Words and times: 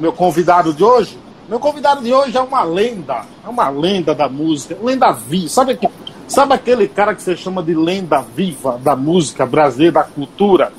Meu 0.00 0.12
convidado 0.12 0.74
de 0.74 0.82
hoje, 0.82 1.16
meu 1.48 1.60
convidado 1.60 2.02
de 2.02 2.12
hoje 2.12 2.36
é 2.36 2.40
uma 2.40 2.64
lenda, 2.64 3.24
é 3.46 3.48
uma 3.48 3.68
lenda 3.68 4.12
da 4.12 4.28
música, 4.28 4.76
lenda 4.82 5.12
viva. 5.12 5.48
Sabe, 5.48 5.78
sabe 6.26 6.52
aquele 6.52 6.88
cara 6.88 7.14
que 7.14 7.22
você 7.22 7.36
chama 7.36 7.62
de 7.62 7.76
lenda 7.76 8.20
viva 8.20 8.76
da 8.82 8.96
música 8.96 9.46
brasileira, 9.46 9.92
da 9.92 10.02
cultura? 10.02 10.72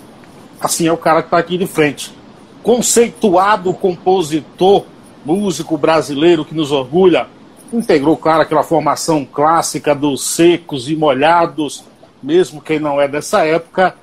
Assim, 0.59 0.87
é 0.87 0.91
o 0.91 0.97
cara 0.97 1.21
que 1.21 1.27
está 1.27 1.37
aqui 1.37 1.57
de 1.57 1.65
frente. 1.65 2.13
Conceituado 2.61 3.73
compositor, 3.73 4.83
músico 5.23 5.77
brasileiro 5.77 6.43
que 6.43 6.53
nos 6.53 6.73
orgulha, 6.73 7.27
integrou, 7.71 8.17
claro, 8.17 8.41
aquela 8.41 8.63
formação 8.63 9.23
clássica 9.23 9.95
dos 9.95 10.25
secos 10.25 10.89
e 10.89 10.95
molhados, 10.97 11.85
mesmo 12.23 12.61
quem 12.61 12.79
não 12.79 12.99
é 12.99 13.07
dessa 13.07 13.45
época, 13.45 13.95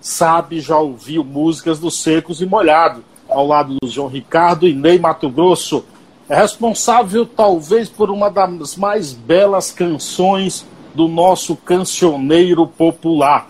sabe, 0.00 0.60
já 0.60 0.78
ouviu 0.78 1.22
músicas 1.22 1.78
dos 1.78 2.02
Secos 2.02 2.40
e 2.40 2.46
Molhados, 2.46 3.02
ao 3.28 3.46
lado 3.46 3.76
do 3.80 3.88
João 3.88 4.08
Ricardo 4.08 4.66
e 4.66 4.74
Ney 4.74 4.98
Mato 4.98 5.28
Grosso. 5.28 5.84
É 6.28 6.34
responsável, 6.34 7.26
talvez, 7.26 7.88
por 7.88 8.10
uma 8.10 8.30
das 8.30 8.76
mais 8.76 9.12
belas 9.12 9.70
canções 9.70 10.66
do 10.94 11.06
nosso 11.06 11.54
cancioneiro 11.54 12.66
popular, 12.66 13.48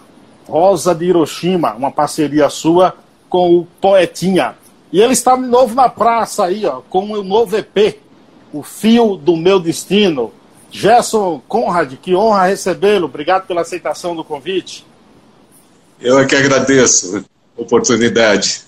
Rosa 0.49 0.95
de 0.95 1.07
Hiroshima, 1.07 1.75
uma 1.75 1.91
parceria 1.91 2.51
sua 2.51 2.95
com 3.29 3.57
o 3.57 3.67
Poetinha. 3.81 4.57
E 4.93 5.01
ele 5.01 5.13
está 5.13 5.37
de 5.37 5.47
novo 5.47 5.75
na 5.75 5.89
praça 5.89 6.45
aí, 6.45 6.65
ó, 6.67 6.81
com 6.89 7.11
o 7.13 7.23
novo 7.23 7.57
EP, 7.57 7.99
O 8.53 8.63
Fio 8.63 9.17
do 9.17 9.37
Meu 9.37 9.61
Destino. 9.61 10.33
Gerson 10.77 11.43
Conrad, 11.49 11.95
que 11.95 12.15
honra 12.15 12.49
recebê-lo. 12.49 13.07
Obrigado 13.07 13.47
pela 13.47 13.63
aceitação 13.63 14.15
do 14.15 14.23
convite. 14.23 14.87
Eu 15.99 16.19
é 16.19 16.27
que 16.27 16.37
agradeço 16.37 17.25
a 17.57 17.63
oportunidade. 17.63 18.61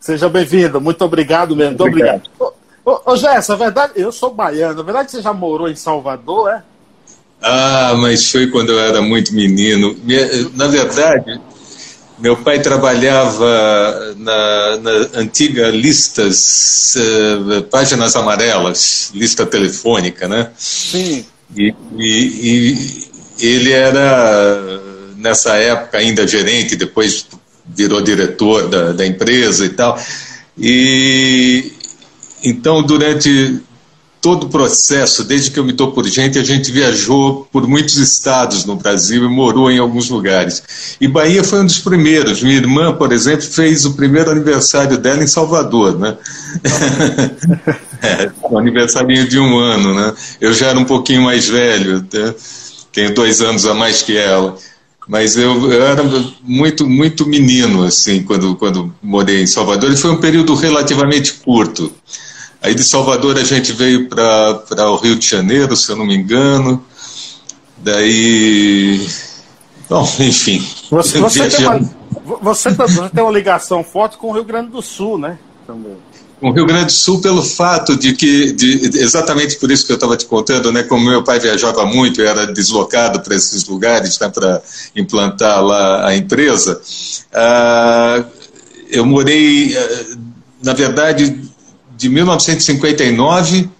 Seja 0.00 0.26
bem-vindo. 0.30 0.80
Muito 0.80 1.04
obrigado 1.04 1.54
mesmo. 1.54 1.76
Muito 1.76 1.84
obrigado. 1.84 2.30
obrigado. 2.34 2.54
Ô, 2.82 3.12
ô, 3.12 3.16
Gerson, 3.16 3.52
a 3.52 3.56
verdade, 3.56 3.92
eu 3.94 4.10
sou 4.10 4.32
baiano. 4.32 4.80
A 4.80 4.82
verdade 4.82 5.04
é 5.04 5.06
que 5.06 5.10
você 5.12 5.22
já 5.22 5.34
morou 5.34 5.68
em 5.68 5.76
Salvador, 5.76 6.48
é? 6.48 6.62
Ah, 7.42 7.94
mas 7.98 8.30
foi 8.30 8.46
quando 8.46 8.72
eu 8.72 8.80
era 8.80 9.02
muito 9.02 9.34
menino. 9.34 9.94
Na 10.54 10.66
verdade, 10.66 11.38
meu 12.22 12.36
pai 12.36 12.60
trabalhava 12.60 14.14
na, 14.16 14.76
na 14.76 14.90
antiga 15.14 15.68
listas, 15.70 16.94
uh, 16.94 17.62
páginas 17.64 18.14
amarelas, 18.14 19.10
lista 19.12 19.44
telefônica, 19.44 20.28
né? 20.28 20.50
Sim. 20.56 21.26
E, 21.56 21.74
e, 21.98 23.08
e, 23.40 23.44
ele 23.44 23.72
era, 23.72 24.80
nessa 25.16 25.56
época, 25.56 25.98
ainda 25.98 26.26
gerente, 26.26 26.76
depois 26.76 27.26
virou 27.66 28.00
diretor 28.00 28.68
da, 28.68 28.92
da 28.92 29.04
empresa 29.04 29.66
e 29.66 29.70
tal. 29.70 30.00
E 30.56 31.72
então, 32.44 32.84
durante 32.84 33.60
todo 34.22 34.44
o 34.44 34.48
processo, 34.48 35.24
desde 35.24 35.50
que 35.50 35.58
eu 35.58 35.64
me 35.64 35.72
dou 35.72 35.90
por 35.90 36.06
gente, 36.06 36.38
a 36.38 36.44
gente 36.44 36.70
viajou 36.70 37.48
por 37.50 37.66
muitos 37.66 37.96
estados 37.96 38.64
no 38.64 38.76
Brasil 38.76 39.24
e 39.24 39.28
morou 39.28 39.68
em 39.68 39.80
alguns 39.80 40.08
lugares. 40.08 40.62
E 41.00 41.08
Bahia 41.08 41.42
foi 41.42 41.60
um 41.60 41.66
dos 41.66 41.80
primeiros. 41.80 42.40
Minha 42.40 42.58
irmã, 42.58 42.94
por 42.94 43.12
exemplo, 43.12 43.44
fez 43.44 43.84
o 43.84 43.94
primeiro 43.94 44.30
aniversário 44.30 44.96
dela 44.96 45.24
em 45.24 45.26
Salvador, 45.26 45.98
né? 45.98 46.16
é, 48.00 48.30
um 48.48 48.56
aniversário 48.56 49.28
de 49.28 49.40
um 49.40 49.58
ano, 49.58 49.92
né? 49.92 50.14
Eu 50.40 50.54
já 50.54 50.68
era 50.68 50.78
um 50.78 50.84
pouquinho 50.84 51.22
mais 51.22 51.48
velho, 51.48 52.06
né? 52.12 52.34
tenho 52.92 53.12
dois 53.12 53.40
anos 53.40 53.66
a 53.66 53.74
mais 53.74 54.02
que 54.02 54.16
ela. 54.16 54.56
Mas 55.08 55.36
eu, 55.36 55.72
eu, 55.72 55.82
era 55.82 56.04
muito, 56.44 56.88
muito 56.88 57.26
menino, 57.26 57.82
assim, 57.82 58.22
quando, 58.22 58.54
quando 58.54 58.94
morei 59.02 59.42
em 59.42 59.48
Salvador, 59.48 59.90
e 59.90 59.96
foi 59.96 60.12
um 60.12 60.20
período 60.20 60.54
relativamente 60.54 61.32
curto. 61.32 61.92
Aí 62.62 62.74
de 62.74 62.84
Salvador 62.84 63.36
a 63.38 63.44
gente 63.44 63.72
veio 63.72 64.08
para 64.08 64.90
o 64.90 64.96
Rio 64.96 65.16
de 65.16 65.26
Janeiro, 65.26 65.76
se 65.76 65.90
eu 65.90 65.96
não 65.96 66.06
me 66.06 66.14
engano. 66.14 66.84
Daí. 67.78 69.04
Bom, 69.88 70.08
enfim. 70.20 70.66
Você, 70.90 71.18
você, 71.18 71.48
tem, 71.48 71.66
uma, 71.66 71.80
você, 72.40 72.70
você 72.70 73.08
tem 73.08 73.22
uma 73.22 73.32
ligação 73.32 73.82
forte 73.82 74.16
com 74.16 74.28
o 74.28 74.32
Rio 74.32 74.44
Grande 74.44 74.70
do 74.70 74.80
Sul, 74.80 75.18
né? 75.18 75.38
Também 75.66 75.96
com 76.42 76.50
o 76.50 76.52
Rio 76.52 76.66
Grande 76.66 76.86
do 76.86 76.92
Sul 76.92 77.20
pelo 77.20 77.40
fato 77.40 77.96
de 77.96 78.14
que, 78.14 78.50
de, 78.50 78.98
exatamente 78.98 79.54
por 79.60 79.70
isso 79.70 79.86
que 79.86 79.92
eu 79.92 79.94
estava 79.94 80.16
te 80.16 80.26
contando, 80.26 80.72
né, 80.72 80.82
como 80.82 81.08
meu 81.08 81.22
pai 81.22 81.38
viajava 81.38 81.86
muito 81.86 82.20
e 82.20 82.26
era 82.26 82.48
deslocado 82.48 83.20
para 83.20 83.36
esses 83.36 83.64
lugares 83.68 84.18
né, 84.18 84.28
para 84.28 84.60
implantar 84.96 85.62
lá 85.62 86.08
a 86.08 86.16
empresa, 86.16 86.82
uh, 87.32 88.24
eu 88.90 89.06
morei, 89.06 89.76
uh, 89.76 90.18
na 90.60 90.72
verdade, 90.72 91.40
de 92.02 92.08
1959 92.08 93.70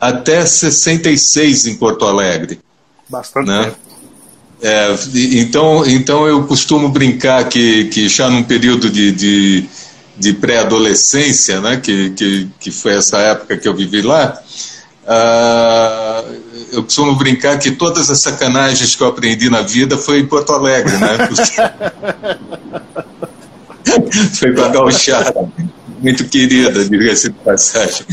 até 0.00 0.46
66 0.46 1.66
em 1.66 1.74
Porto 1.74 2.04
Alegre. 2.04 2.60
Bastante 3.08 3.48
né? 3.48 3.72
É, 4.62 4.94
então, 5.32 5.84
então 5.86 6.26
eu 6.26 6.44
costumo 6.44 6.88
brincar 6.88 7.48
que, 7.48 7.86
que 7.86 8.08
já 8.08 8.30
num 8.30 8.44
período 8.44 8.88
de, 8.88 9.10
de, 9.10 9.64
de 10.16 10.32
pré-adolescência, 10.34 11.60
né, 11.60 11.78
que, 11.78 12.10
que, 12.10 12.48
que 12.60 12.70
foi 12.70 12.94
essa 12.94 13.18
época 13.18 13.56
que 13.56 13.66
eu 13.66 13.74
vivi 13.74 14.02
lá, 14.02 14.40
uh, 15.04 16.34
eu 16.72 16.84
costumo 16.84 17.16
brincar 17.16 17.58
que 17.58 17.72
todas 17.72 18.08
as 18.10 18.20
sacanagens 18.20 18.94
que 18.94 19.02
eu 19.02 19.08
aprendi 19.08 19.50
na 19.50 19.62
vida 19.62 19.96
foi 19.96 20.20
em 20.20 20.26
Porto 20.26 20.52
Alegre, 20.52 20.96
né? 20.96 21.28
foi 24.38 24.54
com 24.54 24.62
a 24.62 24.68
gauchada 24.68 25.48
muito 26.00 26.24
querida, 26.26 26.84
diga-se 26.84 27.28
de 27.28 27.34
passagem. 27.38 28.06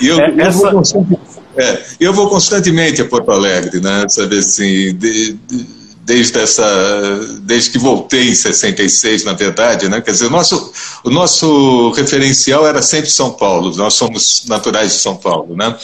E 0.00 0.08
eu, 0.08 0.18
é, 0.20 0.34
essa... 0.40 0.66
eu, 0.66 0.82
vou 0.82 1.20
é, 1.56 1.82
eu 2.00 2.12
vou 2.12 2.28
constantemente 2.28 3.02
a 3.02 3.04
Porto 3.04 3.30
Alegre, 3.30 3.80
né? 3.80 4.06
Sabe 4.08 4.38
assim, 4.38 4.94
de, 4.96 5.32
de, 5.34 5.66
desde 6.04 6.38
essa, 6.38 7.20
desde 7.42 7.70
que 7.70 7.78
voltei 7.78 8.30
em 8.30 8.34
66, 8.34 9.24
na 9.24 9.34
verdade, 9.34 9.88
né? 9.88 10.00
Quer 10.00 10.12
dizer, 10.12 10.26
o 10.26 10.30
nosso, 10.30 10.72
o 11.04 11.10
nosso 11.10 11.90
referencial 11.92 12.66
era 12.66 12.82
sempre 12.82 13.10
São 13.10 13.32
Paulo. 13.32 13.74
Nós 13.76 13.94
somos 13.94 14.44
naturais 14.48 14.92
de 14.92 14.98
São 14.98 15.16
Paulo, 15.16 15.56
né? 15.56 15.76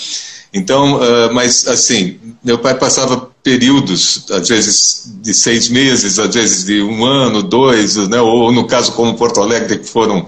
Então, 0.52 0.96
uh, 0.96 1.32
mas 1.32 1.66
assim, 1.68 2.18
meu 2.42 2.58
pai 2.58 2.74
passava 2.74 3.27
períodos, 3.42 4.26
às 4.30 4.48
vezes 4.48 5.12
de 5.22 5.32
seis 5.32 5.68
meses, 5.68 6.18
às 6.18 6.34
vezes 6.34 6.64
de 6.64 6.82
um 6.82 7.04
ano, 7.04 7.42
dois, 7.42 7.96
né? 8.08 8.20
ou 8.20 8.52
no 8.52 8.66
caso 8.66 8.92
como 8.92 9.14
Porto 9.14 9.40
Alegre, 9.40 9.78
que 9.78 9.88
foram 9.88 10.26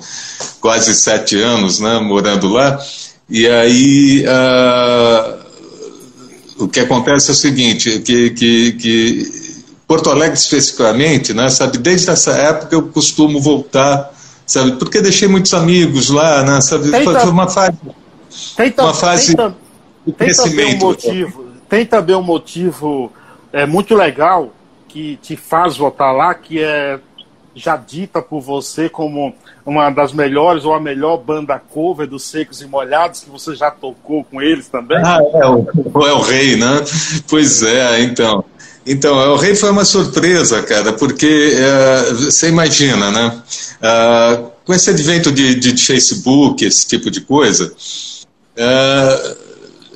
quase 0.61 0.95
sete 0.95 1.41
anos 1.41 1.81
né, 1.81 1.99
morando 1.99 2.49
lá. 2.49 2.79
E 3.29 3.47
aí 3.47 4.25
uh, 4.27 5.41
o 6.65 6.69
que 6.69 6.81
acontece 6.81 7.31
é 7.31 7.33
o 7.33 7.37
seguinte, 7.37 8.01
que, 8.01 8.31
que, 8.31 8.73
que 8.73 9.33
Porto 9.87 10.11
Alegre 10.11 10.39
especificamente, 10.39 11.35
né, 11.35 11.49
sabe, 11.49 11.79
desde 11.79 12.11
essa 12.11 12.33
época 12.33 12.75
eu 12.75 12.89
costumo 12.89 13.41
voltar, 13.41 14.13
sabe, 14.47 14.73
porque 14.73 15.01
deixei 15.01 15.29
muitos 15.29 15.53
amigos 15.53 16.11
lá, 16.11 16.43
né, 16.43 16.61
sabe, 16.61 16.91
foi, 16.91 17.07
uma 17.29 17.49
fase, 17.49 17.77
tem, 18.57 18.75
uma 18.79 18.95
fase 18.95 19.37
tem, 19.37 19.55
de 20.07 20.13
crescimento. 20.13 20.55
Tem 20.55 20.57
também 20.57 20.77
um 20.77 20.79
motivo, 20.79 21.50
tem 21.71 21.87
também 21.87 22.17
um 22.17 22.23
motivo 22.23 23.13
é, 23.53 23.65
muito 23.65 23.95
legal 23.95 24.53
que 24.89 25.17
te 25.23 25.37
faz 25.37 25.77
voltar 25.77 26.11
lá, 26.11 26.35
que 26.35 26.61
é 26.61 26.99
já 27.55 27.77
dita 27.77 28.23
por 28.23 28.41
você 28.41 28.89
como 28.89 29.35
uma 29.67 29.91
das 29.91 30.13
melhores 30.13 30.65
ou 30.65 30.75
a 30.75 30.81
melhor 30.81 31.17
banda 31.19 31.59
cover 31.59 32.07
dos 32.07 32.25
Secos 32.25 32.61
e 32.61 32.67
Molhados, 32.67 33.21
que 33.21 33.31
você 33.31 33.55
já 33.55 33.71
tocou 33.71 34.25
com 34.25 34.41
eles 34.41 34.69
também? 34.69 34.99
Ah, 34.99 35.19
é 35.21 35.47
o, 35.47 35.67
é 36.07 36.13
o 36.13 36.21
Rei, 36.21 36.57
né? 36.57 36.83
Pois 37.29 37.63
é, 37.63 38.03
então. 38.03 38.45
Então, 38.87 39.17
o 39.33 39.37
Rei 39.37 39.55
foi 39.55 39.71
uma 39.71 39.85
surpresa, 39.85 40.63
cara, 40.63 40.93
porque 40.93 41.55
é, 41.55 42.15
você 42.15 42.49
imagina, 42.49 43.11
né? 43.11 43.43
É, 43.83 44.41
com 44.65 44.73
esse 44.73 44.91
advento 44.91 45.31
de, 45.31 45.55
de, 45.57 45.77
Facebook, 45.77 46.65
esse 46.65 46.87
tipo 46.87 47.11
de 47.11 47.21
coisa, 47.21 47.73
é, 48.57 49.37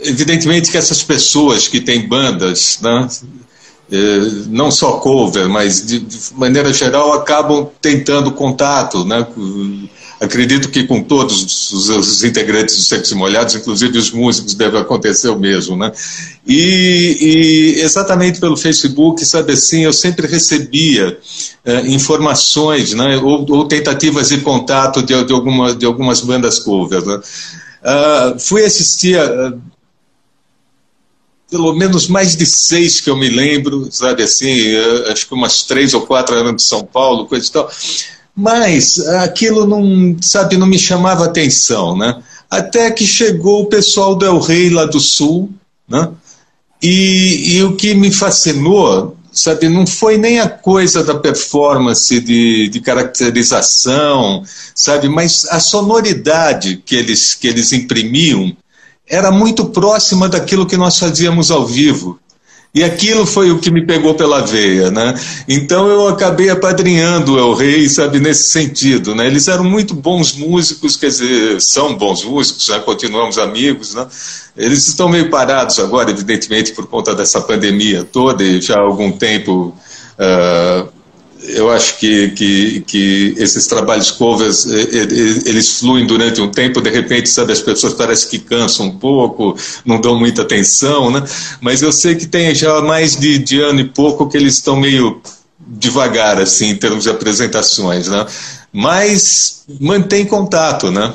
evidentemente 0.05 0.71
que 0.71 0.77
essas 0.77 1.03
pessoas 1.03 1.69
que 1.69 1.81
têm 1.81 2.07
bandas, 2.07 2.79
né? 2.83 3.09
eh, 3.91 4.47
não 4.49 4.71
só 4.71 4.93
cover, 4.93 5.49
mas 5.49 5.85
de, 5.87 6.05
maneira 6.35 6.73
geral 6.73 7.13
acabam 7.13 7.69
tentando 7.81 8.33
contato, 8.33 9.05
né? 9.05 9.27
Acredito 10.21 10.71
que 10.71 10.85
com 10.85 11.03
todos 11.03 11.71
os, 11.71 12.25
integrantes 12.25 12.77
dos 12.77 12.89
Secos 12.89 13.11
e 13.11 13.15
Molhados, 13.15 13.55
inclusive 13.55 13.99
os 13.99 14.11
músicos, 14.11 14.55
deve 14.55 14.79
acontecer 14.79 15.29
o 15.29 15.39
mesmo, 15.39 15.77
né? 15.77 15.93
E, 16.47 17.19
e 17.77 17.81
exatamente 17.83 18.41
pelo 18.41 18.57
Facebook, 18.57 19.25
sabe 19.25 19.53
assim, 19.53 19.83
eu 19.83 19.93
sempre 19.93 20.27
recebia 20.27 21.19
eh, 21.65 21.83
informações, 21.89 22.95
né? 22.95 23.19
Ou, 23.19 23.45
ou, 23.51 23.69
tentativas 23.69 24.29
de 24.29 24.39
contato 24.39 25.03
de, 25.03 25.25
de, 25.25 25.33
alguma, 25.33 25.75
de 25.75 25.85
algumas 25.85 26.21
bandas 26.21 26.59
cover, 26.59 27.05
né? 27.05 27.21
Uh, 27.85 28.39
fui 28.39 28.65
assistir 28.65 29.19
pelo 31.55 31.73
menos 31.73 32.09
mais 32.09 32.35
de 32.35 32.45
seis 32.45 33.01
que 33.01 33.09
eu 33.09 33.17
me 33.17 33.29
lembro, 33.29 33.87
sabe 33.89 34.25
assim, 34.25 34.75
acho 35.09 35.29
que 35.29 35.35
umas 35.35 35.63
três 35.63 35.95
ou 35.95 36.01
quatro 36.01 36.35
eram 36.35 36.53
de 36.53 36.65
São 36.65 36.85
Paulo, 36.85 37.27
coisa 37.27 37.47
e 37.47 37.51
tal. 37.53 37.71
Mas 38.35 38.99
aquilo 38.99 39.65
não, 39.65 40.17
sabe, 40.21 40.57
não 40.57 40.67
me 40.67 40.81
chamava 40.81 41.25
atenção, 41.25 41.97
né? 41.97 42.21
Até 42.51 42.91
que 42.91 43.07
chegou 43.07 43.63
o 43.63 43.67
pessoal 43.67 44.17
do 44.17 44.27
El 44.27 44.41
Rei 44.41 44.69
lá 44.69 44.85
do 44.85 44.99
Sul, 44.99 45.49
né? 45.89 46.09
E, 46.83 47.55
e 47.55 47.63
o 47.63 47.77
que 47.77 47.95
me 47.95 48.11
fascinou, 48.11 49.17
sabe, 49.33 49.69
não 49.69 49.87
foi 49.87 50.19
nem 50.19 50.41
a 50.41 50.49
coisa 50.49 51.05
da 51.05 51.15
performance 51.15 52.19
de, 52.19 52.69
de 52.69 52.81
caracterização, 52.81 54.43
sabe, 54.75 55.09
mas 55.09 55.45
a 55.51 55.61
sonoridade 55.61 56.83
que 56.85 56.97
eles, 56.97 57.33
que 57.33 57.47
eles 57.47 57.73
imprimiam 57.73 58.57
era 59.09 59.31
muito 59.31 59.67
próxima 59.67 60.29
daquilo 60.29 60.67
que 60.67 60.77
nós 60.77 60.99
fazíamos 60.99 61.51
ao 61.51 61.67
vivo. 61.67 62.19
E 62.75 62.83
aquilo 62.83 63.25
foi 63.25 63.53
o 63.53 63.61
que 63.61 63.71
me 63.71 63.87
pegou 63.87 64.15
pela 64.15 64.41
veia, 64.41 64.91
né? 64.91 65.15
Então 65.49 65.87
eu 65.87 66.09
acabei 66.09 66.51
apadrinhando 66.51 67.35
o 67.35 67.39
El 67.39 67.55
Rei, 67.55 67.89
sabe, 67.89 68.19
nesse 68.19 68.49
sentido, 68.49 69.15
né? 69.15 69.29
Eles 69.29 69.47
eram 69.47 69.63
muito 69.63 69.95
bons 69.95 70.33
músicos, 70.33 70.97
quer 70.97 71.07
dizer, 71.07 71.61
são 71.61 71.95
bons 71.95 72.25
músicos, 72.25 72.65
já 72.65 72.81
continuamos 72.81 73.39
amigos, 73.39 73.95
né? 73.95 74.05
Eles 74.57 74.89
estão 74.89 75.09
meio 75.09 75.31
parados 75.31 75.79
agora, 75.79 76.11
evidentemente, 76.11 76.73
por 76.73 76.89
conta 76.89 77.15
dessa 77.15 77.41
pandemia 77.41 78.03
toda 78.03 78.43
e 78.43 78.61
já 78.61 78.75
há 78.75 78.81
algum 78.81 79.13
tempo 79.13 79.73
uh, 80.19 80.89
eu 81.49 81.71
acho 81.71 81.99
que, 81.99 82.31
que, 82.31 82.81
que 82.83 83.35
esses 83.37 83.67
trabalhos 83.67 84.11
covers 84.11 84.67
eles 84.67 85.79
fluem 85.79 86.07
durante 86.07 86.41
um 86.41 86.51
tempo, 86.51 86.81
de 86.81 86.91
repente, 86.91 87.29
sabe, 87.29 87.53
as 87.53 87.61
pessoas 87.61 87.93
parecem 87.95 88.31
que 88.31 88.39
cansam 88.39 88.87
um 88.87 88.99
pouco, 88.99 89.57
não 89.85 90.01
dão 90.01 90.19
muita 90.19 90.43
atenção, 90.43 91.11
né? 91.11 91.23
Mas 91.61 91.83
eu 91.83 91.93
sei 91.93 92.15
que 92.15 92.27
tem 92.27 92.55
já 92.55 92.81
mais 92.81 93.17
de, 93.17 93.39
de 93.39 93.61
ano 93.61 93.81
e 93.81 93.85
pouco 93.85 94.29
que 94.29 94.37
eles 94.37 94.55
estão 94.55 94.77
meio 94.77 95.21
devagar, 95.59 96.41
assim, 96.41 96.71
em 96.71 96.77
termos 96.77 97.05
de 97.05 97.11
apresentações, 97.11 98.09
né? 98.09 98.27
Mas 98.73 99.65
mantém 99.81 100.25
contato, 100.25 100.91
né? 100.91 101.13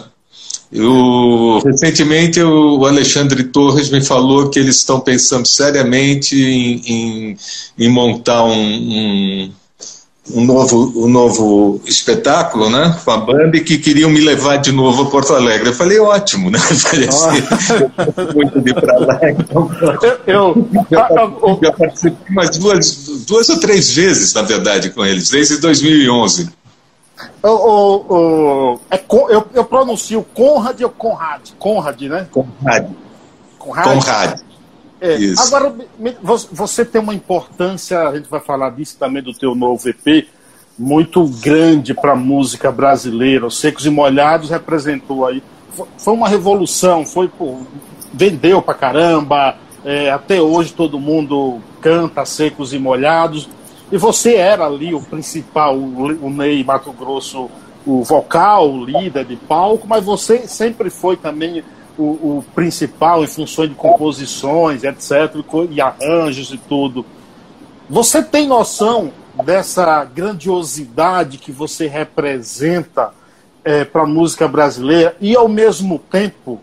Eu, 0.72 1.60
recentemente 1.66 2.40
o 2.42 2.86
Alexandre 2.86 3.44
Torres 3.46 3.90
me 3.90 4.02
falou 4.02 4.50
que 4.52 4.60
eles 4.60 4.76
estão 4.76 5.00
pensando 5.00 5.48
seriamente 5.48 6.40
em, 6.40 6.82
em, 6.86 7.38
em 7.80 7.90
montar 7.90 8.44
um, 8.44 8.52
um 8.54 9.39
um 10.34 10.46
novo, 10.46 10.94
um 10.96 11.08
novo 11.08 11.82
espetáculo, 11.86 12.70
né, 12.70 12.98
com 13.04 13.12
a 13.12 13.18
banda 13.18 13.58
e 13.58 13.64
que 13.64 13.78
queriam 13.78 14.10
me 14.10 14.20
levar 14.20 14.58
de 14.58 14.72
novo 14.72 15.04
a 15.04 15.06
Porto 15.10 15.34
Alegre. 15.34 15.70
Eu 15.70 15.74
falei, 15.74 16.00
ótimo, 16.00 16.50
né? 16.50 16.60
Falei 16.90 17.08
assim, 17.08 18.36
muito 18.36 18.62
de 18.62 18.74
para 18.74 18.98
lá. 19.00 19.20
Então, 19.30 19.70
eu, 19.82 20.18
eu, 20.28 20.68
já, 20.92 21.10
já 21.62 21.72
participei 21.72 22.18
umas 22.30 22.58
duas, 22.58 23.26
duas 23.28 23.50
ou 23.50 23.60
três 23.60 23.92
vezes, 23.92 24.34
na 24.34 24.42
verdade, 24.42 24.90
com 24.92 25.06
eles, 25.06 25.30
desde 25.30 25.58
2011. 25.58 26.50
O, 27.44 27.48
o, 27.48 28.74
o, 28.74 28.80
é, 28.90 29.02
eu, 29.30 29.46
eu 29.54 29.66
pronuncio 29.66 30.24
Conrad 30.34 30.80
ou 30.82 30.90
Conrad? 30.90 31.50
Conrad, 31.58 32.02
né? 32.02 32.28
Conrad. 32.32 32.90
Conrad. 33.58 33.86
Conrad. 33.86 34.40
É, 35.02 35.18
agora, 35.40 35.74
você 36.52 36.84
tem 36.84 37.02
uma 37.02 37.14
importância, 37.14 38.02
a 38.08 38.16
gente 38.16 38.30
vai 38.30 38.40
falar 38.40 38.72
disso 38.72 38.98
também 39.00 39.24
do 39.24 39.34
teu 39.34 39.56
novo 39.56 39.88
EP, 39.88 40.28
muito 40.78 41.26
grande 41.42 41.94
para 41.94 42.14
a 42.14 42.16
música 42.16 42.72
brasileira. 42.72 43.48
Os 43.48 43.60
Secos 43.60 43.86
e 43.86 43.90
Molhados 43.90 44.50
representou 44.50 45.26
aí. 45.26 45.42
Foi 45.98 46.14
uma 46.14 46.28
revolução, 46.28 47.06
foi 47.06 47.28
pô, 47.28 47.62
vendeu 48.14 48.62
para 48.62 48.74
caramba. 48.74 49.56
É, 49.86 50.12
até 50.12 50.42
hoje 50.42 50.74
todo 50.74 51.00
mundo 51.00 51.60
canta 51.82 52.26
Secos 52.26 52.74
e 52.74 52.80
Molhados. 52.80 53.50
E 53.92 53.98
você 53.98 54.36
era 54.36 54.66
ali 54.66 54.94
o 54.94 55.02
principal, 55.02 55.76
o 55.76 56.30
Ney 56.30 56.64
Mato 56.64 56.92
Grosso, 56.92 57.50
o 57.86 58.04
vocal, 58.04 58.72
o 58.72 58.86
líder 58.86 59.26
de 59.26 59.36
palco, 59.36 59.88
mas 59.88 60.04
você 60.04 60.48
sempre 60.48 60.90
foi 60.90 61.18
também 61.18 61.64
o, 62.00 62.38
o 62.38 62.46
principal 62.56 63.24
em 63.24 63.28
função 63.28 63.68
de 63.68 63.76
composições, 63.76 64.84
etc., 64.86 65.36
e 65.70 65.82
arranjos 65.82 66.52
e 66.54 66.58
tudo. 66.58 67.06
Você 67.90 68.24
tem 68.24 68.48
noção 68.48 69.12
dessa 69.44 70.06
grandiosidade 70.06 71.38
que 71.38 71.52
você 71.52 71.88
representa 71.88 73.12
é, 73.64 73.84
para 73.84 74.04
a 74.04 74.08
música 74.08 74.48
brasileira 74.48 75.18
e, 75.20 75.36
ao 75.36 75.50
mesmo 75.50 76.00
tempo, 76.00 76.62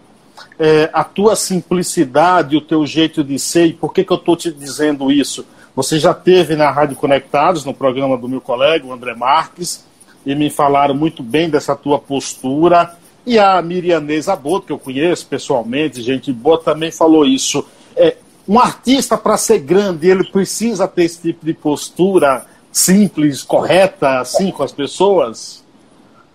é, 0.58 0.88
a 0.92 1.04
tua 1.04 1.36
simplicidade, 1.36 2.56
o 2.56 2.60
teu 2.60 2.86
jeito 2.86 3.22
de 3.22 3.38
ser, 3.38 3.66
e 3.66 3.72
por 3.74 3.92
que, 3.92 4.04
que 4.04 4.12
eu 4.12 4.16
estou 4.16 4.36
te 4.36 4.50
dizendo 4.50 5.12
isso? 5.12 5.44
Você 5.74 5.98
já 5.98 6.14
teve 6.14 6.56
na 6.56 6.70
Rádio 6.70 6.96
Conectados, 6.96 7.62
no 7.64 7.74
programa 7.74 8.16
do 8.16 8.28
meu 8.28 8.40
colega, 8.40 8.86
o 8.86 8.92
André 8.92 9.14
Marques, 9.14 9.84
e 10.24 10.34
me 10.34 10.48
falaram 10.48 10.94
muito 10.94 11.22
bem 11.22 11.50
dessa 11.50 11.76
tua 11.76 11.98
postura, 11.98 12.96
e 13.26 13.38
a 13.38 13.60
Mirianesa 13.60 14.36
Boto, 14.36 14.66
que 14.66 14.72
eu 14.72 14.78
conheço 14.78 15.26
pessoalmente, 15.26 16.00
gente 16.00 16.32
boa, 16.32 16.62
também 16.62 16.92
falou 16.92 17.26
isso. 17.26 17.64
É, 17.96 18.16
um 18.48 18.60
artista, 18.60 19.18
para 19.18 19.36
ser 19.36 19.58
grande, 19.58 20.08
ele 20.08 20.24
precisa 20.24 20.86
ter 20.86 21.04
esse 21.04 21.20
tipo 21.20 21.44
de 21.44 21.52
postura 21.52 22.46
simples, 22.70 23.42
correta, 23.42 24.20
assim, 24.20 24.52
com 24.52 24.62
as 24.62 24.70
pessoas? 24.70 25.64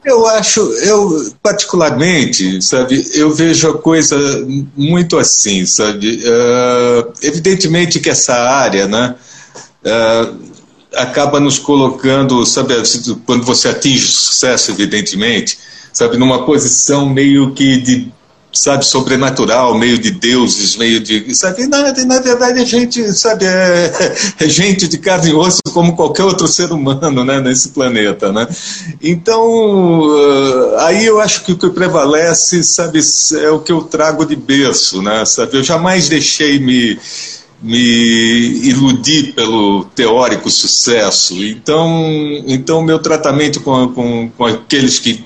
Eu 0.03 0.25
acho, 0.25 0.59
eu 0.59 1.31
particularmente, 1.43 2.61
sabe, 2.61 3.07
eu 3.13 3.31
vejo 3.31 3.69
a 3.69 3.77
coisa 3.77 4.17
muito 4.75 5.17
assim, 5.17 5.63
sabe. 5.65 6.23
Uh, 6.25 7.13
evidentemente 7.21 7.99
que 7.99 8.09
essa 8.09 8.33
área, 8.33 8.87
né, 8.87 9.15
uh, 9.85 10.51
acaba 10.95 11.39
nos 11.39 11.59
colocando, 11.59 12.43
sabe, 12.47 12.73
quando 13.25 13.45
você 13.45 13.69
atinge 13.69 14.05
o 14.05 14.11
sucesso, 14.11 14.71
evidentemente, 14.71 15.59
sabe, 15.93 16.17
numa 16.17 16.45
posição 16.45 17.07
meio 17.07 17.51
que 17.51 17.77
de, 17.77 18.11
sabe, 18.53 18.85
sobrenatural, 18.85 19.77
meio 19.77 19.97
de 19.97 20.11
deuses, 20.11 20.75
meio 20.75 20.99
de, 20.99 21.33
sabe, 21.35 21.67
na, 21.67 21.93
na 22.05 22.19
verdade 22.19 22.59
a 22.59 22.65
gente, 22.65 23.11
sabe, 23.13 23.45
é, 23.45 23.91
é, 24.39 24.49
gente 24.49 24.87
de 24.87 24.97
carne 24.97 25.31
e 25.31 25.33
osso 25.33 25.61
como 25.73 25.95
qualquer 25.95 26.23
outro 26.23 26.47
ser 26.47 26.71
humano, 26.71 27.23
né, 27.23 27.39
nesse 27.39 27.69
planeta, 27.69 28.31
né. 28.31 28.47
Então, 29.01 29.41
uh, 30.09 30.77
aí 30.79 31.05
eu 31.05 31.19
acho 31.21 31.43
que 31.43 31.53
o 31.53 31.57
que 31.57 31.69
prevalece, 31.69 32.63
sabe, 32.63 32.99
é 33.41 33.49
o 33.49 33.59
que 33.59 33.71
eu 33.71 33.83
trago 33.83 34.25
de 34.25 34.35
berço, 34.35 35.01
né, 35.01 35.23
sabe, 35.25 35.57
eu 35.57 35.63
jamais 35.63 36.09
deixei 36.09 36.59
me 36.59 36.99
me 37.63 37.77
iludir 38.67 39.33
pelo 39.33 39.85
teórico 39.85 40.49
sucesso. 40.49 41.45
Então, 41.45 42.43
então 42.47 42.81
meu 42.81 42.97
tratamento 42.97 43.61
com, 43.61 43.87
com, 43.89 44.31
com 44.35 44.45
aqueles 44.45 44.97
que 44.97 45.23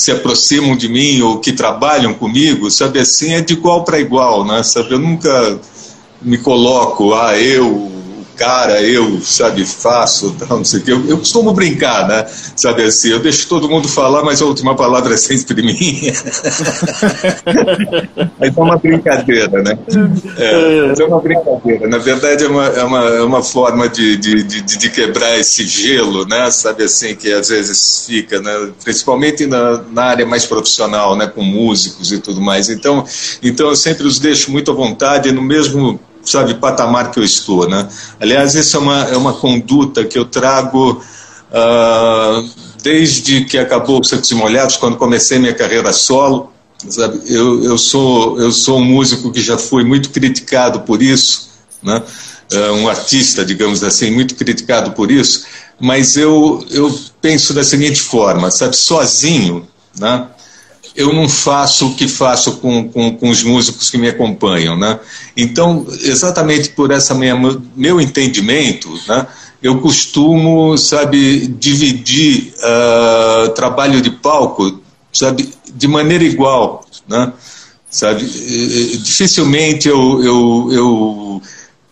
se 0.00 0.10
aproximam 0.10 0.76
de 0.76 0.88
mim 0.88 1.20
ou 1.20 1.38
que 1.38 1.52
trabalham 1.52 2.14
comigo, 2.14 2.70
sabe 2.70 2.98
assim, 2.98 3.34
é 3.34 3.40
de 3.40 3.52
igual 3.52 3.84
para 3.84 4.00
igual, 4.00 4.44
né? 4.44 4.62
Sabe, 4.62 4.92
eu 4.92 4.98
nunca 4.98 5.60
me 6.22 6.38
coloco, 6.38 7.14
ah, 7.14 7.38
eu 7.38 7.99
cara, 8.40 8.80
eu, 8.80 9.20
sabe, 9.20 9.66
faço, 9.66 10.34
tal, 10.38 10.56
não 10.56 10.64
sei 10.64 10.80
o 10.80 10.82
que. 10.82 10.90
Eu, 10.90 11.06
eu 11.06 11.18
costumo 11.18 11.52
brincar, 11.52 12.08
né? 12.08 12.26
Sabe 12.56 12.84
assim, 12.84 13.10
eu 13.10 13.18
deixo 13.18 13.46
todo 13.46 13.68
mundo 13.68 13.86
falar, 13.86 14.24
mas 14.24 14.40
a 14.40 14.46
última 14.46 14.74
palavra 14.74 15.12
é 15.12 15.16
sempre 15.18 15.62
minha. 15.62 16.14
mas 18.40 18.56
é 18.56 18.60
uma 18.60 18.78
brincadeira, 18.78 19.62
né? 19.62 19.78
É, 20.38 20.86
mas 20.86 20.98
é 20.98 21.04
uma 21.04 21.20
brincadeira. 21.20 21.86
Na 21.86 21.98
verdade, 21.98 22.46
é 22.46 22.48
uma, 22.48 22.64
é 22.64 22.82
uma, 22.82 23.04
é 23.10 23.22
uma 23.22 23.42
forma 23.42 23.90
de, 23.90 24.16
de, 24.16 24.42
de, 24.42 24.62
de 24.62 24.90
quebrar 24.90 25.38
esse 25.38 25.66
gelo, 25.66 26.26
né? 26.26 26.50
Sabe 26.50 26.84
assim, 26.84 27.14
que 27.14 27.30
às 27.30 27.50
vezes 27.50 28.06
fica, 28.06 28.40
né? 28.40 28.70
Principalmente 28.82 29.44
na, 29.44 29.82
na 29.92 30.04
área 30.04 30.24
mais 30.24 30.46
profissional, 30.46 31.14
né? 31.14 31.26
Com 31.26 31.42
músicos 31.42 32.10
e 32.10 32.18
tudo 32.18 32.40
mais. 32.40 32.70
Então, 32.70 33.04
então 33.42 33.68
eu 33.68 33.76
sempre 33.76 34.06
os 34.06 34.18
deixo 34.18 34.50
muito 34.50 34.70
à 34.70 34.74
vontade, 34.74 35.30
no 35.30 35.42
mesmo 35.42 36.00
sabe, 36.24 36.54
patamar 36.54 37.10
que 37.10 37.18
eu 37.18 37.24
estou, 37.24 37.68
né? 37.68 37.88
Aliás, 38.20 38.54
isso 38.54 38.76
é 38.76 38.80
uma, 38.80 39.02
é 39.04 39.16
uma 39.16 39.32
conduta 39.32 40.04
que 40.04 40.18
eu 40.18 40.24
trago 40.24 41.02
uh, 41.50 42.50
desde 42.82 43.44
que 43.44 43.58
acabou 43.58 44.00
o 44.00 44.02
e 44.04 44.34
Molhados, 44.34 44.76
quando 44.76 44.96
comecei 44.96 45.38
minha 45.38 45.54
carreira 45.54 45.92
solo, 45.92 46.52
sabe? 46.88 47.20
Eu, 47.26 47.64
eu, 47.64 47.78
sou, 47.78 48.40
eu 48.40 48.52
sou 48.52 48.78
um 48.78 48.84
músico 48.84 49.30
que 49.30 49.40
já 49.40 49.58
fui 49.58 49.84
muito 49.84 50.10
criticado 50.10 50.80
por 50.80 51.02
isso, 51.02 51.50
né? 51.82 52.02
uh, 52.52 52.72
um 52.74 52.88
artista, 52.88 53.44
digamos 53.44 53.82
assim, 53.82 54.10
muito 54.10 54.34
criticado 54.34 54.92
por 54.92 55.10
isso, 55.10 55.44
mas 55.78 56.16
eu, 56.16 56.64
eu 56.70 56.98
penso 57.20 57.54
da 57.54 57.64
seguinte 57.64 58.00
forma, 58.00 58.50
sabe, 58.50 58.76
sozinho, 58.76 59.66
né? 59.98 60.26
Eu 60.94 61.12
não 61.12 61.28
faço 61.28 61.88
o 61.88 61.94
que 61.94 62.08
faço 62.08 62.56
com, 62.56 62.88
com, 62.88 63.16
com, 63.16 63.30
os 63.30 63.42
músicos 63.42 63.90
que 63.90 63.98
me 63.98 64.08
acompanham, 64.08 64.76
né? 64.76 64.98
Então, 65.36 65.86
exatamente 66.02 66.70
por 66.70 66.90
essa 66.90 67.14
meu 67.14 68.00
entendimento, 68.00 68.88
né? 69.06 69.26
Eu 69.62 69.78
costumo, 69.80 70.76
sabe, 70.78 71.46
dividir 71.46 72.54
uh, 72.58 73.50
trabalho 73.50 74.00
de 74.00 74.10
palco, 74.10 74.80
sabe, 75.12 75.50
de 75.74 75.86
maneira 75.86 76.24
igual, 76.24 76.84
né? 77.06 77.32
Sabe, 77.90 78.24
dificilmente 78.24 79.88
eu, 79.88 80.22
eu, 80.22 80.68
eu 80.70 81.42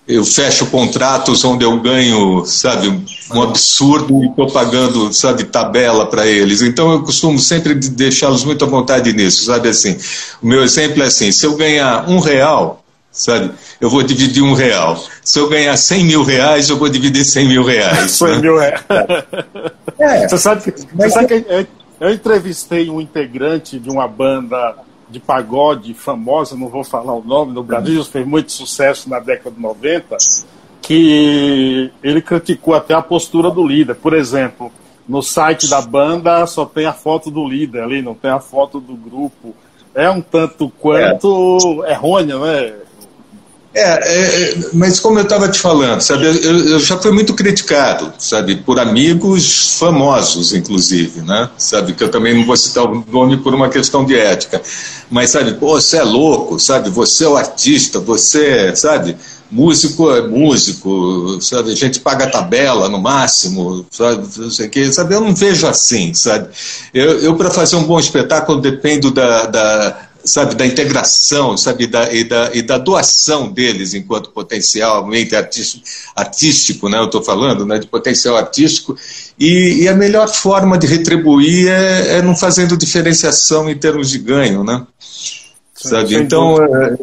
eu 0.08 0.24
fecho 0.24 0.66
contratos 0.66 1.44
onde 1.44 1.66
eu 1.66 1.78
ganho, 1.78 2.42
sabe, 2.46 2.88
um 3.30 3.42
absurdo 3.42 4.24
e 4.24 4.28
estou 4.28 4.50
pagando, 4.50 5.12
sabe, 5.12 5.44
tabela 5.44 6.06
para 6.06 6.26
eles. 6.26 6.62
Então 6.62 6.90
eu 6.90 7.02
costumo 7.02 7.38
sempre 7.38 7.74
deixá-los 7.74 8.42
muito 8.42 8.64
à 8.64 8.68
vontade 8.68 9.12
nisso, 9.12 9.44
sabe 9.44 9.68
assim. 9.68 9.98
O 10.42 10.46
meu 10.46 10.64
exemplo 10.64 11.02
é 11.02 11.06
assim: 11.06 11.30
se 11.30 11.44
eu 11.44 11.54
ganhar 11.56 12.08
um 12.08 12.20
real, 12.20 12.82
sabe, 13.12 13.50
eu 13.78 13.90
vou 13.90 14.02
dividir 14.02 14.42
um 14.42 14.54
real. 14.54 14.98
Se 15.22 15.38
eu 15.38 15.46
ganhar 15.46 15.76
100 15.76 16.04
mil 16.04 16.24
reais, 16.24 16.70
eu 16.70 16.78
vou 16.78 16.88
dividir 16.88 17.22
100 17.22 17.46
mil 17.46 17.62
reais. 17.62 18.12
100 18.16 18.28
né? 18.28 18.38
mil 18.38 18.58
reais. 18.58 18.80
É. 19.98 20.26
Você 20.26 20.38
sabe, 20.38 20.74
você 20.94 21.10
sabe 21.10 21.26
que 21.26 21.34
eu, 21.34 21.66
eu 22.00 22.14
entrevistei 22.14 22.88
um 22.88 22.98
integrante 22.98 23.78
de 23.78 23.90
uma 23.90 24.08
banda 24.08 24.74
de 25.10 25.18
pagode 25.18 25.94
famosa, 25.94 26.56
não 26.56 26.68
vou 26.68 26.84
falar 26.84 27.14
o 27.14 27.22
nome, 27.22 27.52
no 27.52 27.62
Brasil, 27.62 28.04
fez 28.04 28.26
muito 28.26 28.52
sucesso 28.52 29.08
na 29.08 29.18
década 29.18 29.54
de 29.54 29.60
90, 29.60 30.16
que 30.82 31.90
ele 32.02 32.20
criticou 32.20 32.74
até 32.74 32.94
a 32.94 33.02
postura 33.02 33.50
do 33.50 33.66
líder. 33.66 33.94
Por 33.94 34.12
exemplo, 34.14 34.70
no 35.08 35.22
site 35.22 35.68
da 35.68 35.80
banda 35.80 36.46
só 36.46 36.66
tem 36.66 36.86
a 36.86 36.92
foto 36.92 37.30
do 37.30 37.48
líder 37.48 37.82
ali, 37.82 38.02
não 38.02 38.14
tem 38.14 38.30
a 38.30 38.40
foto 38.40 38.78
do 38.80 38.94
grupo. 38.94 39.54
É 39.94 40.08
um 40.10 40.20
tanto 40.20 40.70
quanto 40.78 41.84
é. 41.86 41.92
errôneo, 41.92 42.40
né? 42.40 42.74
É, 43.78 43.80
é, 43.80 44.50
é, 44.50 44.58
mas 44.72 44.98
como 44.98 45.20
eu 45.20 45.22
estava 45.22 45.48
te 45.48 45.60
falando, 45.60 46.00
sabe, 46.00 46.26
eu, 46.26 46.32
eu, 46.32 46.80
já 46.80 46.98
fui 46.98 47.12
muito 47.12 47.32
criticado, 47.32 48.12
sabe, 48.18 48.56
por 48.56 48.80
amigos 48.80 49.76
famosos, 49.78 50.52
inclusive, 50.52 51.20
né, 51.20 51.48
sabe, 51.56 51.92
que 51.92 52.02
eu 52.02 52.10
também 52.10 52.34
não 52.34 52.44
vou 52.44 52.56
citar 52.56 52.84
o 52.84 53.04
nome 53.08 53.36
por 53.36 53.54
uma 53.54 53.68
questão 53.68 54.04
de 54.04 54.18
ética, 54.18 54.60
mas 55.08 55.30
sabe, 55.30 55.54
pô, 55.54 55.80
você 55.80 55.98
é 55.98 56.02
louco, 56.02 56.58
sabe, 56.58 56.90
você 56.90 57.24
é 57.24 57.28
o 57.28 57.36
artista, 57.36 58.00
você, 58.00 58.74
sabe, 58.74 59.16
músico 59.48 60.10
é 60.10 60.26
músico, 60.26 61.38
sabe, 61.40 61.70
a 61.70 61.76
gente 61.76 62.00
paga 62.00 62.24
a 62.24 62.30
tabela 62.30 62.88
no 62.88 63.00
máximo, 63.00 63.86
sabe, 63.92 64.26
não 64.38 64.50
sei 64.50 64.68
que, 64.68 64.92
sabe, 64.92 65.14
eu 65.14 65.20
não 65.20 65.32
vejo 65.32 65.68
assim, 65.68 66.12
sabe, 66.14 66.48
eu, 66.92 67.20
eu 67.20 67.36
para 67.36 67.48
fazer 67.48 67.76
um 67.76 67.84
bom 67.84 68.00
espetáculo 68.00 68.60
dependo 68.60 69.12
da, 69.12 69.46
da 69.46 70.07
sabe, 70.24 70.54
da 70.54 70.66
integração, 70.66 71.56
sabe, 71.56 71.86
da, 71.86 72.12
e, 72.12 72.24
da, 72.24 72.50
e 72.52 72.62
da 72.62 72.78
doação 72.78 73.50
deles 73.50 73.94
enquanto 73.94 74.30
potencialmente 74.30 75.34
artístico, 75.34 75.84
artístico 76.14 76.88
né, 76.88 76.98
eu 76.98 77.04
estou 77.04 77.22
falando, 77.22 77.64
né, 77.64 77.78
de 77.78 77.86
potencial 77.86 78.36
artístico, 78.36 78.96
e, 79.38 79.82
e, 79.82 79.88
a 79.88 79.94
melhor 79.94 80.28
forma 80.28 80.76
de 80.76 80.86
retribuir 80.86 81.68
é, 81.68 82.18
é 82.18 82.22
não 82.22 82.36
fazendo 82.36 82.76
diferenciação 82.76 83.70
em 83.70 83.76
termos 83.76 84.10
de 84.10 84.18
ganho, 84.18 84.64
né, 84.64 84.84
sabe, 85.74 86.16
então 86.16 86.56
é, 86.62 86.96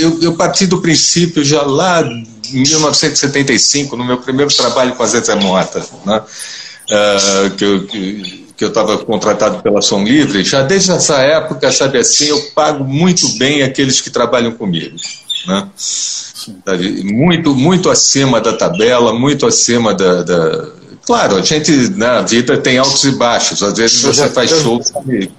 eu, 0.00 0.22
eu 0.22 0.34
parti 0.34 0.66
do 0.66 0.80
princípio 0.80 1.44
já 1.44 1.62
lá 1.62 2.02
em 2.02 2.62
1975, 2.62 3.96
no 3.96 4.04
meu 4.04 4.18
primeiro 4.18 4.54
trabalho 4.54 4.94
com 4.94 5.02
a 5.02 5.06
Zezé 5.06 5.34
Mota, 5.34 5.84
né, 6.04 6.18
uh, 6.20 7.50
que 7.56 7.64
eu... 7.64 7.86
Que, 7.86 8.43
que 8.56 8.64
eu 8.64 8.68
estava 8.68 8.98
contratado 8.98 9.62
pela 9.62 9.82
Som 9.82 10.04
Livre, 10.04 10.44
já 10.44 10.62
desde 10.62 10.92
essa 10.92 11.18
época, 11.18 11.72
sabe 11.72 11.98
assim, 11.98 12.26
eu 12.26 12.40
pago 12.54 12.84
muito 12.84 13.28
bem 13.36 13.62
aqueles 13.62 14.00
que 14.00 14.10
trabalham 14.10 14.52
comigo. 14.52 14.96
Né? 15.46 15.68
Muito, 17.04 17.54
muito 17.54 17.90
acima 17.90 18.40
da 18.40 18.52
tabela, 18.52 19.12
muito 19.12 19.46
acima 19.46 19.94
da, 19.94 20.22
da 20.22 20.68
Claro, 21.06 21.36
a 21.36 21.42
gente 21.42 21.90
na 21.90 22.22
vida 22.22 22.56
tem 22.56 22.78
altos 22.78 23.04
e 23.04 23.12
baixos. 23.12 23.62
Às 23.62 23.76
vezes 23.76 24.02
eu 24.02 24.12
você 24.12 24.22
já, 24.22 24.28
faz 24.30 24.50
show. 24.50 24.80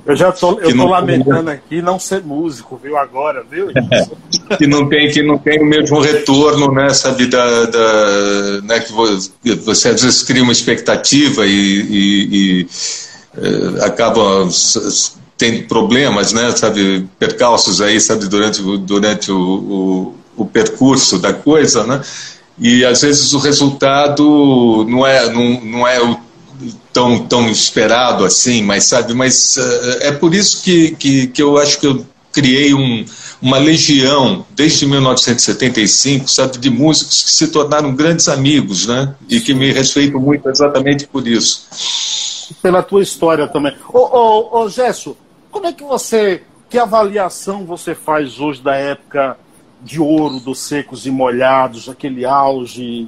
Eu 0.06 0.16
já 0.16 0.32
tô, 0.32 0.60
eu 0.60 0.76
tô 0.76 0.86
lamentando 0.88 1.50
aqui 1.50 1.82
não 1.82 2.00
ser 2.00 2.22
músico, 2.22 2.80
viu? 2.82 2.96
Agora, 2.98 3.44
viu? 3.50 3.72
É, 3.72 4.08
que 4.58 4.68
não 4.68 4.88
tem 4.88 5.10
que 5.10 5.24
não 5.24 5.40
tem 5.40 5.60
o 5.62 5.66
mesmo 5.66 6.00
retorno, 6.00 6.72
né? 6.72 6.90
Sabe 6.90 7.26
da, 7.26 7.66
da 7.66 8.62
né? 8.64 8.80
Que 8.80 8.94
você 9.56 9.90
às 9.90 10.04
vezes 10.04 10.22
cria 10.22 10.44
uma 10.44 10.52
expectativa 10.52 11.48
e, 11.48 11.50
e, 11.50 12.62
e 12.62 12.68
é, 13.38 13.86
acaba 13.86 14.48
tendo 15.36 15.68
problemas, 15.68 16.32
né? 16.32 16.52
Sabe 16.52 17.08
percalços 17.18 17.82
aí, 17.82 18.00
sabe 18.00 18.28
durante 18.28 18.62
durante 18.62 19.32
o, 19.32 19.40
o, 19.40 20.16
o 20.38 20.46
percurso 20.46 21.18
da 21.18 21.34
coisa, 21.34 21.84
né? 21.86 22.02
E 22.58 22.86
às 22.86 23.02
vezes 23.02 23.34
o 23.34 23.40
resultado 23.40 24.86
não 24.88 25.06
é, 25.06 25.30
não, 25.32 25.62
não 25.62 25.88
é 25.88 26.02
o 26.02 26.18
tão, 26.94 27.20
tão 27.28 27.50
esperado 27.50 28.24
assim, 28.24 28.62
mas 28.64 28.86
sabe, 28.86 29.14
mas 29.14 29.58
uh, 29.58 29.98
é 30.02 30.12
por 30.12 30.34
isso 30.34 30.64
que, 30.64 30.92
que, 30.96 31.28
que 31.28 31.44
eu 31.44 31.58
acho 31.58 31.80
que 31.80 31.88
eu 31.88 32.06
criei 32.32 32.74
um, 32.74 33.06
uma 33.42 33.58
legião 33.58 34.46
desde 34.56 34.86
1975, 34.86 36.30
sabe, 36.30 36.58
de 36.58 36.70
músicos 36.70 37.24
que 37.24 37.32
se 37.32 37.48
tornaram 37.48 37.94
grandes 37.94 38.28
amigos, 38.28 38.86
né, 38.88 39.14
e 39.30 39.40
que 39.40 39.54
me 39.54 39.72
respeitam 39.72 40.20
muito 40.20 40.50
exatamente 40.50 41.08
por 41.08 41.28
isso. 41.28 41.68
Pela 42.62 42.84
tua 42.84 43.02
história 43.02 43.48
também. 43.48 43.74
Ô, 43.92 44.00
ô, 44.00 44.64
ô 44.64 44.70
Gesso, 44.70 45.18
como 45.52 45.68
é 45.68 45.74
que 45.74 45.84
você, 45.84 46.44
que 46.70 46.78
avaliação 46.78 47.66
você 47.66 47.96
faz 47.96 48.40
hoje 48.40 48.62
da 48.62 48.76
época 48.76 49.38
de 49.86 50.02
ouro 50.02 50.40
dos 50.40 50.60
secos 50.60 51.06
e 51.06 51.12
molhados, 51.12 51.88
aquele 51.88 52.26
auge, 52.26 53.08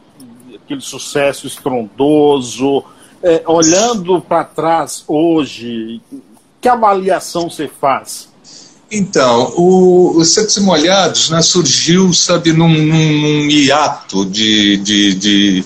aquele 0.63 0.81
sucesso 0.81 1.47
estrondoso. 1.47 2.83
É, 3.21 3.41
olhando 3.47 4.21
para 4.21 4.43
trás 4.43 5.03
hoje, 5.07 5.99
que 6.61 6.69
avaliação 6.69 7.49
você 7.49 7.67
faz? 7.67 8.29
Então, 8.91 9.53
o, 9.57 10.23
Secos 10.23 10.55
e 10.55 10.61
Molhados 10.61 11.29
né, 11.29 11.41
surgiu, 11.41 12.13
sabe, 12.13 12.53
num, 12.53 12.69
num, 12.69 13.49
hiato 13.49 14.23
de, 14.23 14.77
de, 14.77 15.13
de, 15.15 15.65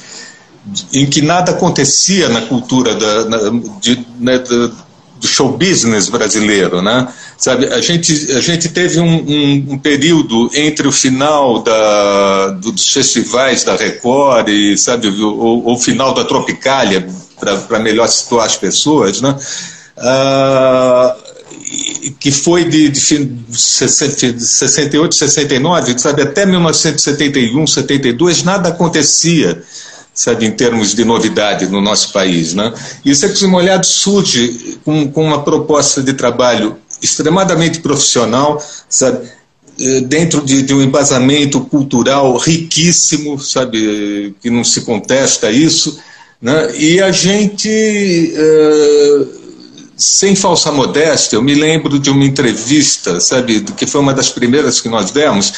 de, 0.66 1.00
em 1.00 1.08
que 1.08 1.22
nada 1.22 1.52
acontecia 1.52 2.30
na 2.30 2.42
cultura 2.42 2.96
da, 2.96 3.26
na, 3.26 3.38
de, 3.80 4.04
né, 4.18 4.40
do, 4.40 4.74
do 5.22 5.28
show 5.28 5.56
business 5.56 6.10
brasileiro, 6.10 6.82
né? 6.82 7.08
Sabe, 7.38 7.68
a 7.68 7.80
gente, 7.80 8.12
a 8.34 8.42
gente 8.42 8.70
teve 8.70 9.00
um, 9.00 9.06
um, 9.06 9.74
um 9.74 9.78
período 9.78 10.50
entre 10.54 10.88
o 10.88 10.92
final 10.92 11.62
da, 11.62 12.48
do, 12.48 12.72
dos 12.72 12.92
festivais 12.92 13.64
da 13.64 13.76
Record 13.76 14.50
e, 14.50 14.76
sabe, 14.78 15.08
o, 15.08 15.72
o 15.72 15.78
final 15.78 16.14
da 16.14 16.26
Tropicália, 16.26 17.08
para 17.40 17.80
melhor 17.80 18.08
situar 18.08 18.48
as 18.48 18.58
pessoas, 18.58 19.22
né? 19.22 19.36
Ah, 19.98 21.16
que 22.20 22.32
foi 22.32 22.66
de, 22.66 22.90
de 22.90 23.00
68, 23.00 25.16
69, 25.16 26.00
sabe, 26.00 26.24
até 26.24 26.46
1971, 26.46 27.68
72, 27.68 28.44
nada 28.44 28.70
acontecia 28.70 29.64
sabe, 30.14 30.46
em 30.46 30.52
termos 30.52 30.94
de 30.94 31.06
novidade 31.06 31.68
no 31.68 31.82
nosso 31.82 32.12
país. 32.12 32.54
Né? 32.54 32.74
E 33.04 33.12
o 33.12 33.16
Secos 33.16 33.42
e 33.42 33.84
surge 33.84 34.80
com, 34.84 35.12
com 35.12 35.26
uma 35.26 35.44
proposta 35.44 36.02
de 36.02 36.14
trabalho 36.14 36.78
extremadamente 37.02 37.80
profissional, 37.80 38.64
sabe, 38.88 39.28
eh, 39.80 40.02
dentro 40.02 40.42
de, 40.42 40.62
de, 40.62 40.74
um 40.74 40.82
embasamento 40.82 41.62
cultural 41.62 42.38
riquíssimo, 42.38 43.40
sabe, 43.40 44.36
que 44.42 44.50
não 44.50 44.64
se 44.64 44.82
contesta 44.82 45.50
isso, 45.50 46.00
né? 46.40 46.76
e 46.78 47.02
a 47.02 47.12
gente, 47.12 48.34
uh, 48.36 49.28
sem 49.98 50.36
falsa 50.36 50.72
modéstia, 50.72 51.38
eu 51.38 51.42
me 51.42 51.56
lembro 51.56 51.98
de 51.98 52.10
uma 52.10 52.26
entrevista, 52.26 53.20
sabe, 53.20 53.62
que 53.62 53.88
foi 53.88 54.02
uma 54.02 54.14
das 54.14 54.30
primeiras 54.30 54.80
que 54.80 54.90
nós 54.90 55.12
demos, 55.12 55.54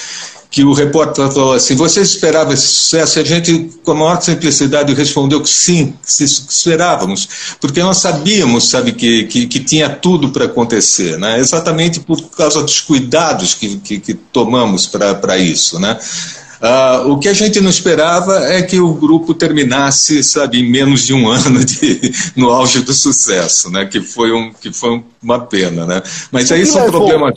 que 0.53 0.63
o 0.63 0.71
repórter 0.71 1.31
falou 1.31 1.53
assim: 1.53 1.75
vocês 1.75 2.09
esperavam 2.11 2.53
esse 2.53 2.67
sucesso? 2.67 3.19
A 3.19 3.23
gente, 3.23 3.71
com 3.83 3.91
a 3.91 3.95
maior 3.95 4.21
simplicidade, 4.21 4.93
respondeu 4.93 5.41
que 5.41 5.49
sim, 5.49 5.95
que 6.05 6.23
esperávamos, 6.23 7.27
porque 7.59 7.81
nós 7.81 7.97
sabíamos, 7.97 8.69
sabe, 8.69 8.91
que, 8.91 9.23
que, 9.23 9.47
que 9.47 9.59
tinha 9.59 9.89
tudo 9.89 10.29
para 10.29 10.45
acontecer, 10.45 11.17
né? 11.17 11.39
exatamente 11.39 11.99
por 11.99 12.21
causa 12.29 12.61
dos 12.61 12.79
cuidados 12.81 13.55
que, 13.55 13.77
que, 13.77 13.99
que 13.99 14.13
tomamos 14.13 14.85
para 14.85 15.39
isso. 15.39 15.79
Né? 15.79 15.97
Uh, 16.63 17.11
o 17.11 17.19
que 17.19 17.27
a 17.27 17.33
gente 17.33 17.59
não 17.59 17.69
esperava 17.69 18.45
é 18.45 18.61
que 18.61 18.79
o 18.79 18.93
grupo 18.93 19.33
terminasse, 19.33 20.23
sabe, 20.23 20.61
em 20.61 20.71
menos 20.71 21.05
de 21.05 21.13
um 21.13 21.27
ano 21.29 21.65
de, 21.65 22.13
no 22.37 22.49
auge 22.51 22.79
do 22.79 22.93
sucesso, 22.93 23.69
né? 23.69 23.85
Que 23.85 23.99
foi, 23.99 24.31
um, 24.31 24.53
que 24.53 24.71
foi 24.71 25.03
uma 25.21 25.41
pena, 25.41 25.85
né? 25.85 26.01
Mas 26.31 26.49
aí 26.53 26.65
são 26.65 26.89
problemas. 26.89 27.33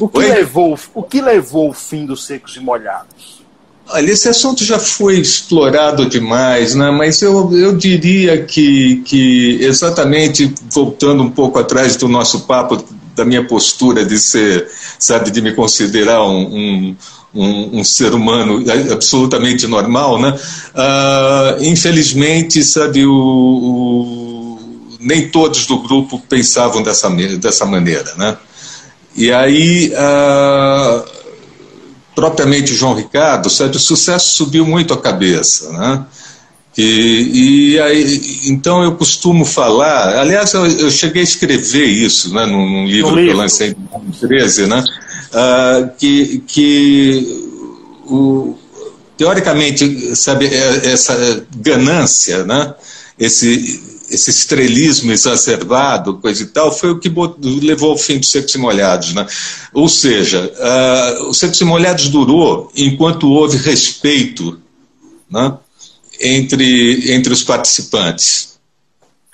O 0.00 0.08
que, 0.08 0.18
levou, 0.18 0.78
o 0.92 1.02
que 1.04 1.20
levou 1.20 1.70
o 1.70 1.72
fim 1.72 2.04
dos 2.04 2.26
secos 2.26 2.56
e 2.56 2.60
molhados? 2.60 3.42
Olha, 3.88 4.10
esse 4.10 4.28
assunto 4.28 4.64
já 4.64 4.78
foi 4.78 5.20
explorado 5.20 6.06
demais, 6.06 6.74
né? 6.74 6.90
mas 6.90 7.20
eu, 7.20 7.52
eu 7.52 7.76
diria 7.76 8.42
que, 8.42 9.02
que, 9.04 9.58
exatamente 9.60 10.52
voltando 10.70 11.22
um 11.22 11.30
pouco 11.30 11.58
atrás 11.58 11.96
do 11.96 12.08
nosso 12.08 12.40
papo, 12.40 12.82
da 13.14 13.24
minha 13.24 13.44
postura 13.44 14.04
de 14.04 14.18
ser, 14.18 14.68
sabe, 14.98 15.30
de 15.30 15.42
me 15.42 15.52
considerar 15.52 16.24
um, 16.24 16.40
um, 16.40 16.96
um, 17.34 17.80
um 17.80 17.84
ser 17.84 18.14
humano 18.14 18.64
absolutamente 18.90 19.66
normal, 19.66 20.20
né? 20.20 20.38
Uh, 20.74 21.64
infelizmente, 21.64 22.62
sabe, 22.62 23.04
o, 23.06 23.12
o, 23.12 24.58
nem 25.00 25.28
todos 25.28 25.66
do 25.66 25.78
grupo 25.78 26.18
pensavam 26.28 26.82
dessa, 26.82 27.08
dessa 27.10 27.64
maneira, 27.66 28.12
né? 28.16 28.36
E 29.16 29.32
aí. 29.32 29.92
Uh, 29.92 31.22
propriamente 32.14 32.74
João 32.74 32.94
Ricardo, 32.94 33.48
sabe, 33.48 33.76
o 33.76 33.80
sucesso 33.80 34.34
subiu 34.34 34.66
muito 34.66 34.92
a 34.92 35.00
cabeça, 35.00 35.72
né? 35.72 36.04
E, 36.76 37.72
e 37.74 37.80
aí, 37.80 38.40
então 38.46 38.82
eu 38.82 38.96
costumo 38.96 39.44
falar, 39.44 40.18
aliás, 40.18 40.54
eu, 40.54 40.66
eu 40.66 40.90
cheguei 40.90 41.20
a 41.20 41.24
escrever 41.24 41.84
isso, 41.84 42.32
né, 42.32 42.46
num, 42.46 42.68
num 42.68 42.86
livro, 42.86 43.10
livro, 43.10 43.24
que 43.24 43.30
eu 43.30 43.36
lancei 43.36 43.68
em 43.68 43.74
2013, 43.74 44.66
né, 44.66 44.82
uh, 44.82 45.90
que, 45.98 46.42
que 46.46 47.50
o, 48.06 48.56
teoricamente, 49.18 50.16
sabe, 50.16 50.46
é, 50.46 50.92
essa 50.92 51.46
ganância, 51.56 52.44
né, 52.44 52.74
esse 53.18 53.92
esse 54.12 54.28
estrelismo 54.28 55.10
exacerbado, 55.10 56.18
coisa 56.18 56.42
e 56.42 56.46
tal, 56.46 56.70
foi 56.70 56.90
o 56.90 56.98
que 56.98 57.10
levou 57.62 57.92
ao 57.92 57.96
fim 57.96 58.18
dos 58.18 58.30
Secos 58.30 58.54
e 58.54 58.58
Molhados. 58.58 59.14
Né? 59.14 59.26
Ou 59.72 59.88
seja, 59.88 60.52
uh, 60.52 61.30
os 61.30 61.38
Secos 61.38 61.58
e 61.62 61.64
Molhados 61.64 62.10
durou 62.10 62.70
enquanto 62.76 63.30
houve 63.30 63.56
respeito 63.56 64.60
né, 65.30 65.54
entre, 66.22 67.12
entre 67.12 67.32
os 67.32 67.42
participantes. 67.42 68.52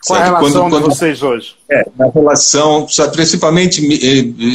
Qual 0.06 0.18
sabe? 0.18 0.30
a 0.30 0.38
relação 0.38 0.62
quando, 0.62 0.70
quando, 0.70 0.88
de 0.90 0.96
vocês 0.96 1.22
hoje? 1.22 1.54
É, 1.70 1.84
na 1.98 2.08
relação, 2.08 2.88
sabe, 2.88 3.12
principalmente 3.12 3.82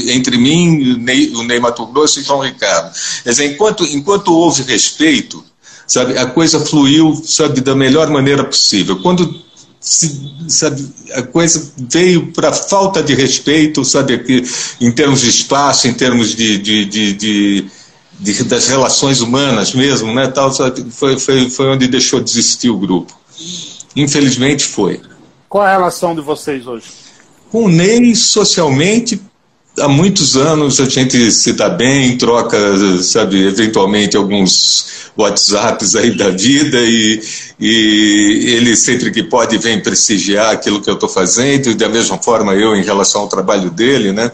entre 0.09 0.37
mim, 0.37 0.93
o 1.35 1.43
Ney 1.43 1.59
Mato 1.59 1.85
Grosso 1.87 2.19
e 2.19 2.23
João 2.23 2.39
Ricardo. 2.39 2.93
Quer 3.23 3.29
dizer, 3.29 3.45
enquanto, 3.51 3.83
enquanto 3.83 4.33
houve 4.33 4.63
respeito, 4.63 5.43
sabe, 5.85 6.17
a 6.17 6.25
coisa 6.25 6.59
fluiu 6.59 7.21
sabe, 7.25 7.61
da 7.61 7.75
melhor 7.75 8.09
maneira 8.09 8.43
possível. 8.43 9.01
Quando 9.01 9.43
sabe, 10.47 10.87
a 11.13 11.23
coisa 11.23 11.71
veio 11.77 12.31
para 12.31 12.53
falta 12.53 13.03
de 13.03 13.13
respeito, 13.13 13.83
sabe, 13.83 14.47
em 14.79 14.91
termos 14.91 15.21
de 15.21 15.29
espaço, 15.29 15.87
em 15.89 15.93
termos 15.93 16.35
de, 16.35 16.57
de, 16.57 16.85
de, 16.85 17.13
de, 17.13 17.65
de 18.19 18.43
das 18.43 18.67
relações 18.67 19.21
humanas 19.21 19.73
mesmo, 19.73 20.13
né, 20.13 20.27
tal, 20.27 20.51
foi, 20.91 21.19
foi, 21.19 21.49
foi 21.49 21.67
onde 21.67 21.87
deixou 21.87 22.19
de 22.19 22.29
existir 22.29 22.69
o 22.69 22.77
grupo. 22.77 23.17
Infelizmente 23.95 24.65
foi. 24.65 25.01
Qual 25.49 25.63
a 25.63 25.71
relação 25.71 26.15
de 26.15 26.21
vocês 26.21 26.65
hoje? 26.65 26.85
Com 27.51 27.65
o 27.65 27.69
Ney, 27.69 28.15
socialmente, 28.15 29.21
há 29.79 29.87
muitos 29.87 30.35
anos 30.35 30.79
a 30.79 30.85
gente 30.85 31.31
se 31.31 31.53
dá 31.53 31.69
bem, 31.69 32.17
troca, 32.17 32.57
sabe, 33.01 33.45
eventualmente 33.45 34.17
alguns 34.17 35.11
WhatsApps 35.15 35.95
aí 35.95 36.15
da 36.15 36.29
vida 36.29 36.79
e, 36.81 37.21
e 37.59 38.55
ele 38.55 38.75
sempre 38.75 39.11
que 39.11 39.23
pode 39.23 39.57
vem 39.57 39.81
prestigiar 39.81 40.51
aquilo 40.51 40.81
que 40.81 40.89
eu 40.89 40.95
estou 40.95 41.09
fazendo 41.09 41.69
e 41.69 41.75
da 41.75 41.89
mesma 41.89 42.17
forma 42.17 42.55
eu 42.55 42.75
em 42.75 42.83
relação 42.83 43.21
ao 43.21 43.27
trabalho 43.27 43.69
dele, 43.69 44.11
né? 44.11 44.31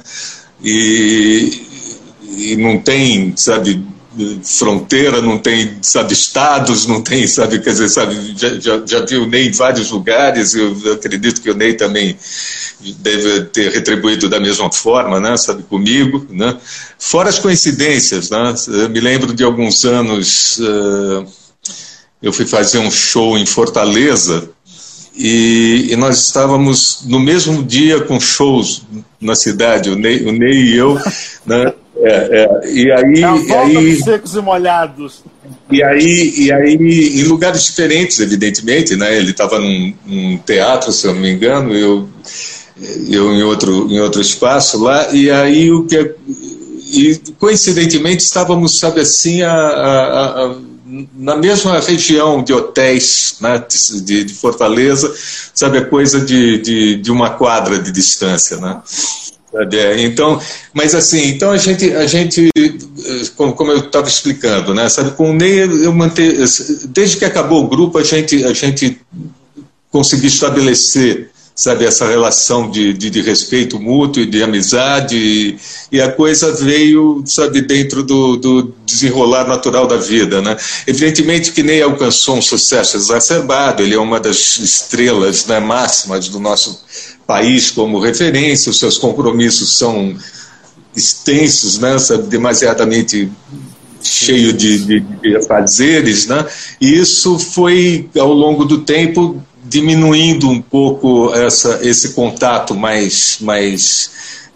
E, 0.64 1.68
e 2.40 2.56
não 2.56 2.80
tem, 2.80 3.34
sabe, 3.36 3.84
fronteira, 4.44 5.22
não 5.22 5.38
tem, 5.38 5.78
sabe, 5.82 6.14
estados, 6.14 6.86
não 6.86 7.02
tem, 7.02 7.28
sabe, 7.28 7.60
quer 7.60 7.70
dizer, 7.70 7.90
sabe, 7.90 8.34
já, 8.36 8.60
já, 8.60 8.82
já 8.86 9.06
vi 9.06 9.18
o 9.18 9.28
Ney 9.28 9.48
em 9.48 9.52
vários 9.52 9.92
lugares, 9.92 10.54
eu 10.54 10.76
acredito 10.94 11.42
que 11.42 11.50
o 11.50 11.56
Ney 11.56 11.74
também 11.74 12.18
deve 12.98 13.42
ter 13.46 13.72
retribuído 13.72 14.28
da 14.28 14.40
mesma 14.40 14.72
forma, 14.72 15.20
né, 15.20 15.38
sabe, 15.38 15.64
comigo, 15.64 16.26
né, 16.30 16.58
fora 16.98 17.30
as 17.30 17.40
coincidências, 17.40 18.30
né, 18.30 18.56
eu 18.68 18.90
me 18.90 19.00
lembro 19.00 19.34
de 19.34 19.44
alguns 19.44 19.86
anos, 19.86 20.60
uh, 20.60 21.26
eu 22.22 22.34
fui 22.34 22.46
fazer 22.46 22.80
um 22.80 22.92
show 22.92 23.38
em 23.38 23.46
Fortaleza, 23.46 24.50
e, 25.16 25.90
e, 25.92 25.96
nós 25.98 26.28
estávamos 26.28 27.02
no 27.06 27.20
mesmo 27.20 27.62
dia 27.62 28.00
com 28.00 28.22
shows 28.22 28.84
na 29.20 29.36
cidade, 29.36 29.90
o 29.90 29.96
Ney, 29.96 30.26
o 30.26 30.32
Ney 30.32 30.54
e 30.54 30.78
eu, 30.78 30.98
né, 31.46 31.74
é, 32.02 32.12
é, 32.12 32.72
e 32.72 32.92
aí, 32.92 33.22
é 33.22 33.24
a 33.24 33.34
volta 33.34 33.72
e 33.72 33.78
aí, 33.78 33.96
secos 33.98 34.36
e 34.36 34.42
molhados. 34.42 35.24
E 35.72 35.84
aí, 35.84 36.34
e 36.38 36.52
aí, 36.52 36.76
em 36.76 37.24
lugares 37.24 37.64
diferentes, 37.66 38.20
evidentemente, 38.20 38.96
né? 38.96 39.18
Ele 39.18 39.32
estava 39.32 39.60
num, 39.60 39.94
num, 40.06 40.38
teatro, 40.38 40.92
se 40.92 41.08
eu 41.08 41.14
não 41.14 41.22
me 41.22 41.32
engano, 41.32 41.74
eu, 41.74 42.08
eu 43.10 43.34
em 43.34 43.44
outro, 43.44 43.92
em 43.92 44.00
outro 44.00 44.22
espaço 44.22 44.82
lá, 44.82 45.14
e 45.14 45.30
aí 45.30 45.72
o 45.72 45.86
que 45.86 46.16
e 46.92 47.22
coincidentemente 47.38 48.24
estávamos, 48.24 48.80
sabe 48.80 49.02
assim, 49.02 49.44
a, 49.44 49.54
a, 49.54 50.46
a, 50.46 50.56
na 51.16 51.36
mesma 51.36 51.80
região 51.80 52.44
de 52.44 52.52
hotéis 52.52 53.36
né, 53.40 53.64
de, 54.04 54.24
de, 54.24 54.34
Fortaleza, 54.34 55.14
sabe, 55.54 55.78
a 55.78 55.86
coisa 55.86 56.20
de, 56.20 56.58
de, 56.60 56.96
de 56.96 57.12
uma 57.12 57.30
quadra 57.30 57.78
de 57.78 57.92
distância, 57.92 58.58
né? 58.58 58.82
É, 59.52 60.02
então, 60.04 60.40
mas 60.74 60.94
assim, 60.94 61.30
então 61.30 61.50
a 61.52 61.58
gente, 61.58 61.92
a 61.96 62.06
gente 62.06 62.52
como, 63.36 63.54
como 63.54 63.72
eu 63.72 63.80
estava 63.80 64.08
explicando, 64.08 64.76
né, 64.76 64.88
sabe, 64.90 65.12
com 65.12 65.32
o 65.32 65.34
Ney 65.34 65.62
eu 65.62 65.92
manter, 65.92 66.38
desde 66.90 67.18
que 67.18 67.26
acabou 67.26 67.64
o 67.64 67.68
grupo 67.68 67.98
a 67.98 68.04
gente, 68.04 68.44
a 68.44 68.54
gente 68.54 69.02
conseguiu 69.92 70.28
estabelecer, 70.28 71.32
sabe, 71.56 71.84
essa 71.86 72.08
relação 72.08 72.70
de, 72.70 72.94
de, 72.94 73.10
de 73.10 73.22
respeito 73.22 73.80
mútuo 73.80 74.22
e 74.22 74.28
de 74.28 74.44
amizade 74.44 75.18
e, 75.18 75.58
e, 75.92 76.00
a 76.00 76.12
coisa 76.12 76.54
veio, 76.54 77.24
sabe, 77.26 77.62
dentro 77.62 78.04
do, 78.04 78.38
do 78.38 78.76
desenrolar 78.86 79.48
natural 79.48 79.88
da 79.88 79.98
vida, 79.98 80.44
né. 80.44 80.56
Evidentemente 80.86 81.52
que 81.52 81.64
Ney 81.64 81.82
alcançou 81.82 82.38
um 82.38 82.42
sucesso 82.42 82.98
exacerbado, 82.98 83.82
ele 83.82 83.96
é 83.96 84.00
uma 84.00 84.20
das 84.20 84.60
estrelas 84.60 85.48
né, 85.48 85.60
máximas 85.60 86.28
do 86.28 86.40
nosso 86.40 86.88
país 87.30 87.70
como 87.70 88.00
referência, 88.00 88.72
os 88.72 88.80
seus 88.80 88.98
compromissos 88.98 89.78
são 89.78 90.16
extensos, 90.96 91.78
né, 91.78 91.96
demasiadamente 92.28 93.32
cheio 94.02 94.52
de, 94.52 94.80
de, 94.80 95.00
de 95.00 95.48
fazeres, 95.48 96.26
né, 96.26 96.44
e 96.82 96.96
isso 96.96 97.38
foi, 97.38 98.10
ao 98.18 98.34
longo 98.34 98.66
do 98.66 98.80
tempo, 98.80 99.40
diminuindo 99.64 100.50
um 100.50 100.60
pouco 100.60 101.32
essa, 101.36 101.80
esse 101.84 102.14
contato 102.14 102.74
mais, 102.74 103.38
mais 103.42 104.10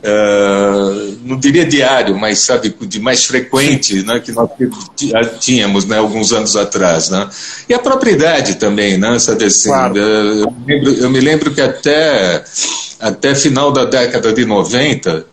Uh, 0.04 1.18
não 1.24 1.40
diria 1.40 1.66
diário, 1.66 2.18
mas 2.18 2.40
sabe, 2.40 2.76
de 2.82 3.00
mais 3.00 3.24
frequente, 3.24 4.04
né, 4.04 4.20
que 4.20 4.34
nós 4.34 4.50
tínhamos, 5.40 5.86
né, 5.86 5.98
alguns 5.98 6.34
anos 6.34 6.58
atrás, 6.58 7.08
né? 7.10 7.30
E 7.70 7.74
a 7.74 7.80
propriedade 7.80 8.56
também, 8.56 8.98
né, 8.98 9.18
sabe 9.18 9.46
assim, 9.46 9.70
claro. 9.70 9.98
eu, 9.98 10.52
me 10.52 10.66
lembro, 10.68 10.94
eu, 10.94 11.10
me 11.10 11.20
lembro, 11.22 11.52
que 11.54 11.62
até, 11.62 12.44
até 13.00 13.34
final 13.34 13.72
da 13.72 13.86
década 13.86 14.34
de 14.34 14.44
90, 14.46 15.26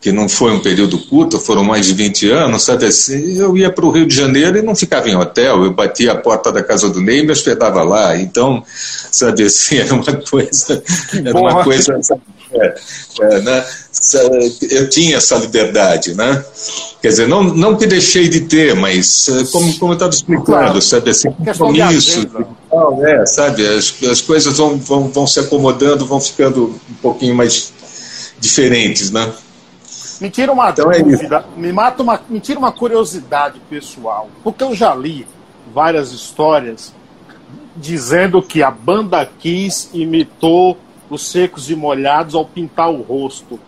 que 0.00 0.10
não 0.10 0.30
foi 0.30 0.52
um 0.52 0.60
período 0.60 0.98
curto, 0.98 1.38
foram 1.38 1.62
mais 1.62 1.84
de 1.84 1.92
20 1.92 2.30
anos, 2.30 2.62
sabe 2.62 2.86
assim, 2.86 3.38
eu 3.38 3.54
ia 3.54 3.70
para 3.70 3.84
o 3.84 3.90
Rio 3.90 4.06
de 4.06 4.16
Janeiro 4.16 4.56
e 4.56 4.62
não 4.62 4.74
ficava 4.74 5.10
em 5.10 5.14
hotel, 5.14 5.62
eu 5.62 5.74
batia 5.74 6.12
a 6.12 6.16
porta 6.16 6.50
da 6.50 6.62
casa 6.62 6.88
do 6.88 7.02
Ney 7.02 7.18
e 7.18 7.22
me 7.22 7.32
hospedava 7.32 7.82
lá, 7.82 8.16
então, 8.16 8.64
sabe 8.66 9.42
assim, 9.42 9.76
era 9.78 9.92
uma 9.92 10.16
coisa, 10.16 10.82
era 11.22 11.38
uma 11.38 11.62
coisa, 11.62 12.02
sabe, 12.02 12.22
é, 12.52 12.74
é, 13.20 13.40
né? 13.42 13.64
Eu 14.70 14.88
tinha 14.88 15.16
essa 15.16 15.36
liberdade, 15.36 16.14
né? 16.14 16.44
Quer 17.02 17.08
dizer, 17.08 17.28
não, 17.28 17.42
não 17.42 17.76
que 17.76 17.86
deixei 17.86 18.28
de 18.28 18.42
ter, 18.42 18.74
mas 18.74 19.28
é, 19.28 19.44
como, 19.52 19.78
como 19.78 19.92
eu 19.92 19.94
estava 19.94 20.12
explicando, 20.12 20.46
claro. 20.46 20.82
sabe, 20.82 21.10
assim, 21.10 21.30
compromisso, 21.30 22.26
tal, 22.70 23.06
é, 23.06 23.26
sabe, 23.26 23.66
as, 23.66 23.94
as 24.02 24.20
coisas 24.20 24.56
vão, 24.56 24.76
vão, 24.78 25.08
vão 25.08 25.26
se 25.26 25.40
acomodando, 25.40 26.06
vão 26.06 26.20
ficando 26.20 26.80
um 26.90 26.94
pouquinho 27.00 27.34
mais 27.34 27.72
diferentes, 28.38 29.10
né? 29.10 29.32
Me 30.20 30.28
tira 30.28 30.52
uma 30.52 30.70
então 30.70 30.90
dúvida, 30.90 31.44
é 31.56 31.60
me, 31.60 31.72
mata 31.72 32.02
uma, 32.02 32.20
me 32.28 32.40
tira 32.40 32.58
uma 32.58 32.72
curiosidade 32.72 33.60
pessoal, 33.70 34.28
porque 34.44 34.62
eu 34.62 34.74
já 34.74 34.94
li 34.94 35.26
várias 35.72 36.12
histórias 36.12 36.92
dizendo 37.74 38.42
que 38.42 38.62
a 38.62 38.70
banda 38.70 39.24
Kiss 39.24 39.88
imitou 39.94 40.76
os 41.14 41.30
secos 41.30 41.70
e 41.70 41.74
molhados 41.74 42.34
ao 42.34 42.44
pintar 42.44 42.90
o 42.90 43.02
rosto. 43.02 43.58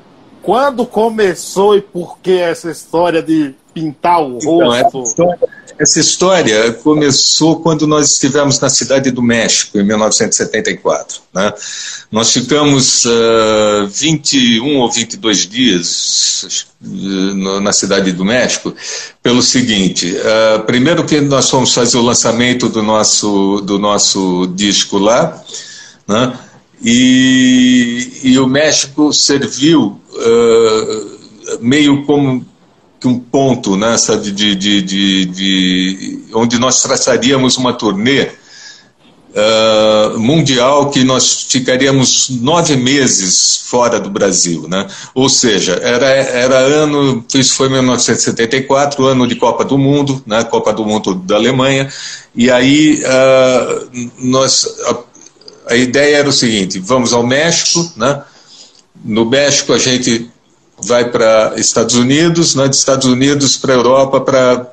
Quando 0.42 0.84
começou 0.84 1.76
e 1.76 1.80
por 1.80 2.18
que 2.18 2.32
essa 2.32 2.70
história 2.70 3.22
de 3.22 3.54
pintar 3.72 4.20
o 4.20 4.38
então, 4.38 4.58
rosto? 4.58 5.02
Essa 5.02 5.08
história, 5.08 5.48
essa 5.78 6.00
história 6.00 6.72
começou 6.74 7.60
quando 7.60 7.86
nós 7.86 8.12
estivemos 8.12 8.58
na 8.60 8.68
cidade 8.68 9.10
do 9.10 9.22
México, 9.22 9.78
em 9.78 9.84
1974. 9.84 11.20
Né? 11.32 11.52
Nós 12.10 12.32
ficamos 12.32 13.04
uh, 13.04 13.86
21 13.88 14.78
ou 14.78 14.90
22 14.90 15.46
dias 15.46 16.66
uh, 16.82 17.60
na 17.60 17.72
cidade 17.72 18.12
do 18.12 18.24
México, 18.24 18.74
pelo 19.22 19.42
seguinte: 19.42 20.12
uh, 20.12 20.62
primeiro, 20.64 21.04
que 21.04 21.20
nós 21.20 21.48
fomos 21.48 21.72
fazer 21.72 21.96
o 21.98 22.02
lançamento 22.02 22.68
do 22.68 22.82
nosso, 22.82 23.60
do 23.60 23.78
nosso 23.78 24.46
disco 24.54 24.98
lá, 24.98 25.42
né? 26.06 26.32
E, 26.84 28.20
e 28.24 28.38
o 28.38 28.46
México 28.46 29.12
serviu 29.12 30.00
uh, 30.12 31.58
meio 31.60 32.04
como 32.04 32.44
um 33.04 33.18
ponto, 33.18 33.76
né, 33.76 33.96
sabe, 33.96 34.30
de, 34.30 34.54
de, 34.54 34.82
de, 34.82 35.24
de 35.24 36.24
onde 36.32 36.58
nós 36.58 36.82
traçaríamos 36.82 37.56
uma 37.56 37.72
turnê 37.72 38.28
uh, 39.32 40.18
mundial 40.18 40.90
que 40.90 41.02
nós 41.04 41.46
ficaríamos 41.48 42.28
nove 42.30 42.76
meses 42.76 43.62
fora 43.64 43.98
do 43.98 44.10
Brasil, 44.10 44.66
né? 44.68 44.86
Ou 45.14 45.28
seja, 45.28 45.80
era, 45.82 46.06
era 46.06 46.58
ano, 46.58 47.24
isso 47.34 47.54
foi 47.54 47.68
1974, 47.68 49.04
ano 49.04 49.26
de 49.26 49.36
Copa 49.36 49.64
do 49.64 49.78
Mundo, 49.78 50.22
né? 50.26 50.44
Copa 50.44 50.72
do 50.72 50.84
Mundo 50.84 51.14
da 51.14 51.36
Alemanha, 51.36 51.88
e 52.34 52.50
aí 52.50 53.02
uh, 53.02 54.10
nós 54.18 54.66
a, 55.72 55.76
ideia 55.76 56.16
era 56.18 56.28
o 56.28 56.32
seguinte: 56.32 56.78
vamos 56.78 57.12
ao 57.12 57.26
México, 57.26 57.92
né? 57.96 58.22
No 59.04 59.24
México 59.24 59.72
a 59.72 59.78
gente 59.78 60.30
vai 60.84 61.10
para 61.10 61.54
Estados 61.56 61.94
Unidos, 61.94 62.54
né, 62.54 62.68
de 62.68 62.76
Estados 62.76 63.06
Unidos 63.06 63.56
para 63.56 63.74
Europa 63.74 64.20
para 64.20 64.72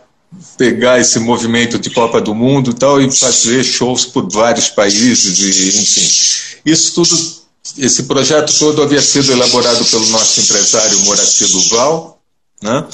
pegar 0.58 1.00
esse 1.00 1.20
movimento 1.20 1.80
de 1.80 1.90
Copa 1.90 2.22
do 2.22 2.36
Mundo 2.36 2.72
e 2.72 2.74
tal 2.74 3.02
e 3.02 3.12
fazer 3.12 3.64
shows 3.64 4.06
por 4.06 4.30
vários 4.32 4.70
países 4.70 5.40
e 5.40 5.82
enfim. 5.82 6.62
Isso 6.66 6.94
tudo, 6.96 7.40
esse 7.78 8.04
projeto 8.04 8.58
todo 8.58 8.82
havia 8.82 9.02
sido 9.02 9.32
elaborado 9.32 9.84
pelo 9.86 10.06
nosso 10.08 10.40
empresário 10.42 11.00
Moraci 11.02 11.48
Duval, 11.48 12.22
né? 12.62 12.86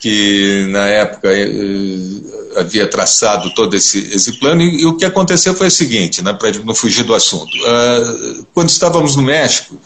Que 0.00 0.66
na 0.70 0.86
época 0.86 1.28
eh, 1.28 1.48
havia 2.56 2.86
traçado 2.86 3.52
todo 3.54 3.74
esse, 3.74 3.98
esse 4.12 4.34
plano, 4.34 4.62
e, 4.62 4.82
e, 4.82 4.86
o 4.86 4.96
que 4.96 5.04
aconteceu 5.04 5.54
foi 5.54 5.68
o 5.68 5.70
seguinte, 5.70 6.22
né, 6.22 6.32
para 6.32 6.52
não 6.64 6.74
fugir 6.74 7.04
do 7.04 7.14
assunto. 7.14 7.52
Uh, 7.56 8.46
quando 8.54 8.68
estávamos 8.68 9.16
no 9.16 9.22
México, 9.22 9.76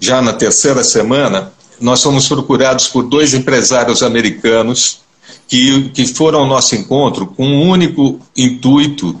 já 0.00 0.22
na 0.22 0.32
terceira 0.32 0.84
semana, 0.84 1.52
nós 1.80 2.02
fomos 2.02 2.28
procurados 2.28 2.88
por 2.88 3.02
dois 3.02 3.34
empresários 3.34 4.02
americanos 4.02 5.00
que, 5.46 5.88
que 5.90 6.06
foram 6.06 6.40
ao 6.40 6.46
nosso 6.46 6.74
encontro 6.74 7.26
com 7.26 7.46
um 7.46 7.68
único 7.68 8.20
intuito 8.36 9.18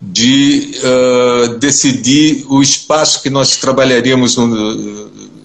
de 0.00 0.78
uh, 0.78 1.58
decidir 1.58 2.44
o 2.48 2.62
espaço 2.62 3.22
que 3.22 3.30
nós 3.30 3.56
trabalharíamos 3.56 4.36
no, 4.36 4.48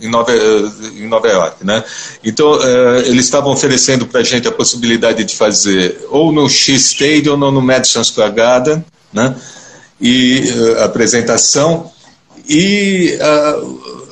em, 0.04 0.10
Nova, 0.10 0.32
em 0.32 1.08
Nova 1.08 1.28
York. 1.28 1.66
Né? 1.66 1.84
Então, 2.24 2.54
uh, 2.54 2.98
eles 3.06 3.26
estavam 3.26 3.52
oferecendo 3.52 4.06
para 4.06 4.22
a 4.22 4.24
gente 4.24 4.48
a 4.48 4.52
possibilidade 4.52 5.24
de 5.24 5.36
fazer 5.36 6.06
ou 6.10 6.32
no 6.32 6.50
X 6.50 6.92
Stadium 6.92 7.42
ou 7.42 7.52
no 7.52 7.62
Madison 7.62 8.04
Square 8.04 8.34
Garden, 8.34 8.84
né? 9.12 9.36
e 10.00 10.52
uh, 10.56 10.84
apresentação, 10.84 11.92
e 12.48 13.18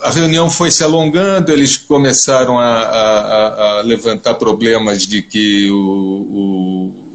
a 0.02 0.10
reunião 0.10 0.50
foi 0.50 0.72
se 0.72 0.84
alongando, 0.84 1.52
eles 1.52 1.78
começaram 1.78 2.60
a, 2.60 2.66
a, 2.66 3.80
a 3.80 3.82
levantar 3.82 4.36
problemas 4.36 5.06
de 5.06 5.22
que 5.22 5.70
o, 5.70 5.76
o, 5.76 7.12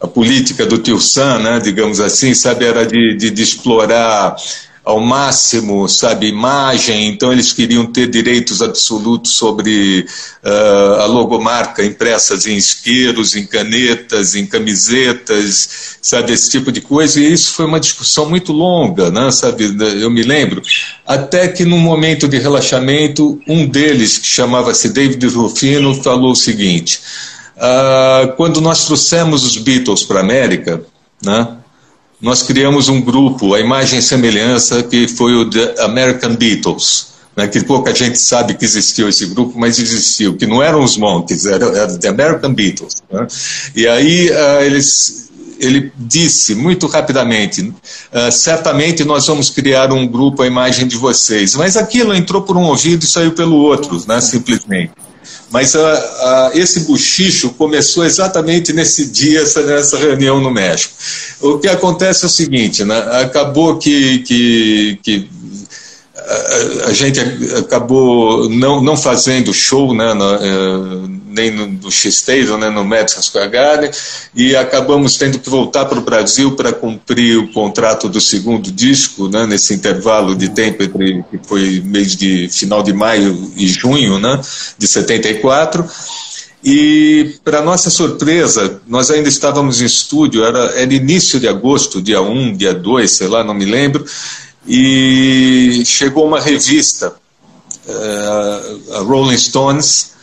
a 0.00 0.06
política 0.06 0.64
do 0.66 0.78
Tio 0.78 0.98
Sam, 0.98 1.40
né, 1.40 1.60
digamos 1.60 2.00
assim, 2.00 2.34
sabe, 2.34 2.64
era 2.64 2.86
de, 2.86 3.16
de, 3.16 3.30
de 3.30 3.42
explorar 3.42 4.36
ao 4.84 5.00
máximo, 5.00 5.88
sabe, 5.88 6.26
imagem, 6.26 7.08
então 7.08 7.32
eles 7.32 7.54
queriam 7.54 7.86
ter 7.86 8.06
direitos 8.06 8.60
absolutos 8.60 9.32
sobre 9.32 10.04
uh, 10.44 11.00
a 11.00 11.06
logomarca 11.06 11.82
impressas 11.82 12.46
em 12.46 12.54
isqueiros, 12.54 13.34
em 13.34 13.46
canetas, 13.46 14.34
em 14.34 14.44
camisetas, 14.44 15.96
sabe, 16.02 16.34
esse 16.34 16.50
tipo 16.50 16.70
de 16.70 16.82
coisa, 16.82 17.18
e 17.18 17.32
isso 17.32 17.52
foi 17.52 17.64
uma 17.64 17.80
discussão 17.80 18.28
muito 18.28 18.52
longa, 18.52 19.10
né, 19.10 19.30
sabe, 19.30 19.74
eu 19.98 20.10
me 20.10 20.22
lembro, 20.22 20.60
até 21.06 21.48
que 21.48 21.64
num 21.64 21.80
momento 21.80 22.28
de 22.28 22.38
relaxamento, 22.38 23.40
um 23.48 23.66
deles, 23.66 24.18
que 24.18 24.26
chamava-se 24.26 24.90
David 24.90 25.26
Rufino, 25.28 25.94
falou 26.02 26.32
o 26.32 26.36
seguinte, 26.36 27.00
uh, 27.56 28.36
quando 28.36 28.60
nós 28.60 28.84
trouxemos 28.84 29.46
os 29.46 29.56
Beatles 29.56 30.02
para 30.02 30.18
a 30.20 30.22
América, 30.22 30.82
né, 31.24 31.56
nós 32.20 32.42
criamos 32.42 32.88
um 32.88 33.00
grupo, 33.00 33.54
a 33.54 33.60
imagem 33.60 33.98
e 33.98 34.02
semelhança, 34.02 34.82
que 34.82 35.08
foi 35.08 35.34
o 35.34 35.48
The 35.48 35.82
American 35.82 36.34
Beatles. 36.34 37.14
Né, 37.36 37.48
que 37.48 37.64
pouca 37.64 37.92
gente 37.92 38.16
sabe 38.16 38.54
que 38.54 38.64
existiu 38.64 39.08
esse 39.08 39.26
grupo, 39.26 39.58
mas 39.58 39.80
existiu, 39.80 40.36
que 40.36 40.46
não 40.46 40.62
eram 40.62 40.84
os 40.84 40.96
Monkeys, 40.96 41.46
era, 41.46 41.64
era 41.66 41.98
The 41.98 42.06
American 42.06 42.54
Beatles. 42.54 43.02
Né? 43.10 43.26
E 43.74 43.88
aí 43.88 44.30
uh, 44.30 44.62
eles, 44.62 45.30
ele 45.58 45.92
disse 45.96 46.54
muito 46.54 46.86
rapidamente: 46.86 47.60
uh, 47.60 48.30
certamente 48.30 49.02
nós 49.04 49.26
vamos 49.26 49.50
criar 49.50 49.92
um 49.92 50.06
grupo 50.06 50.42
à 50.42 50.46
imagem 50.46 50.86
de 50.86 50.96
vocês. 50.96 51.56
Mas 51.56 51.76
aquilo 51.76 52.14
entrou 52.14 52.42
por 52.42 52.56
um 52.56 52.66
ouvido 52.66 53.02
e 53.02 53.06
saiu 53.08 53.32
pelo 53.32 53.56
outro, 53.56 54.00
né, 54.06 54.20
simplesmente. 54.20 54.92
Mas 55.54 55.76
a, 55.76 55.92
a, 55.92 56.50
esse 56.52 56.80
buchicho 56.80 57.50
começou 57.50 58.04
exatamente 58.04 58.72
nesse 58.72 59.06
dia, 59.06 59.40
essa, 59.40 59.62
nessa 59.62 59.96
reunião 59.96 60.40
no 60.40 60.50
México. 60.50 60.92
O 61.40 61.60
que 61.60 61.68
acontece 61.68 62.24
é 62.24 62.26
o 62.26 62.28
seguinte, 62.28 62.82
né? 62.82 62.98
acabou 63.22 63.78
que, 63.78 64.18
que, 64.24 64.98
que 65.00 65.28
a, 66.16 66.88
a, 66.88 66.92
gente 66.92 67.20
acabou 67.56 68.50
não, 68.50 68.82
não 68.82 68.96
fazendo 68.96 69.54
show 69.54 69.94
né, 69.94 70.12
no, 70.12 70.34
eh, 70.34 71.08
nem 71.34 71.50
no, 71.50 71.66
no 71.66 71.90
X-Stadium, 71.90 72.56
né, 72.56 72.70
no 72.70 72.84
Madison 72.84 73.20
Square 73.20 73.50
Garden, 73.50 73.90
e 74.34 74.54
acabamos 74.54 75.16
tendo 75.16 75.38
que 75.38 75.50
voltar 75.50 75.84
para 75.84 75.98
o 75.98 76.02
Brasil 76.02 76.52
para 76.52 76.72
cumprir 76.72 77.38
o 77.38 77.52
contrato 77.52 78.08
do 78.08 78.20
segundo 78.20 78.70
disco, 78.70 79.28
né, 79.28 79.46
nesse 79.46 79.74
intervalo 79.74 80.34
de 80.34 80.48
tempo 80.48 80.82
entre 80.82 81.24
que 81.30 81.40
foi 81.46 81.82
mês 81.84 82.16
de 82.16 82.48
final 82.48 82.82
de 82.82 82.92
maio 82.92 83.52
e 83.56 83.66
junho, 83.66 84.18
né, 84.18 84.40
de 84.78 84.86
74. 84.86 85.84
E, 86.64 87.34
para 87.44 87.60
nossa 87.60 87.90
surpresa, 87.90 88.80
nós 88.86 89.10
ainda 89.10 89.28
estávamos 89.28 89.82
em 89.82 89.84
estúdio, 89.84 90.42
era, 90.42 90.80
era 90.80 90.94
início 90.94 91.38
de 91.38 91.46
agosto, 91.46 92.00
dia 92.00 92.22
1, 92.22 92.56
dia 92.56 92.72
2, 92.72 93.10
sei 93.10 93.28
lá, 93.28 93.44
não 93.44 93.52
me 93.52 93.66
lembro, 93.66 94.02
e 94.66 95.82
chegou 95.84 96.26
uma 96.26 96.40
revista, 96.40 97.14
uh, 97.86 98.94
a 98.94 98.98
Rolling 99.00 99.36
Stones, 99.36 100.13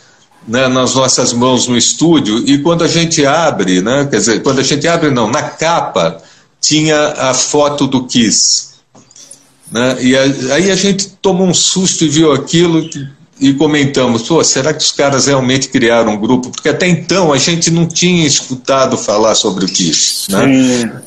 né, 0.47 0.67
nas 0.67 0.95
nossas 0.95 1.33
mãos 1.33 1.67
no 1.67 1.77
estúdio 1.77 2.43
e 2.47 2.59
quando 2.59 2.83
a 2.83 2.87
gente 2.87 3.25
abre, 3.25 3.81
né, 3.81 4.07
quer 4.09 4.17
dizer, 4.17 4.43
quando 4.43 4.59
a 4.59 4.63
gente 4.63 4.87
abre 4.87 5.11
não, 5.11 5.29
na 5.29 5.43
capa 5.43 6.21
tinha 6.59 6.97
a 7.17 7.33
foto 7.33 7.87
do 7.87 8.05
Kiss. 8.05 8.71
Né, 9.71 9.97
e 10.01 10.17
a, 10.17 10.21
aí 10.55 10.71
a 10.71 10.75
gente 10.75 11.09
tomou 11.21 11.47
um 11.47 11.53
susto 11.53 12.03
e 12.03 12.09
viu 12.09 12.31
aquilo 12.31 12.87
e 13.39 13.53
comentamos, 13.53 14.23
pô, 14.23 14.43
será 14.43 14.73
que 14.73 14.83
os 14.83 14.91
caras 14.91 15.25
realmente 15.25 15.69
criaram 15.69 16.13
um 16.13 16.19
grupo? 16.19 16.51
Porque 16.51 16.69
até 16.69 16.87
então 16.87 17.33
a 17.33 17.37
gente 17.37 17.71
não 17.71 17.87
tinha 17.87 18.25
escutado 18.25 18.97
falar 18.97 19.33
sobre 19.33 19.65
o 19.65 19.67
Kiss. 19.67 20.29
Né? 20.29 21.01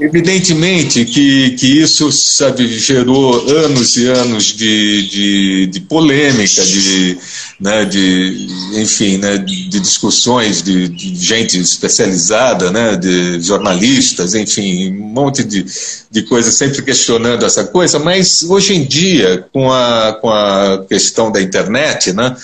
Evidentemente 0.00 1.04
que, 1.04 1.50
que 1.56 1.80
isso 1.80 2.12
sabe, 2.12 2.68
gerou 2.78 3.34
anos 3.50 3.96
e 3.96 4.06
anos 4.06 4.44
de, 4.44 5.08
de, 5.08 5.66
de 5.66 5.80
polêmica, 5.80 6.64
de, 6.64 7.18
né, 7.58 7.84
de, 7.84 8.46
enfim, 8.74 9.18
né, 9.18 9.38
de 9.38 9.68
discussões 9.80 10.62
de, 10.62 10.88
de, 10.88 11.16
gente 11.16 11.58
especializada, 11.58 12.70
né, 12.70 12.94
de 12.94 13.40
jornalistas, 13.40 14.36
enfim, 14.36 14.92
um 14.92 15.08
monte 15.08 15.42
de, 15.42 15.66
de 16.08 16.22
coisas 16.22 16.54
sempre 16.54 16.80
questionando 16.82 17.44
essa 17.44 17.64
coisa, 17.64 17.98
mas 17.98 18.44
hoje 18.44 18.74
em 18.74 18.84
dia, 18.84 19.46
com 19.52 19.72
a, 19.72 20.16
com 20.20 20.30
a 20.30 20.84
questão 20.88 21.32
da 21.32 21.42
internet, 21.42 22.12
né, 22.12 22.36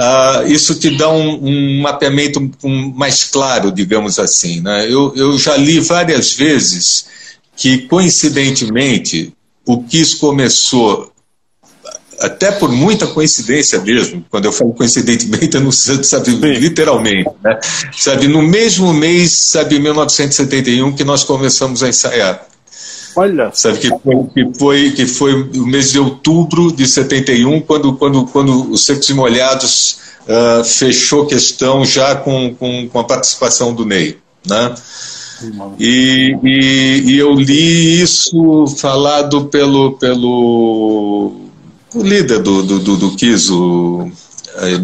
Uh, 0.00 0.50
isso 0.50 0.76
te 0.76 0.96
dá 0.96 1.10
um, 1.10 1.44
um 1.44 1.82
mapeamento 1.82 2.50
mais 2.94 3.24
claro, 3.24 3.70
digamos 3.70 4.18
assim. 4.18 4.62
Né? 4.62 4.86
Eu, 4.86 5.12
eu 5.14 5.38
já 5.38 5.58
li 5.58 5.78
várias 5.78 6.32
vezes 6.32 7.04
que, 7.54 7.80
coincidentemente, 7.80 9.34
o 9.66 9.82
KISS 9.82 10.14
começou, 10.14 11.12
até 12.18 12.50
por 12.50 12.72
muita 12.72 13.08
coincidência 13.08 13.78
mesmo, 13.80 14.24
quando 14.30 14.46
eu 14.46 14.52
falo 14.52 14.72
coincidentemente, 14.72 15.54
eu 15.58 15.60
não 15.60 15.70
sei, 15.70 16.02
sabe, 16.02 16.30
literalmente, 16.30 17.28
né? 17.44 17.60
sabe, 17.92 18.26
no 18.26 18.40
mesmo 18.40 18.94
mês, 18.94 19.32
sabe, 19.32 19.78
1971, 19.78 20.96
que 20.96 21.04
nós 21.04 21.24
começamos 21.24 21.82
a 21.82 21.90
ensaiar. 21.90 22.49
Olha. 23.16 23.50
Sabe 23.52 23.78
que 23.78 23.88
foi, 23.88 24.26
que 24.34 24.58
foi, 24.58 24.90
que 24.92 25.06
foi 25.06 25.42
o 25.42 25.66
mês 25.66 25.92
de 25.92 25.98
outubro 25.98 26.72
de 26.72 26.86
71, 26.86 27.60
quando, 27.62 27.94
quando, 27.94 28.24
quando 28.26 28.70
os 28.70 28.84
Secos 28.84 29.08
e 29.08 29.14
Molhados 29.14 29.98
uh, 30.22 30.64
fechou 30.64 31.26
questão 31.26 31.84
já 31.84 32.14
com, 32.14 32.54
com, 32.54 32.88
com, 32.88 32.98
a 32.98 33.04
participação 33.04 33.74
do 33.74 33.84
Ney. 33.84 34.18
né? 34.46 34.74
E, 35.78 36.36
e, 36.42 37.02
e, 37.06 37.18
eu 37.18 37.32
li 37.32 38.02
isso 38.02 38.66
falado 38.78 39.46
pelo, 39.46 39.92
pelo 39.92 41.50
o 41.94 42.02
líder 42.02 42.40
do, 42.40 42.62
do, 42.62 42.78
do, 42.78 42.96
do 42.96 43.10
Kiso, 43.16 44.10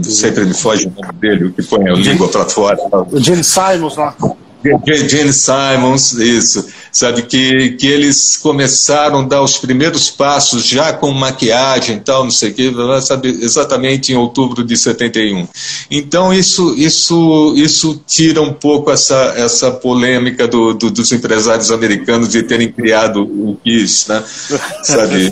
sempre 0.03 0.45
me 0.45 0.55
foge 0.55 0.87
o 0.87 0.93
nome 1.01 1.13
dele, 1.21 1.45
o 1.45 1.53
que 1.53 1.63
põe 1.63 1.89
a 1.89 1.93
língua 1.93 2.29
para 2.29 2.47
fora. 2.47 2.79
O 3.13 3.21
Gene 3.21 3.45
Simons 3.45 3.97
lá. 3.97 4.17
Gene 4.87 5.33
Simons, 5.33 6.13
isso, 6.15 6.67
sabe, 6.97 7.23
que, 7.23 7.73
que 7.73 7.87
eles 7.87 8.39
começaram 8.39 9.21
a 9.21 9.23
dar 9.23 9.43
os 9.43 9.59
primeiros 9.59 10.09
passos 10.09 10.65
já 10.65 10.95
com 10.95 11.11
maquiagem 11.11 11.99
tal, 11.99 12.25
não 12.25 12.31
sei 12.31 12.51
o 12.51 12.55
que, 12.55 12.73
sabe, 13.03 13.29
exatamente 13.29 14.13
em 14.13 14.17
outubro 14.17 14.65
de 14.65 14.75
71. 14.79 15.47
Então 15.91 16.33
isso, 16.33 16.75
isso, 16.75 17.53
isso 17.55 18.03
tira 18.07 18.41
um 18.41 18.55
pouco 18.55 18.91
essa, 18.91 19.35
essa 19.37 19.71
polêmica 19.71 20.49
do, 20.49 20.73
do 20.73 20.91
dos 20.91 21.13
empresários 21.13 21.71
americanos 21.71 22.31
de 22.31 22.43
terem 22.43 22.73
criado 22.73 23.23
o 23.23 23.59
Kiss, 23.63 24.09
né, 24.09 24.25
sabe, 24.83 25.31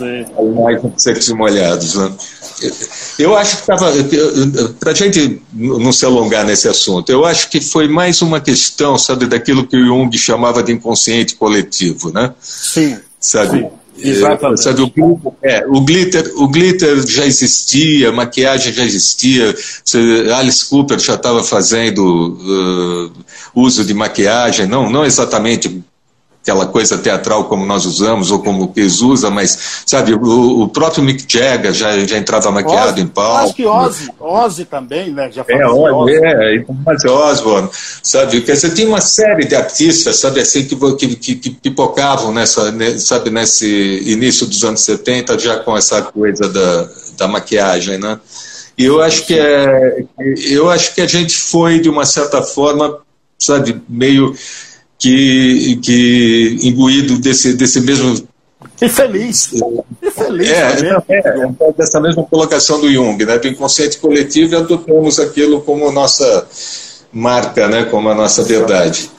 secos 0.97 1.29
e 1.29 1.33
molhados, 1.33 1.95
né. 1.95 2.11
Eu 3.19 3.35
acho 3.35 3.57
que 3.57 3.61
estava. 3.61 3.91
Para 4.79 4.91
a 4.91 4.93
gente 4.93 5.41
não 5.53 5.91
se 5.91 6.05
alongar 6.05 6.45
nesse 6.45 6.67
assunto, 6.67 7.11
eu 7.11 7.25
acho 7.25 7.49
que 7.49 7.59
foi 7.59 7.87
mais 7.87 8.21
uma 8.21 8.39
questão, 8.39 8.97
sabe, 8.97 9.25
daquilo 9.25 9.67
que 9.67 9.75
o 9.75 9.85
Jung 9.85 10.17
chamava 10.17 10.63
de 10.63 10.71
inconsciente 10.71 11.35
coletivo, 11.35 11.54
né? 12.11 12.33
Sim. 12.41 12.97
Sabe? 13.19 13.59
Sim. 13.59 13.69
Exatamente. 13.97 14.61
Sabe, 14.61 14.81
o, 14.81 15.35
é, 15.41 15.65
o, 15.67 15.81
glitter, 15.81 16.31
o 16.35 16.47
glitter 16.49 17.05
já 17.07 17.25
existia, 17.25 18.09
a 18.09 18.11
maquiagem 18.11 18.73
já 18.73 18.83
existia, 18.83 19.55
Alice 20.37 20.65
Cooper 20.65 20.99
já 20.99 21.15
estava 21.15 21.43
fazendo 21.43 22.03
uh, 22.03 23.11
uso 23.55 23.85
de 23.85 23.93
maquiagem, 23.93 24.67
não, 24.67 24.89
não 24.89 25.05
exatamente 25.05 25.81
aquela 26.45 26.67
coisa 26.67 26.95
teatral 26.95 27.45
como 27.45 27.65
nós 27.65 27.85
usamos 27.85 28.29
ou 28.29 28.37
como 28.37 28.65
o 28.65 28.67
Kiss 28.67 29.03
usa, 29.03 29.31
mas, 29.31 29.83
sabe, 29.83 30.13
o, 30.13 30.61
o 30.61 30.69
próprio 30.69 31.03
Mick 31.03 31.25
Jagger 31.27 31.73
já, 31.73 31.97
já 32.05 32.19
entrava 32.19 32.51
maquiado 32.51 32.91
Ozzy, 32.91 33.01
em 33.01 33.07
palco. 33.07 33.45
Acho 33.45 33.53
que 33.55 33.65
Ozzy, 33.65 34.11
Ozzy 34.19 34.65
também, 34.65 35.11
né? 35.11 35.31
Já 35.31 35.43
é, 35.47 35.65
Ozzy, 35.65 36.13
é, 36.13 36.63
Ozzy 36.87 37.07
Osbourne, 37.07 37.69
sabe, 38.03 38.41
quer 38.41 38.51
dizer, 38.53 38.75
tem 38.75 38.85
uma 38.85 39.01
série 39.01 39.45
de 39.45 39.55
artistas, 39.55 40.17
sabe, 40.17 40.39
assim, 40.39 40.65
que, 40.65 40.75
que, 40.75 41.15
que, 41.15 41.35
que 41.35 41.49
pipocavam 41.49 42.31
nessa, 42.31 42.71
sabe, 42.99 43.31
nesse 43.31 44.03
início 44.05 44.45
dos 44.45 44.63
anos 44.63 44.81
70, 44.81 45.39
já 45.39 45.57
com 45.57 45.75
essa 45.75 46.03
coisa 46.03 46.47
da, 46.47 46.87
da 47.17 47.27
maquiagem, 47.27 47.97
né? 47.97 48.19
E 48.77 48.85
eu 48.85 49.01
acho 49.01 49.25
que 49.25 49.33
é, 49.33 50.05
eu 50.47 50.69
acho 50.69 50.93
que 50.93 51.01
a 51.01 51.07
gente 51.07 51.35
foi, 51.35 51.79
de 51.79 51.89
uma 51.89 52.05
certa 52.05 52.43
forma, 52.43 52.99
sabe, 53.39 53.81
meio 53.89 54.35
que, 54.97 55.77
que 55.77 56.57
imbuído 56.63 57.17
desse, 57.19 57.53
desse 57.53 57.81
mesmo. 57.81 58.27
E 58.81 58.89
feliz. 58.89 59.51
E 60.01 60.11
feliz. 60.11 60.49
É, 60.49 60.71
é, 61.09 61.47
é, 61.59 61.71
dessa 61.77 61.99
mesma 61.99 62.23
colocação 62.23 62.79
do 62.81 62.91
Jung, 62.91 63.23
né, 63.25 63.37
do 63.37 63.47
inconsciente 63.47 63.97
coletivo, 63.99 64.53
e 64.53 64.57
adotamos 64.57 65.19
aquilo 65.19 65.61
como 65.61 65.91
nossa 65.91 66.47
marca, 67.11 67.67
né, 67.67 67.85
como 67.85 68.09
a 68.09 68.15
nossa 68.15 68.43
verdade. 68.43 69.09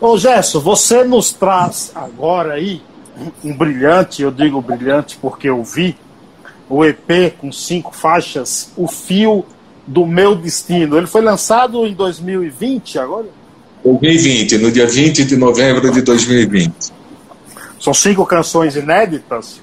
Ô 0.00 0.16
Gerson, 0.16 0.60
você 0.60 1.04
nos 1.04 1.32
traz 1.32 1.90
agora 1.94 2.54
aí 2.54 2.82
um 3.42 3.56
brilhante, 3.56 4.22
eu 4.22 4.30
digo 4.30 4.60
brilhante 4.60 5.18
porque 5.20 5.48
eu 5.48 5.62
vi, 5.64 5.96
o 6.68 6.84
EP 6.84 7.34
com 7.38 7.50
cinco 7.50 7.94
faixas, 7.94 8.70
O 8.76 8.86
Fio 8.88 9.44
do 9.86 10.04
Meu 10.04 10.34
Destino. 10.34 10.96
Ele 10.96 11.06
foi 11.06 11.22
lançado 11.22 11.86
em 11.86 11.94
2020 11.94 12.98
agora? 12.98 13.26
2020, 13.94 14.58
no 14.58 14.70
dia 14.70 14.86
20 14.86 15.24
de 15.24 15.36
novembro 15.36 15.90
de 15.92 16.02
2020. 16.02 16.72
São 17.80 17.94
cinco 17.94 18.26
canções 18.26 18.74
inéditas? 18.74 19.60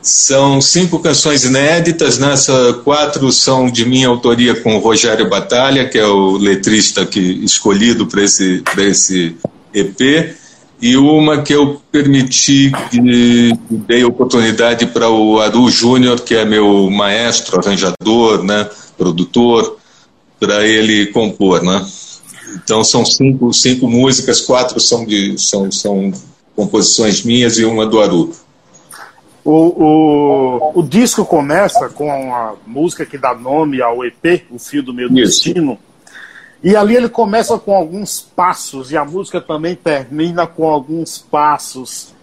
São 0.00 0.60
cinco 0.60 1.00
canções 1.00 1.44
inéditas, 1.44 2.18
nessa 2.18 2.74
quatro 2.84 3.30
são 3.32 3.68
de 3.68 3.84
minha 3.84 4.08
autoria 4.08 4.54
com 4.54 4.76
o 4.76 4.78
Rogério 4.78 5.28
Batalha, 5.28 5.88
que 5.88 5.98
é 5.98 6.06
o 6.06 6.36
letrista 6.36 7.04
que 7.04 7.20
escolhido 7.20 8.06
para 8.06 8.22
esse, 8.22 8.62
esse 8.78 9.36
EP, 9.74 10.36
e 10.80 10.96
uma 10.96 11.42
que 11.42 11.52
eu 11.52 11.82
permiti, 11.90 12.70
que 12.90 13.52
dei 13.70 14.04
oportunidade 14.04 14.86
para 14.86 15.10
o 15.10 15.40
Aru 15.40 15.68
Júnior, 15.68 16.20
que 16.20 16.34
é 16.34 16.44
meu 16.44 16.88
maestro, 16.90 17.58
arranjador, 17.58 18.42
né, 18.44 18.68
produtor, 18.96 19.76
para 20.38 20.66
ele 20.66 21.06
compor, 21.06 21.62
né? 21.62 21.84
Então 22.64 22.82
são 22.82 23.04
cinco, 23.04 23.52
cinco 23.52 23.88
músicas, 23.88 24.40
quatro 24.40 24.80
são, 24.80 25.04
de, 25.04 25.38
são, 25.38 25.70
são 25.70 26.12
composições 26.54 27.22
minhas 27.22 27.58
e 27.58 27.64
uma 27.64 27.86
do 27.86 28.00
Aru. 28.00 28.32
O, 29.44 29.52
o, 29.52 30.80
o 30.80 30.82
disco 30.82 31.24
começa 31.24 31.88
com 31.88 32.10
a 32.34 32.54
música 32.66 33.06
que 33.06 33.16
dá 33.16 33.32
nome 33.34 33.80
ao 33.80 34.04
EP, 34.04 34.44
O 34.50 34.58
Fio 34.58 34.82
do 34.82 34.92
Meu. 34.92 35.08
Destino. 35.08 35.78
E 36.64 36.74
ali 36.74 36.96
ele 36.96 37.08
começa 37.08 37.56
com 37.58 37.76
alguns 37.76 38.20
passos, 38.20 38.90
e 38.90 38.96
a 38.96 39.04
música 39.04 39.40
também 39.40 39.76
termina 39.76 40.46
com 40.46 40.66
alguns 40.66 41.18
passos. 41.18 42.14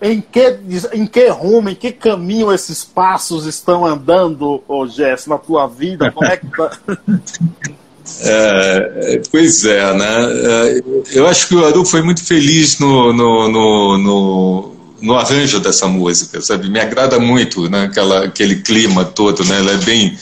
Em 0.00 0.20
que, 0.20 0.58
em 0.92 1.06
que 1.06 1.28
rumo, 1.28 1.68
em 1.68 1.74
que 1.74 1.92
caminho 1.92 2.52
esses 2.52 2.84
passos 2.84 3.46
estão 3.46 3.84
andando, 3.84 4.62
oh 4.66 4.86
Jess, 4.86 5.26
na 5.26 5.38
tua 5.38 5.66
vida? 5.66 6.10
Como 6.12 6.26
é 6.26 6.36
que 6.36 6.46
tá? 6.46 6.70
É, 8.20 9.20
pois 9.30 9.64
é, 9.64 9.94
né? 9.94 10.06
É, 10.06 10.82
eu 11.12 11.26
acho 11.26 11.48
que 11.48 11.54
o 11.54 11.64
Aru 11.64 11.84
foi 11.84 12.02
muito 12.02 12.22
feliz 12.22 12.78
no, 12.78 13.12
no, 13.12 13.48
no, 13.48 13.98
no, 13.98 14.76
no 15.00 15.14
arranjo 15.14 15.58
dessa 15.58 15.86
música, 15.86 16.40
sabe? 16.40 16.68
Me 16.68 16.80
agrada 16.80 17.18
muito 17.18 17.68
né? 17.68 17.84
Aquela, 17.84 18.24
aquele 18.24 18.56
clima 18.56 19.04
todo, 19.04 19.44
né? 19.44 19.58
Ela 19.58 19.72
é 19.72 19.76
bem, 19.78 20.16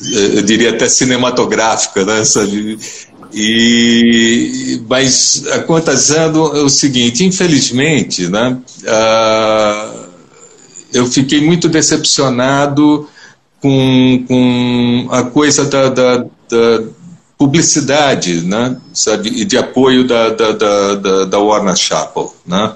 eu 0.00 0.42
diria 0.42 0.70
até 0.70 0.88
cinematográfica, 0.88 2.04
né? 2.04 2.24
Sabe? 2.24 2.78
E, 3.32 4.80
mas 4.88 5.44
acontecendo 5.52 6.56
é 6.56 6.62
o 6.62 6.68
seguinte, 6.68 7.24
infelizmente, 7.24 8.26
né? 8.26 8.58
Uh, 8.82 10.08
eu 10.92 11.06
fiquei 11.06 11.40
muito 11.40 11.68
decepcionado 11.68 13.08
com, 13.60 14.24
com 14.26 15.08
a 15.10 15.22
coisa 15.24 15.64
da, 15.66 15.88
da, 15.88 16.16
da 16.18 16.82
publicidade, 17.38 18.40
né, 18.40 18.76
sabe, 18.92 19.28
e 19.28 19.44
de 19.44 19.56
apoio 19.56 20.04
da, 20.04 20.30
da, 20.30 20.52
da, 20.52 21.24
da 21.24 21.38
Warner 21.38 21.76
Chappell, 21.76 22.34
né. 22.44 22.72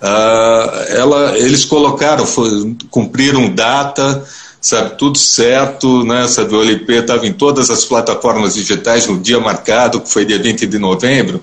Uh, 0.00 0.96
ela, 0.96 1.38
eles 1.38 1.64
colocaram, 1.64 2.26
foi, 2.26 2.76
cumpriram 2.90 3.54
data, 3.54 4.24
sabe, 4.60 4.96
tudo 4.96 5.18
certo, 5.18 6.02
né, 6.04 6.26
sabe, 6.28 6.54
o 6.54 6.62
LP 6.62 6.94
estava 6.94 7.26
em 7.26 7.32
todas 7.32 7.68
as 7.68 7.84
plataformas 7.84 8.54
digitais 8.54 9.06
no 9.06 9.18
dia 9.18 9.38
marcado, 9.38 10.00
que 10.00 10.10
foi 10.10 10.24
dia 10.24 10.38
20 10.38 10.66
de 10.66 10.78
novembro, 10.78 11.42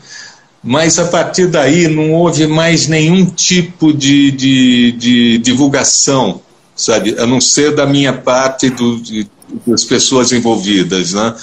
mas 0.63 0.97
a 0.97 1.05
partir 1.05 1.47
daí 1.47 1.87
não 1.87 2.11
houve 2.11 2.47
mais 2.47 2.87
nenhum 2.87 3.25
tipo 3.25 3.93
de, 3.93 4.31
de, 4.31 4.91
de 4.93 5.37
divulgação, 5.37 6.41
sabe, 6.75 7.15
a 7.19 7.27
não 7.27 7.39
ser 7.39 7.75
da 7.75 7.85
minha 7.85 8.13
parte 8.13 8.71
do, 8.71 8.99
de, 8.99 9.27
das 9.67 9.83
pessoas 9.83 10.31
envolvidas, 10.31 11.13
né. 11.13 11.35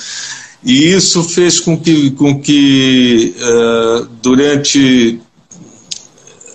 E 0.65 0.93
isso 0.93 1.25
fez 1.25 1.59
com 1.59 1.79
que, 1.79 2.11
com 2.13 2.39
que 2.41 3.35
uh, 3.39 4.07
durante 4.23 5.21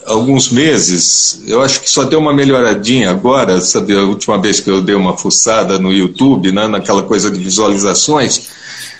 alguns 0.05 0.49
meses, 0.49 1.41
eu 1.47 1.61
acho 1.61 1.81
que 1.81 1.89
só 1.89 2.03
deu 2.03 2.19
uma 2.19 2.33
melhoradinha 2.33 3.09
agora, 3.09 3.59
sabe, 3.59 3.97
a 3.97 4.03
última 4.03 4.39
vez 4.39 4.59
que 4.59 4.69
eu 4.69 4.81
dei 4.81 4.93
uma 4.95 5.17
fuçada 5.17 5.79
no 5.79 5.91
YouTube, 5.91 6.51
né, 6.51 6.67
naquela 6.67 7.01
coisa 7.01 7.31
de 7.31 7.39
visualizações, 7.39 8.49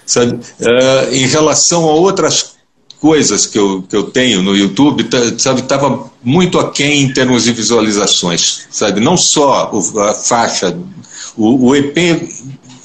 sabe, 0.06 0.34
uh, 0.34 1.14
em 1.14 1.28
relação 1.28 1.84
a 1.84 1.94
outras 1.94 2.56
coisas 3.00 3.46
que 3.46 3.60
eu, 3.60 3.84
que 3.88 3.96
eu 3.96 4.06
tenho 4.06 4.42
no 4.42 4.56
YouTube, 4.56 5.04
tá, 5.04 5.20
sabe, 5.38 5.62
estava 5.62 6.10
muito 6.24 6.58
aquém 6.58 7.04
em 7.04 7.14
termos 7.14 7.44
de 7.44 7.52
visualizações, 7.52 8.62
sabe, 8.72 9.00
não 9.00 9.16
só 9.16 9.72
a 10.00 10.14
faixa, 10.16 10.76
o, 11.38 11.68
o 11.68 11.76
EP 11.76 11.96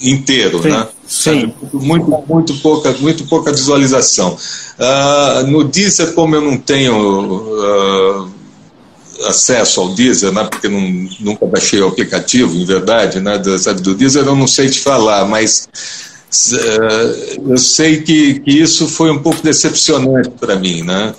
inteiro, 0.03 0.63
Sim. 0.63 0.69
né? 0.69 0.87
Sim. 1.11 1.53
Muito, 1.73 2.25
muito, 2.29 2.55
pouca, 2.59 2.93
muito 2.93 3.25
pouca 3.27 3.51
visualização. 3.51 4.39
Uh, 4.79 5.47
no 5.49 5.65
Deezer, 5.65 6.15
como 6.15 6.37
eu 6.37 6.41
não 6.41 6.57
tenho 6.57 6.95
uh, 6.95 8.31
acesso 9.27 9.81
ao 9.81 9.89
Deezer, 9.89 10.31
né, 10.31 10.45
porque 10.49 10.69
não, 10.69 10.81
nunca 11.19 11.47
baixei 11.47 11.81
o 11.81 11.89
aplicativo, 11.89 12.55
em 12.55 12.65
verdade, 12.65 13.19
né, 13.19 13.39
do, 13.39 13.59
sabe, 13.59 13.83
do 13.83 13.93
Deezer, 13.97 14.25
eu 14.25 14.37
não 14.37 14.47
sei 14.47 14.71
te 14.71 14.79
falar, 14.79 15.25
mas 15.25 15.69
uh, 16.53 17.51
eu 17.51 17.59
sei 17.59 18.03
que, 18.03 18.39
que 18.39 18.53
isso 18.53 18.87
foi 18.87 19.11
um 19.11 19.19
pouco 19.19 19.43
decepcionante 19.43 20.31
para 20.39 20.55
mim, 20.55 20.83
né? 20.83 21.13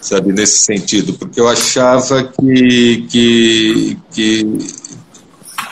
sabe, 0.00 0.32
nesse 0.32 0.58
sentido, 0.64 1.12
porque 1.12 1.38
eu 1.38 1.46
achava 1.46 2.24
que, 2.24 3.06
que, 3.10 3.98
que 4.10 4.58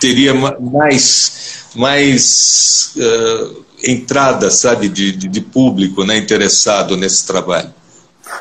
teria 0.01 0.35
mais 0.35 1.69
mais 1.75 2.95
uh, 2.97 3.65
entrada, 3.85 4.51
sabe, 4.51 4.89
de, 4.89 5.13
de, 5.13 5.29
de, 5.29 5.41
público 5.41 6.05
né, 6.05 6.17
interessado 6.17 6.97
nesse 6.97 7.27
trabalho. 7.27 7.73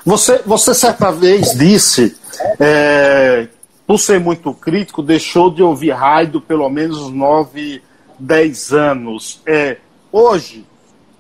Você, 0.06 0.42
você 0.46 0.74
certa 0.74 1.12
vez 1.12 1.52
disse, 1.52 2.16
é, 2.60 3.48
por 3.86 4.00
ser 4.00 4.20
muito 4.20 4.54
crítico, 4.54 5.04
deixou 5.04 5.54
de 5.54 5.62
ouvir 5.62 5.92
rádio 5.92 6.42
pelo 6.42 6.70
menos 6.70 7.12
9, 7.12 7.82
10 8.20 8.72
anos. 8.74 9.42
É, 9.46 9.78
hoje, 10.12 10.66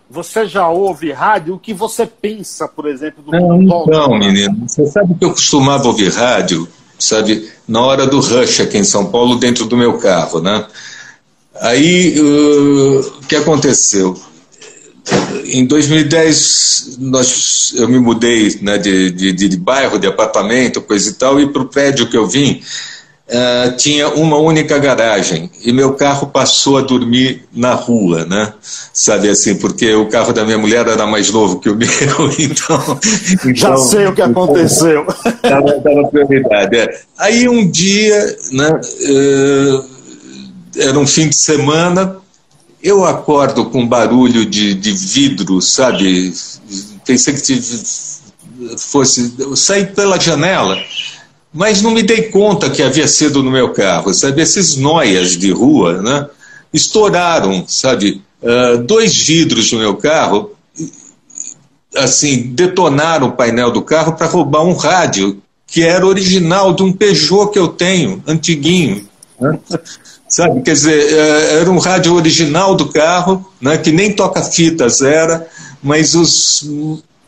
você 0.09 0.45
já 0.45 0.67
ouve 0.69 1.11
rádio? 1.11 1.55
O 1.55 1.59
que 1.59 1.73
você 1.73 2.05
pensa, 2.05 2.67
por 2.67 2.87
exemplo, 2.87 3.23
do 3.23 3.31
Não, 3.31 3.85
não 3.85 4.17
menino. 4.17 4.67
Você 4.67 4.85
sabe 4.87 5.15
que 5.15 5.25
eu 5.25 5.31
costumava 5.31 5.87
ouvir 5.87 6.11
rádio, 6.11 6.67
sabe, 6.99 7.49
na 7.67 7.81
hora 7.81 8.05
do 8.05 8.19
rush 8.19 8.61
aqui 8.61 8.77
em 8.77 8.83
São 8.83 9.05
Paulo, 9.05 9.37
dentro 9.37 9.65
do 9.65 9.77
meu 9.77 9.97
carro, 9.97 10.41
né? 10.41 10.65
Aí, 11.61 12.19
uh, 12.19 12.99
o 12.99 13.25
que 13.27 13.35
aconteceu? 13.35 14.19
Em 15.45 15.65
2010, 15.65 16.97
nós, 16.99 17.73
eu 17.75 17.87
me 17.87 17.99
mudei 17.99 18.59
né, 18.61 18.77
de, 18.77 19.11
de, 19.11 19.31
de 19.31 19.57
bairro, 19.57 19.97
de 19.97 20.05
apartamento, 20.05 20.81
coisa 20.81 21.09
e 21.09 21.13
tal, 21.13 21.39
e 21.39 21.47
para 21.47 21.61
o 21.61 21.69
prédio 21.69 22.09
que 22.09 22.17
eu 22.17 22.27
vim, 22.27 22.61
uh, 23.27 23.75
tinha 23.75 24.09
uma 24.09 24.37
única 24.37 24.77
garagem 24.77 25.49
e 25.63 25.71
meu 25.71 25.93
carro 25.93 26.27
passou 26.27 26.77
a 26.77 26.81
dormir 26.81 27.43
na 27.53 27.73
rua, 27.73 28.25
né? 28.25 28.53
Sabe 28.93 29.29
assim, 29.29 29.55
porque 29.55 29.93
o 29.93 30.07
carro 30.07 30.33
da 30.33 30.45
minha 30.45 30.57
mulher 30.57 30.87
era 30.87 31.05
mais 31.05 31.31
novo 31.31 31.59
que 31.59 31.69
o 31.69 31.75
meu, 31.75 31.87
então. 32.39 32.99
Já 33.53 33.69
então, 33.69 33.77
sei 33.77 34.07
o 34.07 34.13
que 34.13 34.21
aconteceu. 34.21 35.05
Estava 35.25 36.07
prioridade. 36.09 36.77
É. 36.77 37.01
Aí 37.17 37.47
um 37.47 37.69
dia, 37.69 38.37
né? 38.51 38.79
Uh, 39.09 39.97
era 40.79 40.97
um 40.99 41.07
fim 41.07 41.27
de 41.27 41.35
semana, 41.35 42.17
eu 42.83 43.03
acordo 43.03 43.65
com 43.65 43.87
barulho 43.87 44.45
de, 44.45 44.75
de 44.75 44.91
vidro, 44.91 45.59
sabe? 45.59 46.31
Pensei 47.03 47.33
que 47.33 47.61
fosse. 48.77 49.33
Eu 49.39 49.55
saí 49.55 49.87
pela 49.87 50.19
janela 50.19 50.77
mas 51.53 51.81
não 51.81 51.91
me 51.91 52.03
dei 52.03 52.23
conta 52.23 52.69
que 52.69 52.83
havia 52.83 53.07
sido 53.07 53.41
no 53.41 53.51
meu 53.51 53.73
carro, 53.73 54.13
sabe? 54.13 54.41
Esses 54.41 54.75
noias 54.75 55.37
de 55.37 55.51
rua, 55.51 56.01
né? 56.01 56.27
Estouraram, 56.73 57.65
sabe? 57.67 58.21
Uh, 58.41 58.77
dois 58.83 59.15
vidros 59.15 59.69
do 59.69 59.77
meu 59.77 59.95
carro, 59.95 60.51
assim, 61.95 62.53
detonaram 62.53 63.27
o 63.27 63.31
painel 63.31 63.71
do 63.71 63.81
carro 63.81 64.13
para 64.13 64.27
roubar 64.27 64.63
um 64.63 64.75
rádio 64.75 65.41
que 65.65 65.83
era 65.83 66.05
original 66.05 66.73
de 66.73 66.83
um 66.83 66.93
Peugeot 66.93 67.51
que 67.51 67.59
eu 67.59 67.67
tenho, 67.67 68.23
antiguinho. 68.25 69.07
Né? 69.39 69.59
Sabe, 70.29 70.61
quer 70.61 70.73
dizer, 70.73 71.13
eh, 71.13 71.59
era 71.61 71.71
um 71.71 71.77
rádio 71.77 72.13
original 72.13 72.75
do 72.75 72.89
carro, 72.89 73.49
né, 73.61 73.77
que 73.77 73.93
nem 73.93 74.11
toca-fitas 74.11 75.01
era, 75.01 75.47
mas 75.81 76.15
os 76.15 76.69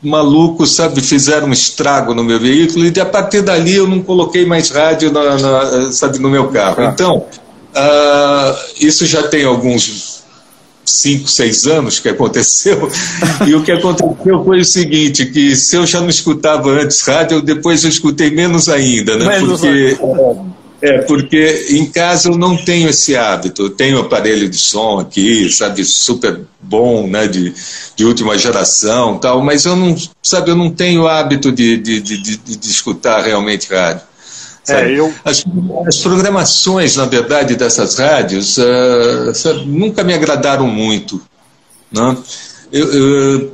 malucos, 0.02 0.76
sabe, 0.76 1.02
fizeram 1.02 1.48
um 1.48 1.54
estrago 1.54 2.14
no 2.14 2.24
meu 2.24 2.40
veículo 2.40 2.86
e 2.86 3.00
a 3.00 3.06
partir 3.06 3.42
dali 3.42 3.76
eu 3.76 3.88
não 3.88 4.02
coloquei 4.02 4.46
mais 4.46 4.70
rádio 4.70 5.12
na, 5.12 5.38
na 5.38 5.92
sabe, 5.92 6.20
no 6.20 6.30
meu 6.30 6.48
carro. 6.48 6.84
Então, 6.84 7.18
uh, 7.18 8.56
isso 8.80 9.06
já 9.06 9.24
tem 9.24 9.44
alguns 9.44 10.20
cinco, 10.86 11.28
seis 11.28 11.68
anos 11.68 12.00
que 12.00 12.10
aconteceu 12.10 12.90
e 13.46 13.54
o 13.54 13.62
que 13.62 13.72
aconteceu 13.72 14.44
foi 14.44 14.62
o 14.62 14.66
seguinte, 14.66 15.26
que 15.26 15.56
se 15.56 15.76
eu 15.76 15.86
já 15.86 16.00
não 16.02 16.10
escutava 16.10 16.70
antes 16.70 17.02
rádio, 17.02 17.42
depois 17.42 17.84
eu 17.84 17.90
escutei 17.90 18.32
menos 18.32 18.70
ainda, 18.70 19.18
né? 19.18 19.40
Porque... 19.40 19.98
É, 20.82 21.00
porque 21.00 21.68
em 21.72 21.86
casa 21.86 22.30
eu 22.30 22.38
não 22.38 22.56
tenho 22.56 22.90
esse 22.90 23.16
hábito. 23.16 23.64
Eu 23.64 23.70
tenho 23.70 24.00
aparelho 24.00 24.50
de 24.50 24.58
som 24.58 25.00
aqui, 25.00 25.50
sabe, 25.50 25.84
super 25.84 26.42
bom, 26.62 27.08
né, 27.08 27.28
de, 27.28 27.54
de 27.96 28.06
última 28.06 28.38
geração 28.38 29.18
tal, 29.18 29.42
mas 29.42 29.66
eu 29.66 29.76
não, 29.76 29.96
sabe, 30.22 30.52
eu 30.52 30.56
não 30.56 30.70
tenho 30.70 31.08
hábito 31.08 31.52
de, 31.52 31.78
de, 31.78 32.00
de, 32.00 32.18
de, 32.18 32.38
de 32.38 32.70
escutar 32.70 33.22
realmente 33.22 33.74
rádio. 33.74 34.10
É, 34.68 34.92
eu... 34.92 35.12
as, 35.26 35.44
as, 35.88 35.98
programações, 35.98 36.96
na 36.96 37.06
verdade, 37.06 37.56
dessas 37.56 37.98
rádios 37.98 38.58
uh, 38.58 39.34
sabe, 39.34 39.66
nunca 39.66 40.04
me 40.04 40.14
agradaram 40.14 40.68
muito. 40.68 41.20
Né? 41.92 42.18
Eu, 42.72 42.94
eu, 42.94 43.52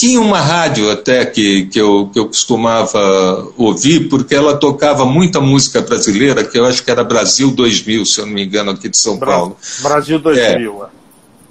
tinha 0.00 0.18
uma 0.18 0.40
rádio 0.40 0.90
até 0.90 1.26
que, 1.26 1.66
que, 1.66 1.78
eu, 1.78 2.08
que 2.10 2.18
eu 2.18 2.24
costumava 2.24 3.46
ouvir, 3.58 4.08
porque 4.08 4.34
ela 4.34 4.56
tocava 4.56 5.04
muita 5.04 5.42
música 5.42 5.82
brasileira, 5.82 6.42
que 6.42 6.58
eu 6.58 6.64
acho 6.64 6.82
que 6.82 6.90
era 6.90 7.04
Brasil 7.04 7.50
2000, 7.50 8.06
se 8.06 8.18
eu 8.18 8.24
não 8.24 8.32
me 8.32 8.42
engano, 8.42 8.70
aqui 8.70 8.88
de 8.88 8.96
São 8.96 9.18
Bra 9.18 9.32
Paulo. 9.32 9.58
Brasil 9.82 10.18
2000, 10.18 10.84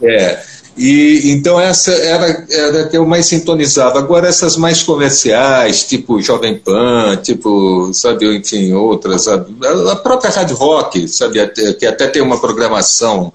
é. 0.01 0.15
é. 0.15 0.43
E, 0.75 1.29
então 1.31 1.61
essa 1.61 1.91
era, 1.91 2.47
era 2.49 2.81
a 2.81 2.87
que 2.89 2.97
eu 2.97 3.05
mais 3.05 3.27
sintonizava. 3.27 3.99
Agora 3.99 4.27
essas 4.27 4.57
mais 4.57 4.81
comerciais, 4.81 5.83
tipo 5.83 6.19
Jovem 6.19 6.57
Pan, 6.57 7.17
tipo, 7.21 7.93
sabe, 7.93 8.35
enfim, 8.35 8.73
outras, 8.73 9.25
sabe? 9.25 9.55
a 9.91 9.95
própria 9.95 10.31
Rádio 10.31 10.55
Rock, 10.55 11.07
sabe, 11.07 11.45
que 11.77 11.85
até 11.85 12.07
tem 12.07 12.23
uma 12.23 12.41
programação 12.41 13.31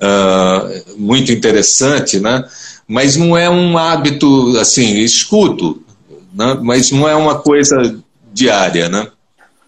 uh, 0.00 0.96
muito 0.96 1.30
interessante, 1.30 2.18
né? 2.18 2.44
Mas 2.86 3.16
não 3.16 3.36
é 3.36 3.50
um 3.50 3.76
hábito 3.76 4.56
assim, 4.58 4.98
escuto, 4.98 5.82
né? 6.32 6.58
mas 6.62 6.90
não 6.90 7.08
é 7.08 7.16
uma 7.16 7.38
coisa 7.38 7.98
diária, 8.32 8.88
né? 8.88 9.08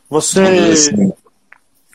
Você. 0.09 0.41
Assim, 0.41 1.13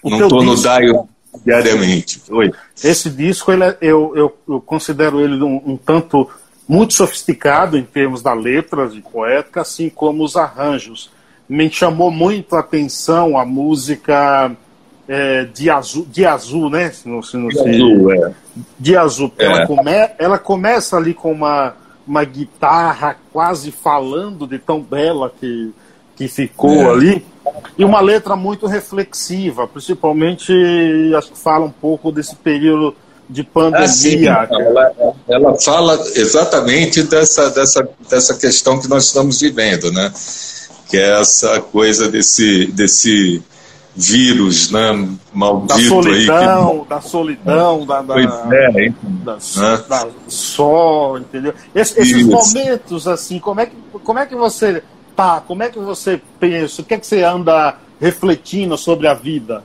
não 0.03 0.23
estou 0.23 0.43
no 0.43 0.61
Daio 0.61 1.07
diariamente. 1.45 2.21
Oi. 2.29 2.51
Esse 2.83 3.09
disco, 3.09 3.51
ele 3.51 3.63
é, 3.63 3.77
eu, 3.81 4.13
eu, 4.15 4.37
eu, 4.47 4.61
considero 4.61 5.19
ele 5.21 5.41
um, 5.41 5.61
um, 5.65 5.77
tanto 5.77 6.29
muito 6.67 6.93
sofisticado 6.93 7.77
em 7.77 7.83
termos 7.83 8.21
da 8.21 8.33
letra, 8.33 8.87
de 8.87 9.01
poética, 9.01 9.61
assim 9.61 9.89
como 9.89 10.23
os 10.23 10.35
arranjos. 10.35 11.09
Me 11.47 11.69
chamou 11.69 12.11
muito 12.11 12.55
a 12.55 12.59
atenção 12.59 13.37
a 13.37 13.45
música 13.45 14.55
é, 15.07 15.45
de, 15.45 15.69
azul, 15.69 16.05
de 16.09 16.25
azul, 16.25 16.69
né? 16.69 16.91
Se 16.91 17.07
não, 17.07 17.21
se 17.21 17.37
não 17.37 17.49
de 17.49 17.59
azul, 17.59 18.13
é. 18.13 18.31
De 18.79 18.97
azul. 18.97 19.31
É. 19.37 19.45
Ela, 19.45 19.67
come, 19.67 20.09
ela 20.17 20.39
começa 20.39 20.97
ali 20.97 21.13
com 21.13 21.31
uma, 21.31 21.75
uma 22.07 22.23
guitarra 22.23 23.17
quase 23.31 23.71
falando 23.71 24.47
de 24.47 24.59
tão 24.59 24.81
bela 24.81 25.31
que, 25.39 25.73
que 26.15 26.27
ficou 26.27 26.83
é. 26.83 26.89
ali. 26.89 27.25
E 27.77 27.83
uma 27.83 27.99
letra 27.99 28.35
muito 28.35 28.67
reflexiva, 28.67 29.67
principalmente 29.67 30.53
acho 31.15 31.31
que 31.31 31.37
fala 31.37 31.65
um 31.65 31.71
pouco 31.71 32.11
desse 32.11 32.35
período 32.35 32.95
de 33.29 33.43
pandemia. 33.43 33.83
Ah, 33.83 33.87
sim, 33.87 34.25
ela, 34.25 34.91
ela, 35.27 35.59
fala 35.59 36.01
exatamente 36.15 37.03
dessa, 37.03 37.49
dessa, 37.49 37.87
dessa 38.09 38.35
questão 38.35 38.79
que 38.79 38.87
nós 38.87 39.05
estamos 39.05 39.41
vivendo, 39.41 39.91
né? 39.91 40.11
Que 40.89 40.97
é 40.97 41.19
essa 41.19 41.59
coisa 41.59 42.09
desse, 42.09 42.67
desse 42.67 43.41
vírus, 43.95 44.71
né, 44.71 45.07
maldito 45.33 45.67
da 45.67 45.87
solidão, 45.87 46.71
aí. 46.71 46.79
Que... 46.79 46.89
Da 46.89 47.01
solidão, 47.01 47.85
da, 47.85 48.01
da, 48.01 48.19
é, 48.19 48.25
da, 48.25 48.45
né? 48.45 49.83
da 49.87 50.07
só, 50.27 51.17
entendeu? 51.17 51.53
Esse, 51.75 51.99
esses 51.99 52.25
momentos, 52.25 53.07
assim, 53.07 53.39
como 53.39 53.61
é, 53.61 53.67
que, 53.67 53.75
como 54.03 54.19
é 54.19 54.25
que 54.25 54.35
você 54.35 54.83
tá? 55.15 55.41
Como 55.41 55.63
é 55.63 55.69
que 55.69 55.79
você 55.79 56.19
pensa? 56.39 56.81
O 56.81 56.85
que 56.85 56.95
é 56.95 56.97
que 56.97 57.05
você 57.05 57.23
anda 57.23 57.77
refletindo 57.99 58.77
sobre 58.77 59.07
a 59.07 59.13
vida? 59.13 59.63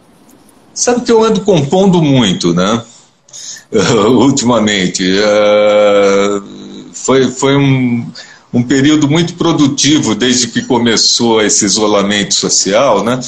Sabe 0.74 1.00
que 1.00 1.10
eu 1.10 1.24
ando 1.24 1.40
compondo 1.40 2.00
muito, 2.02 2.54
né? 2.54 2.82
Uh, 3.72 4.10
ultimamente. 4.22 5.02
Uh, 5.02 6.58
foi, 6.92 7.30
foi 7.30 7.56
um, 7.56 8.06
um 8.52 8.62
período 8.62 9.08
muito 9.08 9.34
produtivo 9.34 10.14
desde 10.14 10.48
que 10.48 10.62
começou 10.62 11.42
esse 11.42 11.64
isolamento 11.64 12.34
social, 12.34 13.02
né? 13.02 13.18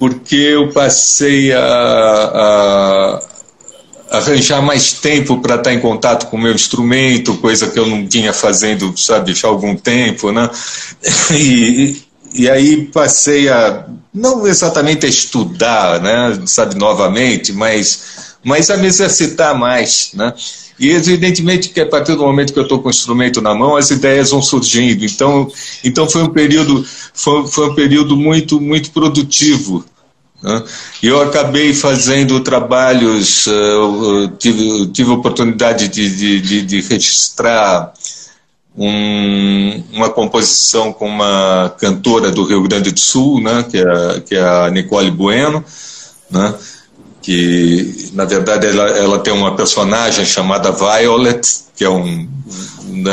Porque 0.00 0.34
eu 0.34 0.72
passei 0.72 1.52
a, 1.52 1.60
a 1.62 3.20
arranjar 4.16 4.62
mais 4.62 4.94
tempo 4.94 5.42
para 5.42 5.56
estar 5.56 5.74
em 5.74 5.78
contato 5.78 6.28
com 6.28 6.38
o 6.38 6.40
meu 6.40 6.54
instrumento, 6.54 7.36
coisa 7.36 7.68
que 7.68 7.78
eu 7.78 7.86
não 7.86 8.06
tinha 8.06 8.32
fazendo, 8.32 8.96
sabe, 8.96 9.34
já 9.34 9.46
há 9.46 9.50
algum 9.50 9.76
tempo, 9.76 10.32
né? 10.32 10.48
E, 11.32 12.02
e 12.32 12.48
aí 12.48 12.86
passei 12.86 13.50
a, 13.50 13.86
não 14.12 14.46
exatamente 14.46 15.04
a 15.04 15.08
estudar, 15.08 16.00
né, 16.00 16.40
sabe, 16.46 16.76
novamente, 16.76 17.52
mas, 17.52 18.36
mas 18.42 18.70
a 18.70 18.78
me 18.78 18.86
exercitar 18.86 19.54
mais, 19.54 20.12
né? 20.14 20.32
E 20.80 20.90
evidentemente 20.92 21.68
que 21.68 21.80
a 21.80 21.86
partir 21.86 22.16
do 22.16 22.22
momento 22.22 22.54
que 22.54 22.58
eu 22.58 22.62
estou 22.62 22.80
com 22.80 22.88
o 22.88 22.90
instrumento 22.90 23.42
na 23.42 23.54
mão, 23.54 23.76
as 23.76 23.90
ideias 23.90 24.30
vão 24.30 24.40
surgindo. 24.40 25.04
Então, 25.04 25.46
então 25.84 26.08
foi 26.08 26.22
um 26.22 26.30
período, 26.30 26.82
foi, 27.12 27.46
foi 27.46 27.68
um 27.68 27.74
período 27.74 28.16
muito, 28.16 28.58
muito 28.58 28.90
produtivo. 28.90 29.84
Né? 30.42 30.64
Eu 31.02 31.20
acabei 31.20 31.74
fazendo 31.74 32.40
trabalhos, 32.40 33.46
uh, 33.46 34.28
tive, 34.38 34.86
tive 34.86 35.10
a 35.10 35.14
oportunidade 35.14 35.86
de, 35.86 36.40
de, 36.40 36.62
de 36.62 36.80
registrar 36.80 37.92
um, 38.74 39.82
uma 39.92 40.08
composição 40.08 40.94
com 40.94 41.06
uma 41.06 41.74
cantora 41.78 42.30
do 42.30 42.44
Rio 42.44 42.62
Grande 42.62 42.90
do 42.90 43.00
Sul, 43.00 43.42
né, 43.42 43.64
que, 43.70 43.76
é, 43.76 44.20
que 44.20 44.34
é 44.34 44.42
a 44.42 44.70
Nicole 44.70 45.10
Bueno, 45.10 45.62
né, 46.30 46.54
que 47.22 48.10
na 48.14 48.24
verdade 48.24 48.66
ela, 48.66 48.88
ela 48.90 49.18
tem 49.18 49.32
uma 49.32 49.54
personagem 49.54 50.24
chamada 50.24 50.72
Violet, 50.72 51.40
que 51.76 51.84
é 51.84 51.90
um, 51.90 52.28
né, 52.88 53.12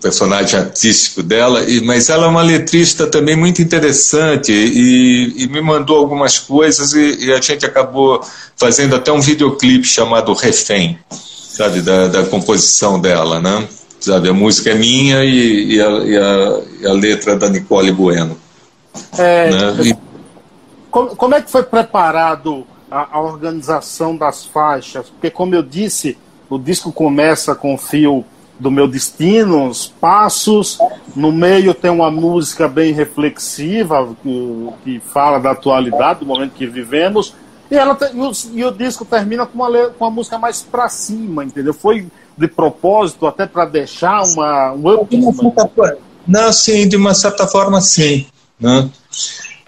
personagem 0.00 0.58
artístico 0.58 1.22
dela, 1.22 1.62
e, 1.64 1.80
mas 1.80 2.08
ela 2.08 2.26
é 2.26 2.28
uma 2.28 2.42
letrista 2.42 3.06
também 3.06 3.36
muito 3.36 3.60
interessante 3.60 4.52
e, 4.52 5.44
e 5.44 5.48
me 5.48 5.60
mandou 5.60 5.98
algumas 5.98 6.38
coisas 6.38 6.92
e, 6.92 7.26
e, 7.26 7.32
a 7.32 7.40
gente 7.40 7.66
acabou 7.66 8.20
fazendo 8.56 8.94
até 8.94 9.10
um 9.12 9.20
videoclipe 9.20 9.86
chamado 9.86 10.32
Refém, 10.32 10.98
sabe, 11.10 11.80
da, 11.80 12.06
da 12.06 12.22
composição 12.24 13.00
dela, 13.00 13.40
né? 13.40 13.66
Sabe, 14.00 14.28
a 14.28 14.32
música 14.32 14.70
é 14.70 14.74
minha 14.74 15.24
e, 15.24 15.74
e, 15.74 15.82
a, 15.82 15.88
e, 15.88 16.16
a, 16.16 16.60
e 16.82 16.86
a, 16.86 16.92
letra 16.92 17.36
da 17.36 17.48
Nicole 17.48 17.90
Bueno. 17.90 18.38
É, 19.18 19.50
né? 19.50 19.98
como, 20.88 21.16
como, 21.16 21.34
é 21.34 21.42
que 21.42 21.50
foi 21.50 21.64
preparado 21.64 22.64
a, 22.90 23.16
a, 23.16 23.20
organização 23.20 24.16
das 24.16 24.44
faixas? 24.44 25.08
Porque, 25.10 25.30
como 25.30 25.54
eu 25.54 25.62
disse, 25.62 26.16
o 26.48 26.58
disco 26.58 26.92
começa 26.92 27.54
com 27.54 27.74
o 27.74 27.78
fio 27.78 28.24
do 28.58 28.70
meu 28.70 28.88
destino, 28.88 29.68
os 29.68 29.86
passos. 29.86 30.78
No 31.14 31.30
meio 31.30 31.74
tem 31.74 31.90
uma 31.90 32.10
música 32.10 32.68
bem 32.68 32.92
reflexiva 32.92 34.08
que, 34.22 34.68
que 34.84 35.00
fala 35.00 35.38
da 35.38 35.52
atualidade, 35.52 36.20
do 36.20 36.26
momento 36.26 36.52
que 36.54 36.66
vivemos. 36.66 37.34
E, 37.70 37.74
ela, 37.74 37.96
e, 38.12 38.20
o, 38.20 38.32
e 38.54 38.64
o 38.64 38.70
disco 38.70 39.04
termina 39.04 39.46
com 39.46 39.58
uma, 39.58 39.88
com 39.90 40.04
uma 40.04 40.10
música 40.10 40.38
mais 40.38 40.62
para 40.62 40.88
cima, 40.88 41.44
entendeu? 41.44 41.74
Foi 41.74 42.06
de 42.36 42.48
propósito, 42.48 43.26
até 43.26 43.46
para 43.46 43.64
deixar 43.64 44.22
uma, 44.22 44.72
um 44.72 44.94
up? 44.94 45.16
Não, 46.26 46.52
sim, 46.52 46.88
de 46.88 46.96
uma 46.96 47.14
certa 47.14 47.46
forma, 47.46 47.80
sim. 47.80 48.26
Né? 48.58 48.88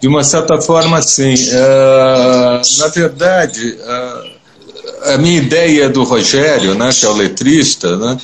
De 0.01 0.09
uma 0.09 0.25
certa 0.25 0.61
forma, 0.61 1.01
sim. 1.03 1.35
Uh, 1.35 2.79
na 2.79 2.89
verdade, 2.89 3.79
uh, 3.79 5.13
a 5.13 5.19
minha 5.19 5.39
ideia 5.39 5.89
do 5.89 6.03
Rogério, 6.05 6.75
né, 6.75 6.91
que 6.93 7.05
é 7.05 7.09
o 7.09 7.13
letrista, 7.13 7.97
né, 7.97 8.17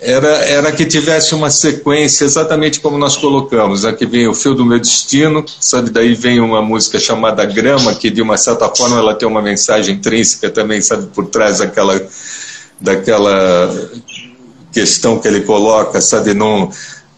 era, 0.00 0.28
era 0.28 0.72
que 0.72 0.84
tivesse 0.84 1.34
uma 1.34 1.50
sequência 1.50 2.24
exatamente 2.24 2.80
como 2.80 2.98
nós 2.98 3.16
colocamos. 3.16 3.84
Aqui 3.84 4.06
vem 4.06 4.28
o 4.28 4.34
Fio 4.34 4.54
do 4.54 4.64
Meu 4.64 4.78
Destino, 4.78 5.44
sabe? 5.60 5.90
Daí 5.90 6.14
vem 6.14 6.38
uma 6.38 6.60
música 6.60 6.98
chamada 6.98 7.44
Grama, 7.44 7.94
que 7.94 8.10
de 8.10 8.20
uma 8.20 8.36
certa 8.36 8.68
forma 8.68 8.98
ela 8.98 9.14
tem 9.14 9.26
uma 9.26 9.42
mensagem 9.42 9.96
intrínseca 9.96 10.50
também, 10.50 10.80
sabe? 10.80 11.06
Por 11.06 11.26
trás 11.26 11.58
daquela 11.58 12.00
daquela 12.80 13.90
questão 14.70 15.18
que 15.18 15.26
ele 15.26 15.40
coloca, 15.40 16.00
sabe, 16.02 16.34
num, 16.34 16.70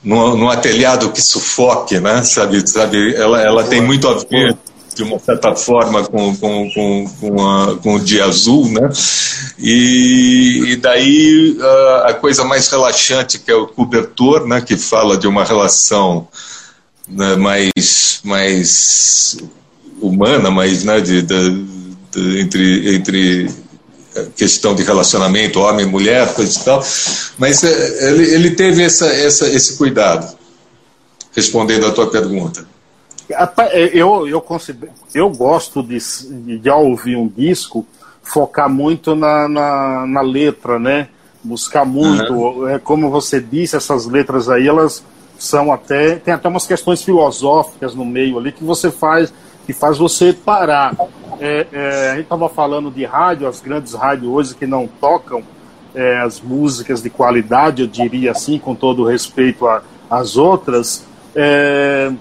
num, 0.02 0.48
atelhado 0.48 1.10
que 1.10 1.20
sufoque, 1.20 1.98
né, 2.00 2.22
sabe, 2.22 2.68
sabe 2.68 3.14
ela, 3.14 3.42
ela 3.42 3.64
tem 3.64 3.80
muito 3.80 4.08
a 4.08 4.14
ver 4.14 4.56
de 4.98 5.04
uma 5.04 5.18
certa 5.20 5.54
forma 5.54 6.02
com, 6.04 6.36
com, 6.36 6.70
com, 6.70 7.06
com, 7.20 7.48
a, 7.48 7.76
com 7.76 7.94
o 7.94 8.00
dia 8.00 8.24
azul, 8.24 8.68
né? 8.68 8.90
E, 9.56 10.72
e 10.72 10.76
daí 10.76 11.56
a, 11.60 12.08
a, 12.08 12.14
coisa 12.14 12.44
mais 12.44 12.68
relaxante 12.68 13.38
que 13.38 13.48
é 13.48 13.54
o 13.54 13.68
cobertor, 13.68 14.44
né? 14.44 14.60
Que 14.60 14.76
fala 14.76 15.16
de 15.16 15.28
uma 15.28 15.44
relação 15.44 16.26
né, 17.08 17.36
mais, 17.36 18.20
mais 18.24 19.36
humana, 20.00 20.50
mais 20.50 20.82
né, 20.82 21.00
de, 21.00 21.22
de, 21.22 21.64
de 22.10 22.40
entre, 22.40 22.96
entre 22.96 23.50
questão 24.36 24.74
de 24.74 24.82
relacionamento 24.82 25.60
homem 25.60 25.86
e 25.86 25.88
mulher, 25.88 26.32
coisa 26.34 26.58
e 26.58 26.64
tal, 26.64 26.82
mas 27.38 27.64
é, 27.64 28.08
ele, 28.08 28.34
ele 28.34 28.50
teve 28.52 28.82
essa, 28.82 29.06
essa, 29.06 29.46
esse 29.48 29.76
cuidado, 29.76 30.36
respondendo 31.34 31.86
à 31.86 31.90
tua 31.90 32.10
pergunta. 32.10 32.66
É, 33.70 33.90
eu, 33.92 34.26
eu, 34.26 34.40
considero, 34.40 34.92
eu 35.14 35.28
gosto 35.28 35.82
de, 35.82 35.98
de, 36.58 36.68
ao 36.68 36.86
ouvir 36.86 37.16
um 37.16 37.28
disco, 37.28 37.86
focar 38.22 38.68
muito 38.70 39.14
na, 39.14 39.46
na, 39.48 40.06
na 40.06 40.20
letra, 40.22 40.78
né? 40.78 41.08
Buscar 41.44 41.84
muito. 41.84 42.32
Uhum. 42.32 42.68
É, 42.68 42.78
como 42.78 43.10
você 43.10 43.40
disse, 43.40 43.76
essas 43.76 44.06
letras 44.06 44.48
aí, 44.48 44.66
elas 44.66 45.02
são 45.38 45.72
até. 45.72 46.16
Tem 46.16 46.32
até 46.32 46.48
umas 46.48 46.66
questões 46.66 47.02
filosóficas 47.02 47.94
no 47.94 48.04
meio 48.04 48.38
ali 48.38 48.50
que 48.50 48.64
você 48.64 48.90
faz, 48.90 49.32
que 49.66 49.74
faz 49.74 49.98
você 49.98 50.32
parar. 50.32 50.96
É, 51.40 51.66
é, 51.72 52.10
a 52.10 52.14
gente 52.16 52.24
estava 52.24 52.48
falando 52.48 52.90
de 52.90 53.04
rádio, 53.04 53.46
as 53.46 53.60
grandes 53.60 53.94
rádios 53.94 54.30
hoje 54.30 54.54
que 54.54 54.66
não 54.66 54.86
tocam 54.86 55.42
é, 55.94 56.18
as 56.18 56.40
músicas 56.40 57.02
de 57.02 57.10
qualidade, 57.10 57.82
eu 57.82 57.88
diria 57.88 58.32
assim, 58.32 58.58
com 58.58 58.74
todo 58.74 59.04
respeito 59.04 59.66
às 60.10 60.36
outras. 60.36 61.04
É, 61.34 62.12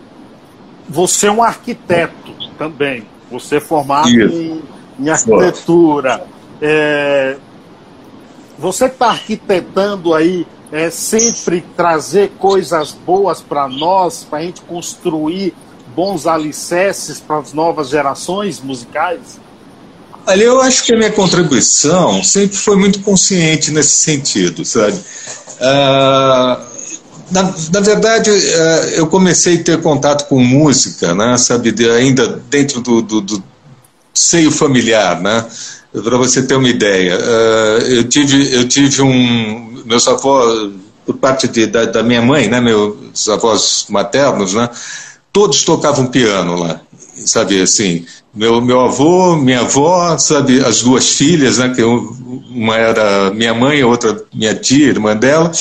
você 0.88 1.28
é 1.28 1.32
um 1.32 1.44
arquiteto 1.44 2.34
também, 2.58 3.06
você 3.32 3.58
é 3.58 3.60
formado 3.60 4.10
em, 4.10 4.62
em, 5.00 5.10
arquitetura. 5.10 6.24
É, 6.62 7.38
você 8.58 8.86
está 8.86 9.10
arquitetando 9.10 10.14
aí 10.14 10.48
é, 10.72 10.90
sempre 10.90 11.62
trazer 11.76 12.32
coisas 12.38 12.92
boas 12.92 13.42
para 13.42 13.68
nós, 13.68 14.24
para 14.24 14.40
a 14.40 14.42
gente 14.42 14.62
construir 14.62 15.54
bons 15.98 16.28
alicerces 16.28 17.20
para 17.20 17.40
as 17.40 17.54
novas 17.54 17.90
gerações 17.90 18.62
musicais? 18.62 19.40
Olha, 20.28 20.44
eu 20.44 20.62
acho 20.62 20.84
que 20.84 20.94
a 20.94 20.98
minha 20.98 21.12
contribuição 21.12 22.24
sempre 22.24 22.56
foi 22.56 22.76
muito 22.76 23.00
consciente 23.00 23.72
nesse 23.72 23.98
sentido, 23.98 24.64
sabe? 24.64 24.94
Uh, 24.94 26.62
na, 27.32 27.44
na, 27.74 27.80
verdade, 27.80 28.30
uh, 28.30 28.90
eu 28.94 29.08
comecei 29.08 29.56
a 29.56 29.64
ter 29.64 29.82
contato 29.82 30.28
com 30.28 30.40
música, 30.40 31.16
né, 31.16 31.36
sabe, 31.38 31.74
ainda 31.90 32.28
dentro 32.48 32.80
do, 32.80 33.02
do, 33.02 33.22
do, 33.22 33.44
seio 34.14 34.52
familiar, 34.52 35.20
né? 35.20 35.46
Para 35.92 36.18
você 36.18 36.44
ter 36.44 36.56
uma 36.56 36.70
ideia, 36.70 37.18
uh, 37.18 37.82
eu 37.88 38.04
tive 38.04 38.54
eu 38.54 38.68
tive 38.68 39.02
um 39.02 39.82
meus 39.84 40.08
avós 40.08 40.74
por 41.06 41.16
parte 41.18 41.48
de, 41.48 41.66
da, 41.66 41.86
da 41.86 42.04
minha 42.04 42.22
mãe, 42.22 42.48
né, 42.48 42.60
meus 42.60 43.28
avós 43.30 43.88
maternos, 43.90 44.54
né? 44.54 44.70
Todos 45.38 45.62
tocavam 45.62 46.08
piano 46.08 46.56
lá, 46.56 46.82
sabe, 47.24 47.62
assim, 47.62 48.04
meu, 48.34 48.60
meu 48.60 48.80
avô, 48.82 49.36
minha 49.36 49.60
avó, 49.60 50.18
sabe, 50.18 50.66
as 50.66 50.82
duas 50.82 51.10
filhas, 51.10 51.60
né, 51.60 51.72
que 51.76 51.84
uma 51.84 52.76
era 52.76 53.30
minha 53.30 53.54
mãe, 53.54 53.80
a 53.80 53.86
outra 53.86 54.20
minha 54.34 54.56
tia, 54.56 54.88
irmã 54.88 55.16
dela, 55.16 55.52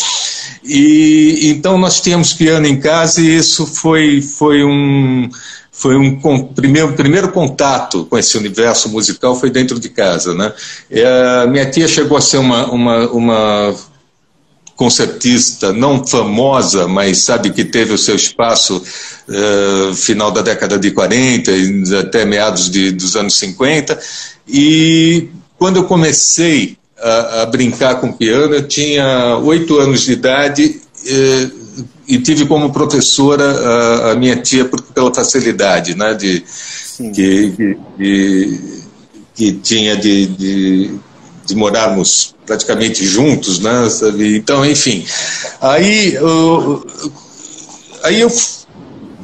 e 0.64 1.50
então 1.50 1.76
nós 1.76 2.00
tínhamos 2.00 2.32
piano 2.32 2.66
em 2.66 2.80
casa 2.80 3.20
e 3.20 3.36
isso 3.36 3.66
foi, 3.66 4.22
foi 4.22 4.64
um 4.64 5.28
foi 5.70 5.94
um 5.94 6.18
primeiro, 6.54 6.94
primeiro 6.94 7.30
contato 7.30 8.06
com 8.06 8.16
esse 8.16 8.38
universo 8.38 8.88
musical 8.88 9.36
foi 9.36 9.50
dentro 9.50 9.78
de 9.78 9.90
casa, 9.90 10.32
né? 10.32 10.54
Minha 11.50 11.70
tia 11.70 11.86
chegou 11.86 12.16
a 12.16 12.20
ser 12.22 12.38
uma, 12.38 12.64
uma, 12.72 13.10
uma 13.10 13.76
concertista 14.76 15.72
não 15.72 16.06
famosa, 16.06 16.86
mas 16.86 17.18
sabe 17.18 17.50
que 17.50 17.64
teve 17.64 17.94
o 17.94 17.98
seu 17.98 18.14
espaço 18.14 18.76
uh, 18.76 19.94
final 19.94 20.30
da 20.30 20.42
década 20.42 20.78
de 20.78 20.90
40 20.90 21.50
e 21.50 21.96
até 21.96 22.24
meados 22.24 22.70
de, 22.70 22.92
dos 22.92 23.16
anos 23.16 23.38
50. 23.38 23.98
E 24.46 25.28
quando 25.58 25.76
eu 25.76 25.84
comecei 25.84 26.76
a, 26.98 27.42
a 27.42 27.46
brincar 27.46 27.96
com 27.96 28.12
piano, 28.12 28.54
eu 28.54 28.68
tinha 28.68 29.38
oito 29.38 29.78
anos 29.78 30.02
de 30.02 30.12
idade 30.12 30.80
uh, 31.04 31.66
e 32.06 32.18
tive 32.18 32.46
como 32.46 32.72
professora 32.72 33.44
a, 33.44 34.12
a 34.12 34.14
minha 34.14 34.36
tia 34.36 34.64
por, 34.66 34.80
pela 34.82 35.12
facilidade 35.12 35.96
né, 35.96 36.14
de, 36.14 36.44
que, 37.14 37.76
que, 37.96 38.60
que, 39.34 39.52
tinha 39.54 39.96
de, 39.96 40.26
de, 40.26 40.90
de 41.46 41.54
morarmos 41.54 42.34
praticamente 42.44 43.04
juntos, 43.06 43.58
né? 43.58 43.88
Sabe? 43.88 44.36
Então, 44.36 44.64
enfim. 44.64 45.04
Aí, 45.60 46.14
eu, 46.14 46.86
aí 48.02 48.20
eu 48.20 48.30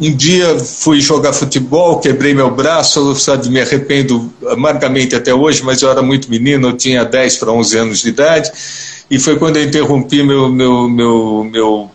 um 0.01 0.17
dia 0.17 0.59
fui 0.59 1.01
jogar 1.01 1.33
futebol, 1.33 2.01
quebrei 2.01 2.35
meu 2.35 2.51
braço, 2.51 3.15
sabe, 3.15 3.49
me 3.49 3.61
arrependo 3.61 4.33
amargamente 4.49 5.15
até 5.15 5.33
hoje, 5.33 5.63
mas 5.63 5.83
eu 5.83 5.91
era 5.91 6.03
muito 6.03 6.31
menino, 6.31 6.69
eu 6.69 6.77
tinha 6.77 7.05
10 7.05 7.37
para 7.37 7.53
11 7.53 7.79
anos 7.79 7.99
de 8.01 8.09
idade, 8.09 8.51
e 9.11 9.19
foi 9.19 9.39
quando 9.39 9.59
eu 9.59 9.65
interrompi 9.65 10.23
meu, 10.23 10.49
meu, 10.49 10.89
meu, 10.89 11.49
meu 11.53 11.91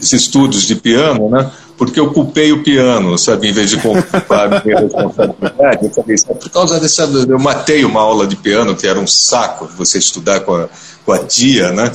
estudos 0.00 0.62
de 0.62 0.76
piano, 0.76 1.30
né? 1.30 1.50
Porque 1.76 2.00
eu 2.00 2.10
culpei 2.10 2.52
o 2.52 2.62
piano, 2.62 3.18
sabe, 3.18 3.48
em 3.48 3.52
vez 3.52 3.70
de 3.70 3.76
culpar 3.76 4.52
a 4.52 4.62
minha 4.64 4.80
responsabilidade, 4.80 5.84
eu 5.84 5.90
falei, 5.90 6.16
sabe, 6.16 6.40
por 6.40 6.50
causa 6.50 6.80
dessa, 6.80 7.02
eu 7.02 7.38
matei 7.38 7.84
uma 7.84 8.00
aula 8.00 8.26
de 8.26 8.36
piano, 8.36 8.74
que 8.74 8.86
era 8.86 8.98
um 8.98 9.06
saco, 9.06 9.68
você 9.76 9.98
estudar 9.98 10.40
com 10.40 10.54
a, 10.54 10.68
com 11.04 11.12
a 11.12 11.18
tia, 11.18 11.72
né, 11.72 11.92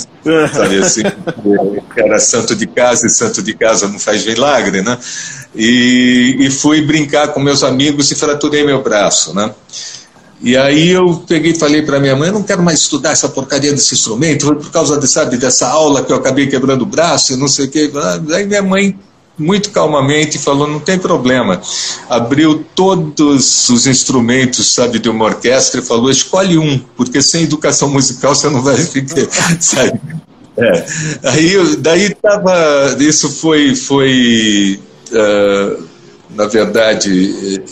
sabe, 0.54 0.78
assim, 0.78 1.02
era 1.96 2.20
santo 2.20 2.56
de 2.56 2.68
casa 2.68 3.08
e 3.08 3.10
santo 3.10 3.42
de 3.42 3.54
casa 3.54 3.88
não 3.88 3.98
faz 3.98 4.26
milagre, 4.26 4.82
né, 4.82 4.98
e, 5.56 6.38
e 6.40 6.52
fui 6.52 6.82
brincar 6.82 7.30
com 7.30 7.40
meus 7.40 7.64
amigos 7.64 8.12
e 8.12 8.16
fraturei 8.16 8.64
meu 8.64 8.84
braço, 8.84 9.34
né, 9.34 9.52
e 10.44 10.58
aí 10.58 10.90
eu 10.90 11.24
peguei 11.28 11.52
e 11.52 11.58
falei 11.58 11.84
para 11.84 12.00
minha 12.00 12.16
mãe, 12.16 12.30
eu 12.30 12.34
não 12.34 12.44
quero 12.44 12.64
mais 12.64 12.80
estudar 12.80 13.12
essa 13.12 13.30
porcaria 13.30 13.72
desse 13.72 13.94
instrumento, 13.94 14.46
foi 14.46 14.56
por 14.56 14.72
causa 14.72 15.00
de, 15.00 15.08
sabe, 15.08 15.38
dessa 15.38 15.68
aula 15.68 16.04
que 16.04 16.12
eu 16.12 16.18
acabei 16.18 16.48
quebrando 16.48 16.82
o 16.82 16.86
braço 16.86 17.34
e 17.34 17.38
não 17.38 17.48
sei 17.48 17.66
o 17.66 17.70
quê. 17.70 17.92
Aí 18.34 18.48
minha 18.48 18.64
mãe 18.64 18.98
muito 19.38 19.72
calmamente 19.72 20.38
falou 20.38 20.68
não 20.68 20.80
tem 20.80 21.00
problema 21.00 21.62
abriu 22.10 22.66
todos 22.76 23.70
os 23.70 23.88
instrumentos 23.88 24.74
sabe 24.74 25.00
de 25.00 25.10
uma 25.10 25.26
orquestra 25.26 25.80
e 25.80 25.84
falou 25.84 26.10
escolhe 26.10 26.58
um 26.58 26.78
porque 26.96 27.22
sem 27.22 27.44
educação 27.44 27.90
musical 27.90 28.36
você 28.36 28.50
não 28.50 28.62
vai 28.62 28.78
ficar 28.78 29.28
sabe 29.60 30.00
É. 30.58 30.86
Aí, 31.30 31.76
daí 31.78 32.14
tava. 32.16 32.96
Isso 33.00 33.30
foi. 33.30 33.76
foi 33.76 34.80
uh, 35.12 35.92
na 36.30 36.46
verdade, 36.46 37.10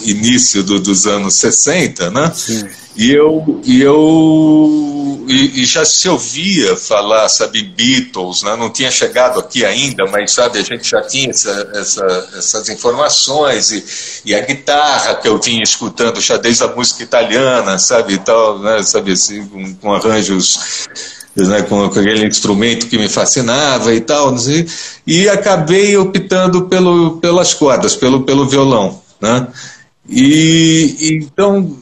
início 0.03 0.63
do, 0.63 0.79
dos 0.79 1.07
anos 1.07 1.35
60, 1.35 2.11
né? 2.11 2.31
Sim. 2.35 2.67
E 2.99 3.13
eu, 3.13 3.61
e 3.63 3.81
eu 3.81 5.25
e, 5.25 5.61
e, 5.61 5.65
já 5.65 5.85
se 5.85 6.09
ouvia 6.09 6.75
falar, 6.75 7.29
sabe, 7.29 7.63
Beatles, 7.63 8.43
né? 8.43 8.57
não 8.57 8.69
tinha 8.69 8.91
chegado 8.91 9.39
aqui 9.39 9.63
ainda, 9.63 10.05
mas 10.05 10.33
sabe, 10.33 10.59
a 10.59 10.63
gente 10.63 10.89
já 10.89 11.01
tinha 11.03 11.29
essa, 11.29 11.71
essa, 11.75 12.29
essas 12.37 12.67
informações 12.67 13.71
e, 13.71 14.29
e, 14.29 14.35
a 14.35 14.41
guitarra 14.41 15.15
que 15.15 15.29
eu 15.29 15.39
tinha 15.39 15.63
escutando 15.63 16.19
já 16.19 16.35
desde 16.35 16.61
a 16.65 16.67
música 16.67 17.01
italiana, 17.01 17.79
sabe, 17.79 18.15
e 18.15 18.17
tal, 18.17 18.59
né? 18.59 18.83
sabe, 18.83 19.13
assim, 19.13 19.45
com, 19.45 19.75
com 19.75 19.93
arranjos 19.93 20.59
né, 21.37 21.61
com, 21.61 21.85
aquele 21.85 22.27
instrumento 22.27 22.87
que 22.87 22.97
me 22.97 23.07
fascinava 23.07 23.95
e 23.95 24.01
tal, 24.01 24.35
e 25.07 25.29
acabei 25.29 25.95
optando 25.95 26.63
pelo, 26.65 27.15
pelas 27.21 27.53
cordas, 27.53 27.95
pelo, 27.95 28.23
pelo 28.23 28.45
violão. 28.45 29.01
Né? 29.21 29.47
E 30.09 30.97
então, 30.99 31.78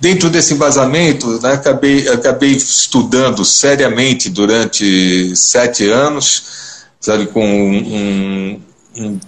dentro 0.00 0.30
desse 0.30 0.54
embasamento, 0.54 1.40
né, 1.40 1.52
acabei, 1.52 2.08
acabei 2.08 2.52
estudando 2.52 3.44
seriamente 3.44 4.30
durante 4.30 5.34
sete 5.34 5.88
anos, 5.88 6.44
sabe, 7.00 7.26
com 7.26 7.44
um, 7.44 8.60
um 8.96 9.20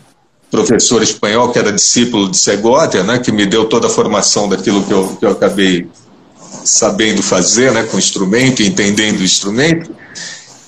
professor 0.50 1.02
espanhol 1.02 1.52
que 1.52 1.58
era 1.58 1.72
discípulo 1.72 2.28
de 2.28 2.36
Segovia, 2.36 3.02
né, 3.02 3.18
que 3.18 3.32
me 3.32 3.46
deu 3.46 3.64
toda 3.66 3.86
a 3.86 3.90
formação 3.90 4.48
daquilo 4.48 4.82
que 4.84 4.92
eu, 4.92 5.16
que 5.18 5.24
eu 5.24 5.30
acabei 5.30 5.88
sabendo 6.64 7.22
fazer, 7.22 7.72
né, 7.72 7.84
com 7.84 7.98
instrumento, 7.98 8.62
entendendo 8.62 9.20
o 9.20 9.24
instrumento, 9.24 9.94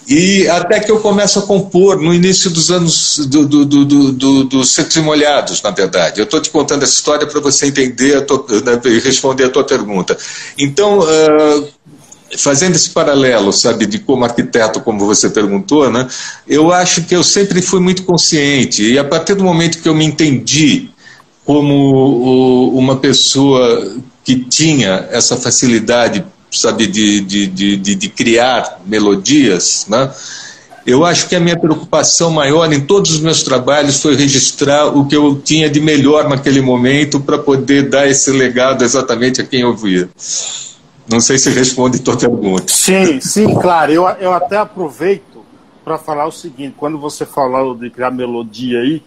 e 0.08 0.48
até 0.48 0.80
que 0.80 0.90
eu 0.90 1.00
começo 1.00 1.38
a 1.38 1.42
compor 1.42 2.00
no 2.00 2.12
início 2.12 2.50
dos 2.50 2.70
anos 2.70 3.18
do, 3.26 3.46
do, 3.46 3.64
do, 3.64 4.12
do 4.12 4.44
dos 4.44 4.74
secos 4.74 4.96
e 4.96 5.00
molhados, 5.00 5.62
na 5.62 5.70
verdade. 5.70 6.20
Eu 6.20 6.24
estou 6.24 6.40
te 6.40 6.50
contando 6.50 6.82
essa 6.82 6.92
história 6.92 7.26
para 7.26 7.40
você 7.40 7.66
entender 7.66 8.20
né, 8.20 8.80
e 8.84 8.98
responder 8.98 9.44
a 9.44 9.50
tua 9.50 9.64
pergunta. 9.64 10.16
Então, 10.58 10.98
uh, 10.98 11.68
fazendo 12.36 12.74
esse 12.74 12.90
paralelo, 12.90 13.52
sabe, 13.52 13.86
de 13.86 13.98
como 13.98 14.24
arquiteto, 14.24 14.80
como 14.80 15.06
você 15.06 15.30
perguntou, 15.30 15.90
né, 15.90 16.06
eu 16.48 16.72
acho 16.72 17.04
que 17.04 17.14
eu 17.14 17.22
sempre 17.22 17.62
fui 17.62 17.80
muito 17.80 18.02
consciente 18.02 18.82
e 18.82 18.98
a 18.98 19.04
partir 19.04 19.34
do 19.34 19.44
momento 19.44 19.80
que 19.80 19.88
eu 19.88 19.94
me 19.94 20.04
entendi 20.04 20.90
como 21.44 22.70
uma 22.76 22.96
pessoa 22.96 23.96
que 24.24 24.36
tinha 24.36 25.08
essa 25.10 25.36
facilidade, 25.36 26.24
sabe, 26.52 26.86
de, 26.86 27.20
de, 27.20 27.46
de, 27.46 27.94
de, 27.94 28.08
criar 28.08 28.80
melodias, 28.84 29.86
né? 29.88 30.10
Eu 30.84 31.04
acho 31.04 31.28
que 31.28 31.36
a 31.36 31.40
minha 31.40 31.58
preocupação 31.58 32.30
maior 32.30 32.70
em 32.72 32.80
todos 32.80 33.12
os 33.12 33.20
meus 33.20 33.42
trabalhos 33.44 34.02
foi 34.02 34.16
registrar 34.16 34.86
o 34.86 35.06
que 35.06 35.16
eu 35.16 35.40
tinha 35.40 35.70
de 35.70 35.80
melhor 35.80 36.28
naquele 36.28 36.60
momento 36.60 37.20
para 37.20 37.38
poder 37.38 37.88
dar 37.88 38.08
esse 38.08 38.32
legado 38.32 38.82
exatamente 38.82 39.40
a 39.40 39.44
quem 39.44 39.64
ouvia. 39.64 40.08
Não 41.08 41.20
sei 41.20 41.38
se 41.38 41.50
responde 41.50 42.00
tua 42.00 42.16
pergunta. 42.16 42.64
Sim, 42.66 43.20
sim, 43.20 43.54
claro. 43.54 43.92
Eu, 43.92 44.08
eu 44.20 44.32
até 44.32 44.56
aproveito 44.56 45.44
para 45.84 45.98
falar 45.98 46.26
o 46.26 46.32
seguinte: 46.32 46.74
quando 46.76 46.98
você 46.98 47.24
falou 47.24 47.76
de 47.76 47.88
criar 47.88 48.10
melodia 48.10 48.80
aí, 48.80 49.02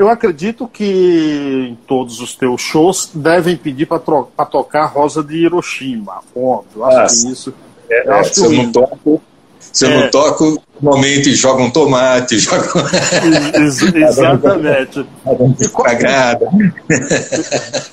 eu 0.00 0.08
acredito 0.08 0.66
que 0.66 1.68
em 1.68 1.78
todos 1.86 2.20
os 2.20 2.34
teus 2.34 2.62
shows 2.62 3.10
devem 3.14 3.54
pedir 3.54 3.84
para 3.84 3.98
tocar 4.46 4.86
Rosa 4.86 5.22
de 5.22 5.36
Hiroshima. 5.36 6.22
Óbvio, 6.34 6.86
acho 6.86 6.96
ah, 6.96 7.06
que 7.06 7.32
isso. 7.32 7.54
É, 7.90 8.08
eu 8.08 8.14
acho 8.14 8.34
se 8.34 8.42
eu 8.46 8.50
não 8.50 8.72
toco, 8.72 9.22
se 9.60 9.84
eu 9.84 9.90
é. 9.90 10.00
não 10.00 10.10
toco, 10.10 10.62
normalmente 10.80 11.34
joga 11.34 11.62
um 11.62 11.70
tomate, 11.70 12.38
joga. 12.40 12.66
Ex 13.56 13.82
exatamente. 13.82 15.06
e, 15.60 15.68
qual... 15.68 15.86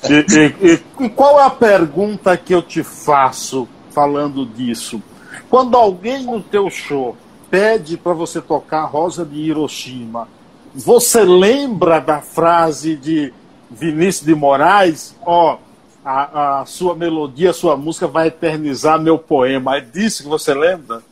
e, 0.08 0.54
e, 0.66 1.04
e 1.04 1.08
qual 1.10 1.38
é 1.38 1.44
a 1.44 1.50
pergunta 1.50 2.34
que 2.38 2.54
eu 2.54 2.62
te 2.62 2.82
faço 2.82 3.68
falando 3.90 4.46
disso? 4.46 5.02
Quando 5.50 5.76
alguém 5.76 6.22
no 6.22 6.40
teu 6.40 6.70
show 6.70 7.14
pede 7.50 7.98
para 7.98 8.14
você 8.14 8.40
tocar 8.40 8.86
Rosa 8.86 9.26
de 9.26 9.40
Hiroshima, 9.40 10.26
você 10.74 11.22
lembra 11.22 12.00
da 12.00 12.20
frase 12.20 12.96
de 12.96 13.32
Vinícius 13.70 14.26
de 14.26 14.34
Moraes? 14.34 15.14
Ó, 15.24 15.54
oh, 15.54 15.58
a, 16.04 16.60
a, 16.60 16.66
sua 16.66 16.94
melodia, 16.94 17.50
a 17.50 17.54
sua 17.54 17.76
música 17.76 18.06
vai 18.06 18.28
eternizar 18.28 19.00
meu 19.00 19.18
poema. 19.18 19.76
É 19.76 19.80
disso 19.80 20.22
que 20.22 20.28
você 20.28 20.54
lembra? 20.54 21.02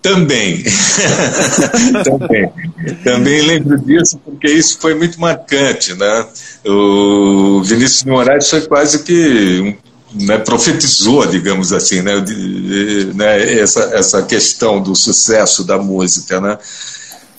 Também. 0.00 0.62
Também. 2.04 2.52
Também 3.02 3.40
lembro 3.40 3.78
disso, 3.78 4.20
porque 4.24 4.50
isso 4.50 4.78
foi 4.78 4.94
muito 4.94 5.18
marcante. 5.18 5.94
Né? 5.94 6.26
O 6.66 7.62
Vinícius 7.62 8.02
de 8.02 8.10
Moraes 8.10 8.48
foi 8.48 8.60
quase 8.62 9.02
que 9.02 9.76
né, 10.12 10.38
profetizou, 10.38 11.26
digamos 11.26 11.72
assim, 11.72 12.02
né, 12.02 12.20
de, 12.20 13.12
né, 13.14 13.58
essa, 13.58 13.80
essa 13.94 14.22
questão 14.22 14.80
do 14.80 14.94
sucesso 14.94 15.64
da 15.64 15.78
música. 15.78 16.40
Né? 16.40 16.58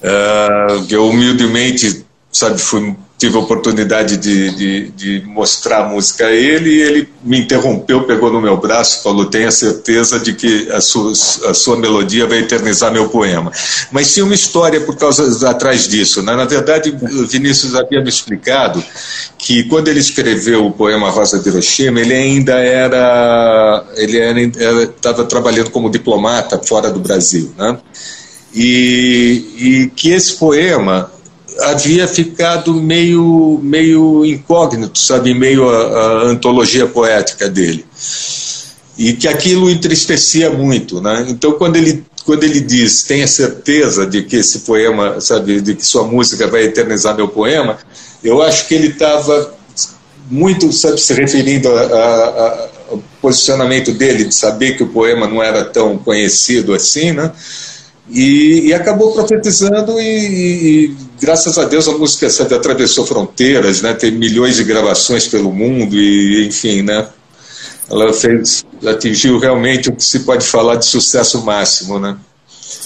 Uh, 0.06 0.86
eu 0.88 1.08
humildemente, 1.10 2.06
sabe, 2.32 2.62
fui, 2.62 2.96
tive 3.18 3.38
a 3.38 3.40
oportunidade 3.40 4.18
de, 4.18 4.52
de, 4.52 4.90
de, 4.92 5.26
mostrar 5.26 5.86
a 5.86 5.90
música 5.90 6.28
a 6.28 6.32
ele 6.32 6.70
e 6.70 6.82
ele 6.82 7.10
me 7.24 7.40
interrompeu, 7.40 8.04
pegou 8.04 8.32
no 8.32 8.40
meu 8.40 8.56
braço 8.56 9.00
e 9.00 9.04
falou: 9.04 9.26
Tenha 9.26 9.50
certeza 9.50 10.20
de 10.20 10.34
que 10.34 10.70
a 10.72 10.80
sua, 10.80 11.12
a 11.12 11.54
sua 11.54 11.78
melodia 11.78 12.28
vai 12.28 12.40
eternizar 12.40 12.92
meu 12.92 13.10
poema. 13.10 13.52
Mas 13.92 14.14
tinha 14.14 14.26
uma 14.26 14.36
história 14.36 14.80
por 14.82 14.96
causa 14.96 15.50
atrás 15.50 15.88
disso. 15.88 16.22
Né? 16.22 16.36
Na 16.36 16.46
verdade, 16.46 16.96
Vinícius 17.28 17.74
havia 17.74 18.02
me 18.02 18.10
explicado 18.10 18.84
que 19.40 19.64
quando 19.64 19.88
ele 19.88 20.00
escreveu 20.00 20.68
o 20.68 20.72
poema 20.72 21.10
Rosa 21.10 21.40
de 21.40 21.50
Hiroshima, 21.50 22.02
ele 22.02 22.14
ainda 22.14 22.54
era. 22.54 23.86
Ele 23.96 24.20
estava 24.96 25.24
trabalhando 25.24 25.72
como 25.72 25.90
diplomata 25.90 26.60
fora 26.60 26.92
do 26.92 27.00
Brasil. 27.00 27.52
Né? 27.58 27.78
E, 28.56 29.46
e 29.58 29.92
que 29.94 30.12
esse 30.12 30.34
poema 30.34 31.12
havia 31.60 32.08
ficado 32.08 32.74
meio, 32.74 33.60
meio 33.62 34.26
incógnito, 34.26 34.98
sabe, 34.98 35.34
meio 35.34 35.70
a, 35.70 35.78
a, 35.78 36.24
antologia 36.28 36.88
poética 36.88 37.50
dele. 37.50 37.86
E 38.98 39.14
que 39.14 39.28
aquilo 39.28 39.70
entristecia 39.70 40.50
muito, 40.50 41.02
né? 41.02 41.26
Então, 41.28 41.52
quando 41.54 41.76
ele, 41.76 42.06
quando 42.26 42.44
ele 42.46 42.62
diz, 42.62 43.04
tenha 43.04 43.28
certeza 43.28 44.06
de 44.06 44.24
que 44.24 44.38
esse 44.38 44.60
poema, 44.60 45.20
sabe, 45.20 45.60
de 45.60 45.76
que 45.76 45.86
sua 45.86 46.06
música 46.06 46.48
vai 46.48 46.64
eternizar 46.64 47.16
meu 47.16 47.28
poema, 47.28 47.78
eu 48.24 48.42
acho 48.42 48.68
que 48.68 48.74
ele 48.74 48.88
estava 48.88 49.54
muito, 50.30 50.72
sabe, 50.72 51.00
se 51.00 51.14
referindo 51.14 51.68
ao 51.70 53.04
posicionamento 53.22 53.92
dele, 53.92 54.26
de 54.26 54.34
saber 54.34 54.78
que 54.78 54.84
o 54.84 54.88
poema 54.88 55.28
não 55.28 55.44
era 55.44 55.66
tão 55.66 55.98
conhecido 55.98 56.74
assim, 56.74 57.12
né? 57.12 57.32
E, 58.10 58.68
e, 58.68 58.74
acabou 58.74 59.14
profetizando 59.14 60.00
e, 60.00 60.86
e, 60.86 60.96
graças 61.20 61.58
a 61.58 61.66
Deus 61.66 61.88
a 61.88 61.98
música 61.98 62.30
sabe, 62.30 62.54
atravessou 62.54 63.06
fronteiras, 63.06 63.82
né? 63.82 63.94
Tem 63.96 64.12
milhões 64.12 64.58
de 64.58 64.64
gravações 64.64 65.28
pelo 65.28 65.52
mundo 65.52 65.96
e 65.96 66.46
enfim, 66.46 66.84
né? 66.84 67.08
Ela 67.90 68.14
fez, 68.14 68.66
atingiu 68.86 69.40
realmente 69.40 69.90
o 69.90 69.96
que 69.96 70.04
se 70.04 70.20
pode 70.20 70.46
falar 70.46 70.76
de 70.76 70.86
sucesso 70.86 71.44
máximo, 71.44 72.00
né? 72.00 72.16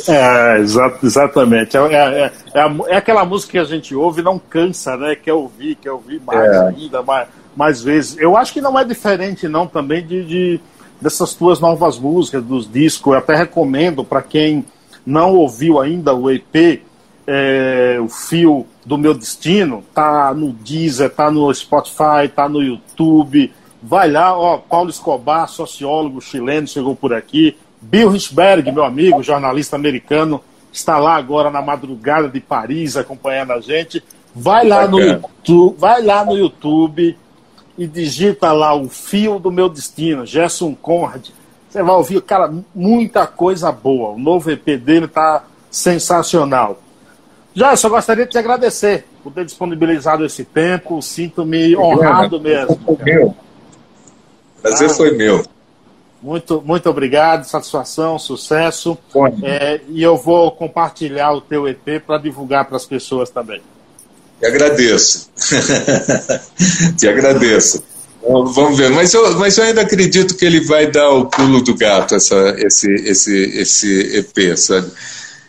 É, 0.08 0.60
exa 0.60 0.94
exatamente. 1.04 1.76
É, 1.76 1.82
é, 1.82 2.32
é, 2.54 2.72
é, 2.88 2.96
aquela 2.96 3.26
música 3.26 3.54
que 3.54 3.60
a 3.60 3.64
gente 3.64 3.94
ouve 3.94 4.22
e 4.22 4.24
não 4.24 4.40
cansa, 4.40 4.96
né? 4.96 5.16
Quer 5.16 5.34
ouvir, 5.34 5.76
quer 5.76 5.92
ouvir 5.92 6.22
mais 6.26 6.50
é. 6.50 6.68
ainda, 6.68 7.02
mais, 7.02 7.28
mais 7.56 7.82
vezes. 7.82 8.18
Eu 8.18 8.38
acho 8.38 8.54
que 8.54 8.62
não 8.62 8.78
é 8.80 8.86
diferente, 8.86 9.48
não, 9.48 9.68
também 9.68 10.06
de, 10.06 10.24
de 10.24 10.60
dessas 11.02 11.34
tuas 11.34 11.60
novas 11.60 11.98
músicas, 11.98 12.44
dos 12.44 12.72
discos. 12.72 13.14
Eu 13.14 13.20
até 13.20 13.36
recomendo 13.36 14.04
para 14.04 14.22
quem 14.22 14.66
não 15.10 15.36
ouviu 15.36 15.80
ainda 15.80 16.14
o 16.14 16.30
EP, 16.30 16.84
é, 17.26 17.98
o 18.00 18.08
Fio 18.08 18.68
do 18.86 18.96
Meu 18.96 19.16
Destino, 19.16 19.84
tá 19.92 20.32
no 20.36 20.52
Deezer, 20.52 21.10
tá 21.10 21.32
no 21.32 21.52
Spotify, 21.52 22.30
tá 22.34 22.48
no 22.48 22.62
YouTube. 22.62 23.52
Vai 23.82 24.12
lá, 24.12 24.38
ó, 24.38 24.58
Paulo 24.58 24.92
Escobar, 24.92 25.48
sociólogo 25.48 26.22
chileno, 26.22 26.68
chegou 26.68 26.96
por 26.96 27.12
aqui. 27.12 27.58
Bill 27.82 28.10
Richberg, 28.10 28.72
meu 28.72 28.84
amigo, 28.84 29.24
jornalista 29.24 29.76
americano, 29.76 30.42
está 30.72 31.00
lá 31.00 31.16
agora 31.16 31.50
na 31.50 31.62
madrugada 31.62 32.30
de 32.30 32.40
Paris 32.40 32.96
acompanhando 32.96 33.54
a 33.54 33.62
gente. 33.62 34.04
Vai 34.36 34.68
lá 34.68 34.88
no 34.88 35.00
YouTube, 35.00 35.76
vai 35.78 36.04
lá 36.04 36.24
no 36.24 36.38
YouTube 36.38 37.18
e 37.76 37.88
digita 37.88 38.52
lá 38.52 38.76
o 38.76 38.88
Fio 38.88 39.40
do 39.40 39.52
Meu 39.52 39.70
Destino, 39.70 40.24
Gerson 40.24 40.76
Conrad. 40.76 41.30
Você 41.70 41.84
vai 41.84 41.96
ouvir, 41.96 42.22
cara, 42.22 42.52
muita 42.74 43.28
coisa 43.28 43.72
boa. 43.72 44.16
O 44.16 44.20
novo 44.20 44.50
EP 44.50 44.66
dele 44.78 45.08
tá 45.08 45.44
sensacional. 45.70 46.80
Já, 47.54 47.76
só 47.76 47.90
gostaria 47.90 48.26
de 48.26 48.32
te 48.32 48.38
agradecer 48.38 49.06
por 49.24 49.32
ter 49.32 49.46
disponibilizado 49.46 50.26
esse 50.26 50.44
tempo. 50.44 51.02
Sinto-me 51.02 51.76
honrado 51.76 52.40
mesmo. 52.40 52.80
Foi 52.86 52.98
meu. 53.04 53.36
Prazer 54.62 54.90
ah, 54.90 54.94
foi 54.94 55.12
meu. 55.16 55.44
Muito, 56.22 56.62
muito 56.66 56.90
obrigado, 56.90 57.46
satisfação, 57.46 58.20
sucesso. 58.20 58.98
É, 59.44 59.80
e 59.88 60.04
eu 60.04 60.18
vou 60.18 60.52
compartilhar 60.52 61.32
o 61.32 61.42
teu 61.42 61.68
EP 61.68 62.02
para 62.06 62.18
divulgar 62.18 62.66
para 62.66 62.78
as 62.78 62.86
pessoas 62.86 63.30
também. 63.30 63.62
Te 64.40 64.46
agradeço. 64.46 65.30
Te 66.98 67.08
agradeço. 67.08 67.84
Vamos 68.22 68.78
ver, 68.78 68.90
mas 68.92 69.14
eu, 69.14 69.38
mas 69.40 69.58
eu 69.58 69.64
ainda 69.64 69.82
acredito 69.82 70.36
que 70.36 70.46
ele 70.46 70.60
vai 70.62 70.92
dar 70.92 71.10
o 71.10 71.26
pulo 71.26 71.62
do 71.62 71.74
gato, 71.74 72.16
essa, 72.16 72.56
esse, 72.60 72.92
esse, 73.06 73.36
esse 73.58 74.18
EP, 74.18 74.58
sabe? 74.58 74.92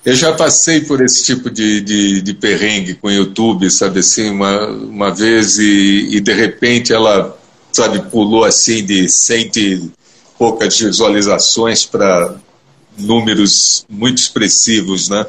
Eu 0.05 0.15
já 0.15 0.33
passei 0.33 0.81
por 0.81 1.03
esse 1.03 1.25
tipo 1.25 1.51
de, 1.51 1.81
de, 1.81 2.23
de 2.23 2.35
perrengue 2.35 2.95
com 2.95 3.09
o 3.09 3.11
YouTube, 3.11 3.71
sabe 3.71 4.01
assim, 4.01 4.31
uma, 4.31 4.67
uma 4.69 5.15
vez 5.15 5.59
e, 5.59 6.17
e 6.17 6.21
de 6.21 6.33
repente 6.33 6.93
ela, 6.93 7.37
sabe, 7.71 8.01
pulou 8.11 8.45
assim 8.45 8.85
de 8.85 9.09
cento 9.09 9.59
e 9.59 9.91
poucas 10.39 10.79
visualizações 10.79 11.85
para 11.85 12.35
números 12.97 13.85
muito 13.91 14.19
expressivos, 14.19 15.09
né? 15.11 15.27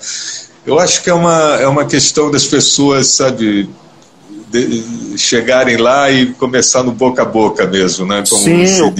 Eu 0.65 0.79
acho 0.79 1.03
que 1.03 1.09
é 1.09 1.13
uma, 1.13 1.57
é 1.59 1.67
uma 1.67 1.85
questão 1.85 2.31
das 2.31 2.45
pessoas, 2.45 3.07
sabe, 3.07 3.67
de, 4.51 5.17
chegarem 5.17 5.77
lá 5.77 6.11
e 6.11 6.33
começar 6.33 6.83
no 6.83 6.91
boca 6.91 7.21
a 7.21 7.25
boca 7.25 7.65
mesmo, 7.65 8.05
né? 8.05 8.23
Como 8.27 8.41
Sim, 8.41 8.65
eu, 8.77 8.93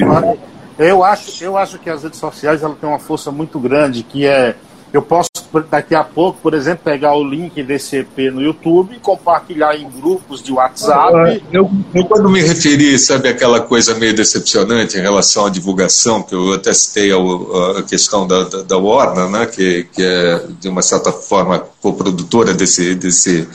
eu, 0.80 1.04
acho, 1.04 1.44
eu 1.44 1.58
acho 1.58 1.78
que 1.78 1.90
as 1.90 2.04
redes 2.04 2.20
sociais 2.20 2.64
ela 2.64 2.76
têm 2.76 2.90
uma 2.90 3.00
força 3.00 3.32
muito 3.32 3.60
grande, 3.60 4.04
que 4.04 4.26
é 4.26 4.56
eu 4.94 5.02
posso 5.02 5.30
daqui 5.70 5.96
a 5.96 6.04
pouco, 6.04 6.40
por 6.42 6.54
exemplo, 6.54 6.84
pegar 6.84 7.16
o 7.16 7.24
link 7.24 7.64
desse 7.64 7.98
EP 7.98 8.32
no 8.32 8.42
YouTube 8.42 8.96
e 8.96 9.00
compartilhar 9.00 9.76
em 9.76 9.90
grupos 9.90 10.44
de 10.44 10.52
WhatsApp. 10.52 11.14
Ah, 11.16 11.40
eu, 11.52 11.72
eu, 11.94 12.06
quando 12.06 12.30
me 12.30 12.42
referi, 12.42 13.00
sabe, 13.00 13.30
aquela 13.30 13.62
coisa 13.62 13.96
meio 13.96 14.14
decepcionante 14.14 14.98
em 14.98 15.02
relação 15.02 15.46
à 15.46 15.50
divulgação, 15.50 16.22
que 16.22 16.36
eu 16.36 16.54
até 16.54 16.74
citei 16.74 17.12
a, 17.12 17.80
a 17.80 17.84
questão 17.84 18.28
da, 18.28 18.44
da, 18.44 18.62
da, 18.64 18.78
Warner, 18.78 19.30
né, 19.30 19.46
que, 19.46 19.88
que 19.94 20.04
é 20.04 20.44
de 20.60 20.68
uma 20.68 20.82
certa 20.82 21.12
forma 21.12 21.60
co-produtora 21.82 22.54
desse, 22.54 22.94
desse, 22.96 23.48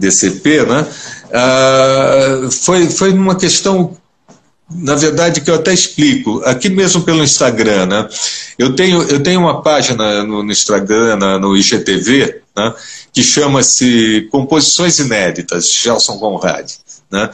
EP, 0.00 0.66
né, 0.66 0.86
ah, 1.32 2.48
foi, 2.50 2.88
foi 2.88 3.12
uma 3.12 3.36
questão 3.36 3.96
na 4.68 4.96
verdade, 4.96 5.40
que 5.40 5.50
eu 5.50 5.54
até 5.54 5.72
explico, 5.72 6.42
aqui 6.44 6.68
mesmo 6.68 7.02
pelo 7.02 7.22
Instagram, 7.22 7.86
né? 7.86 8.08
Eu 8.58 8.74
tenho, 8.74 9.00
eu 9.02 9.22
tenho 9.22 9.40
uma 9.40 9.62
página 9.62 10.24
no, 10.24 10.42
no 10.42 10.50
Instagram, 10.50 11.16
na, 11.16 11.38
no 11.38 11.56
IGTV, 11.56 12.40
né? 12.56 12.74
que 13.12 13.22
chama-se 13.22 14.28
Composições 14.30 14.98
Inéditas, 14.98 15.72
Gelson 15.72 16.18
Conrad, 16.18 16.70
né? 17.10 17.30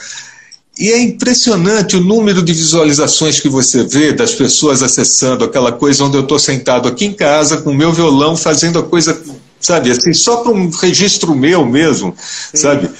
E 0.78 0.90
é 0.90 1.00
impressionante 1.02 1.96
o 1.96 2.00
número 2.00 2.42
de 2.42 2.52
visualizações 2.52 3.40
que 3.40 3.48
você 3.48 3.84
vê 3.84 4.12
das 4.12 4.34
pessoas 4.34 4.82
acessando 4.82 5.44
aquela 5.44 5.70
coisa 5.70 6.04
onde 6.04 6.16
eu 6.16 6.22
estou 6.22 6.38
sentado 6.38 6.88
aqui 6.88 7.04
em 7.04 7.12
casa 7.12 7.58
com 7.58 7.70
o 7.70 7.74
meu 7.74 7.92
violão 7.92 8.36
fazendo 8.36 8.78
a 8.78 8.82
coisa, 8.82 9.20
sabe, 9.62 9.90
assim, 9.90 10.12
só 10.12 10.38
para 10.38 10.52
um 10.52 10.68
registro 10.68 11.34
meu 11.34 11.64
mesmo, 11.64 12.14
Sim. 12.18 12.56
sabe? 12.56 12.90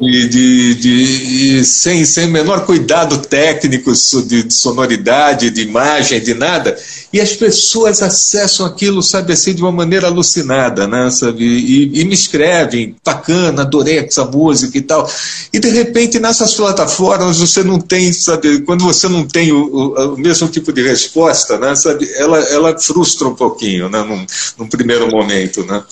De, 0.00 0.74
de, 0.74 1.64
sem, 1.64 2.04
sem 2.04 2.26
menor 2.26 2.66
cuidado 2.66 3.18
técnico 3.18 3.92
de, 3.92 4.42
de, 4.42 4.52
sonoridade, 4.52 5.50
de 5.50 5.62
imagem, 5.62 6.20
de 6.20 6.34
nada, 6.34 6.76
e 7.12 7.20
as 7.20 7.32
pessoas 7.32 8.02
acessam 8.02 8.66
aquilo, 8.66 9.02
sabe 9.02 9.32
assim, 9.32 9.54
de 9.54 9.62
uma 9.62 9.70
maneira 9.70 10.08
alucinada, 10.08 10.88
né, 10.88 11.10
sabe, 11.10 11.44
e, 11.44 12.00
e 12.00 12.04
me 12.04 12.14
escrevem, 12.14 12.96
bacana, 13.04 13.62
adorei 13.62 13.98
essa 13.98 14.24
música 14.24 14.76
e 14.76 14.82
tal, 14.82 15.08
e 15.52 15.60
de 15.60 15.68
repente 15.68 16.18
nessas 16.18 16.54
plataformas 16.54 17.38
você 17.38 17.62
não 17.62 17.78
tem, 17.78 18.12
sabe, 18.12 18.62
quando 18.62 18.82
você 18.82 19.08
não 19.08 19.24
tem 19.24 19.52
o, 19.52 19.64
o, 19.64 20.14
o 20.14 20.18
mesmo 20.18 20.48
tipo 20.48 20.72
de 20.72 20.82
resposta, 20.82 21.56
né, 21.56 21.74
sabe, 21.76 22.10
ela, 22.16 22.40
ela 22.40 22.78
frustra 22.78 23.28
um 23.28 23.34
pouquinho, 23.34 23.88
né, 23.88 24.02
num, 24.02 24.26
num 24.58 24.68
primeiro 24.68 25.08
momento, 25.08 25.64
né. 25.64 25.82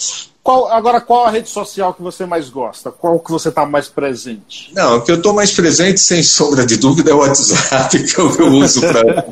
Qual, 0.42 0.72
agora, 0.72 1.00
qual 1.00 1.24
a 1.24 1.30
rede 1.30 1.48
social 1.48 1.94
que 1.94 2.02
você 2.02 2.26
mais 2.26 2.48
gosta? 2.48 2.90
Qual 2.90 3.20
que 3.20 3.30
você 3.30 3.48
está 3.48 3.64
mais 3.64 3.88
presente? 3.88 4.72
Não, 4.74 4.96
o 4.96 5.02
que 5.02 5.12
eu 5.12 5.16
estou 5.16 5.32
mais 5.32 5.52
presente, 5.52 6.00
sem 6.00 6.20
sombra 6.20 6.66
de 6.66 6.76
dúvida, 6.78 7.12
é 7.12 7.14
o 7.14 7.18
WhatsApp, 7.18 7.96
que 8.02 8.18
eu, 8.18 8.34
eu 8.34 8.48
uso 8.48 8.80
para. 8.80 9.24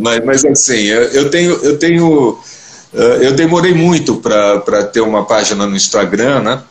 Mas, 0.00 0.24
mas, 0.24 0.44
assim, 0.44 0.84
eu 0.84 1.28
tenho, 1.28 1.54
eu 1.54 1.76
tenho, 1.76 2.38
eh, 2.94 3.18
eu 3.22 3.32
demorei 3.32 3.74
muito 3.74 4.14
para 4.16 4.84
ter 4.84 5.00
uma 5.00 5.24
página 5.24 5.66
no 5.66 5.74
Instagram, 5.74 6.42
né? 6.42 6.62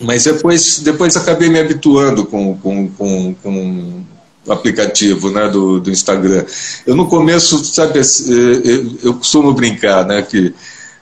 Mas 0.00 0.24
depois, 0.24 0.80
depois 0.80 1.16
acabei 1.16 1.48
me 1.48 1.60
habituando 1.60 2.26
com, 2.26 2.58
com, 2.58 2.88
com, 2.90 3.34
com 3.34 4.04
aplicativo 4.48 5.30
né, 5.30 5.48
do, 5.48 5.78
do 5.78 5.90
Instagram. 5.90 6.44
Eu 6.84 6.96
no 6.96 7.08
começo, 7.08 7.64
sabe, 7.64 8.00
eu, 8.00 8.98
eu 9.04 9.14
costumo 9.14 9.54
brincar, 9.54 10.04
né, 10.04 10.22
que 10.22 10.52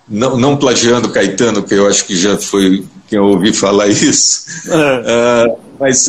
não, 0.09 0.37
não 0.37 0.57
plagiando 0.57 1.11
Caetano, 1.11 1.63
que 1.63 1.75
eu 1.75 1.87
acho 1.87 2.05
que 2.05 2.17
já 2.17 2.37
foi 2.37 2.85
quem 3.09 3.19
eu 3.19 3.25
ouvi 3.25 3.53
falar 3.53 3.87
isso, 3.89 4.45
é. 4.69 5.47
uh, 5.49 5.59
mas 5.79 6.09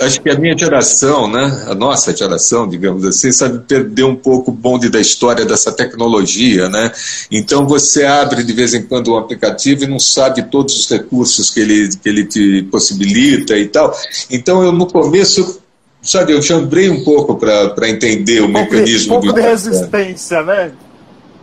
acho 0.00 0.20
que 0.20 0.28
a 0.28 0.38
minha 0.38 0.56
geração, 0.56 1.30
né, 1.30 1.64
a 1.68 1.74
nossa 1.74 2.14
geração, 2.14 2.68
digamos 2.68 3.04
assim, 3.04 3.30
sabe 3.30 3.60
perder 3.60 4.04
um 4.04 4.16
pouco 4.16 4.50
o 4.50 4.54
bonde 4.54 4.88
da 4.88 5.00
história 5.00 5.44
dessa 5.44 5.70
tecnologia, 5.70 6.68
né? 6.68 6.90
Então 7.30 7.66
você 7.66 8.04
abre 8.04 8.42
de 8.42 8.52
vez 8.52 8.74
em 8.74 8.82
quando 8.82 9.12
um 9.12 9.16
aplicativo 9.16 9.84
e 9.84 9.86
não 9.86 10.00
sabe 10.00 10.42
todos 10.42 10.76
os 10.76 10.90
recursos 10.90 11.48
que 11.48 11.60
ele, 11.60 11.88
que 11.96 12.08
ele 12.08 12.24
te 12.24 12.62
possibilita 12.70 13.56
e 13.56 13.68
tal. 13.68 13.96
Então 14.28 14.64
eu 14.64 14.72
no 14.72 14.86
começo 14.86 15.60
sabe, 16.02 16.32
eu 16.32 16.42
chambrei 16.42 16.90
um 16.90 17.02
pouco 17.02 17.36
para 17.36 17.88
entender 17.88 18.40
o 18.40 18.46
um 18.46 18.48
mecanismo. 18.48 19.16
Um 19.16 19.20
pouco 19.20 19.34
de 19.34 19.40
resistência, 19.40 20.42
né? 20.42 20.72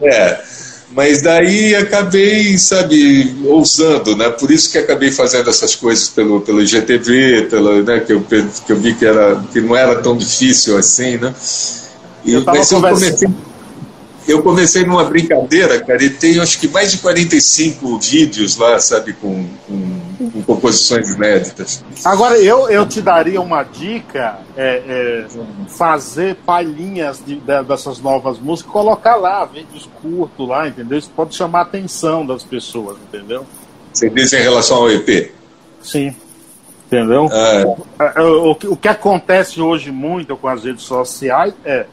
É. 0.02 0.40
Mas 0.94 1.22
daí 1.22 1.74
acabei, 1.76 2.58
sabe, 2.58 3.34
ousando, 3.46 4.16
né? 4.16 4.30
Por 4.30 4.52
isso 4.52 4.70
que 4.70 4.78
acabei 4.78 5.10
fazendo 5.10 5.50
essas 5.50 5.74
coisas 5.74 6.10
pelo, 6.10 6.42
pelo 6.42 6.62
IGTV, 6.62 7.48
pelo, 7.50 7.82
né? 7.82 8.02
que, 8.02 8.12
eu, 8.12 8.22
que 8.22 8.72
eu 8.72 8.76
vi 8.78 8.94
que, 8.94 9.06
era, 9.06 9.42
que 9.54 9.62
não 9.62 9.76
era 9.76 9.96
tão 10.02 10.18
difícil 10.18 10.78
assim, 10.78 11.18
né? 11.18 11.34
E, 12.26 12.34
eu 12.34 12.44
mas 12.44 12.70
eu 12.72 12.82
comecei, 12.82 13.30
eu 14.28 14.44
comecei 14.44 14.86
numa 14.86 15.06
brincadeira, 15.06 15.80
cara, 15.80 16.04
e 16.04 16.10
tem 16.10 16.40
acho 16.40 16.60
que 16.60 16.68
mais 16.68 16.92
de 16.92 16.98
45 16.98 17.98
vídeos 17.98 18.58
lá, 18.58 18.78
sabe, 18.78 19.14
com, 19.14 19.48
com 19.68 20.01
com 20.30 20.42
composições 20.44 21.10
inéditas. 21.10 21.84
Agora, 22.04 22.38
eu, 22.38 22.70
eu 22.70 22.86
te 22.86 23.02
daria 23.02 23.42
uma 23.42 23.64
dica: 23.64 24.40
é, 24.56 24.84
é, 24.88 25.26
fazer 25.68 26.36
palhinhas 26.46 27.22
de, 27.26 27.36
de, 27.36 27.64
dessas 27.64 28.00
novas 28.00 28.38
músicas, 28.40 28.72
colocar 28.72 29.16
lá, 29.16 29.44
vídeos 29.46 29.90
curtos 30.02 30.48
lá, 30.48 30.68
entendeu? 30.68 30.98
Isso 30.98 31.12
pode 31.16 31.36
chamar 31.36 31.60
a 31.60 31.64
atenção 31.64 32.26
das 32.26 32.44
pessoas, 32.44 32.98
entendeu? 32.98 33.46
Você 33.94 34.10
diz 34.10 34.32
em 34.34 34.42
relação 34.42 34.78
ao 34.78 34.92
EP? 34.92 35.32
Sim. 35.82 36.16
Entendeu? 36.88 37.30
Ah, 37.32 38.14
é. 38.18 38.22
o, 38.22 38.52
o 38.52 38.76
que 38.76 38.88
acontece 38.88 39.62
hoje 39.62 39.92
muito 39.92 40.36
com 40.36 40.48
as 40.48 40.64
redes 40.64 40.84
sociais 40.84 41.54
é 41.64 41.86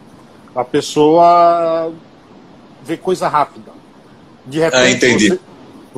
a 0.55 0.65
pessoa 0.65 1.93
vê 2.85 2.97
coisa 2.97 3.29
rápida. 3.29 3.71
De 4.45 4.59
repente, 4.59 4.77
ah, 4.77 4.91
entendi. 4.91 5.29
Você, 5.29 5.41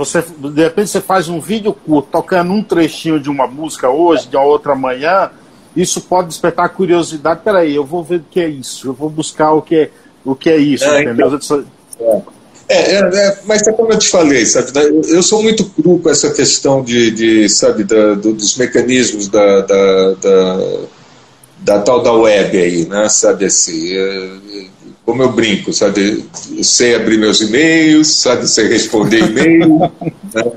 você, 0.04 0.24
de 0.38 0.62
repente 0.62 0.88
você 0.88 1.00
faz 1.00 1.28
um 1.28 1.40
vídeo 1.40 1.74
curto 1.74 2.08
tocando 2.10 2.52
um 2.52 2.62
trechinho 2.62 3.20
de 3.20 3.28
uma 3.28 3.46
música 3.46 3.90
hoje, 3.90 4.28
de 4.28 4.36
outra 4.36 4.74
manhã, 4.74 5.30
isso 5.76 6.00
pode 6.00 6.28
despertar 6.28 6.70
curiosidade. 6.70 7.40
Peraí, 7.44 7.74
eu 7.74 7.84
vou 7.84 8.02
ver 8.02 8.16
o 8.16 8.24
que 8.30 8.40
é 8.40 8.48
isso, 8.48 8.88
eu 8.88 8.94
vou 8.94 9.10
buscar 9.10 9.52
o 9.52 9.60
que 9.60 9.76
é, 9.76 9.90
o 10.24 10.34
que 10.34 10.48
é 10.48 10.56
isso, 10.56 10.84
é, 10.84 11.02
entendeu? 11.02 11.34
Então, 11.34 11.64
é, 12.66 12.94
é, 12.94 12.98
é, 12.98 13.38
mas 13.44 13.66
é 13.66 13.72
como 13.72 13.92
eu 13.92 13.98
te 13.98 14.08
falei, 14.08 14.46
sabe? 14.46 14.72
Né, 14.72 15.02
eu 15.08 15.22
sou 15.22 15.42
muito 15.42 15.66
cru 15.66 15.98
com 15.98 16.08
essa 16.08 16.30
questão 16.30 16.82
de, 16.82 17.10
de 17.10 17.48
sabe, 17.50 17.84
da, 17.84 18.14
do, 18.14 18.32
dos 18.32 18.56
mecanismos 18.56 19.28
da, 19.28 19.60
da, 19.60 20.14
da, 20.14 20.60
da, 21.58 21.78
tal 21.80 22.02
da 22.02 22.12
web 22.12 22.56
aí, 22.56 22.86
né? 22.86 23.06
Sabe 23.10 23.44
assim, 23.44 23.92
é, 23.92 24.30
como 25.10 25.24
eu 25.24 25.32
brinco, 25.32 25.72
sabe? 25.72 26.24
Eu 26.56 26.62
sei 26.62 26.94
abrir 26.94 27.18
meus 27.18 27.40
e-mails, 27.40 28.06
sabe? 28.06 28.46
Sei 28.48 28.68
responder 28.68 29.24
e-mail, 29.24 29.90
né? 30.32 30.52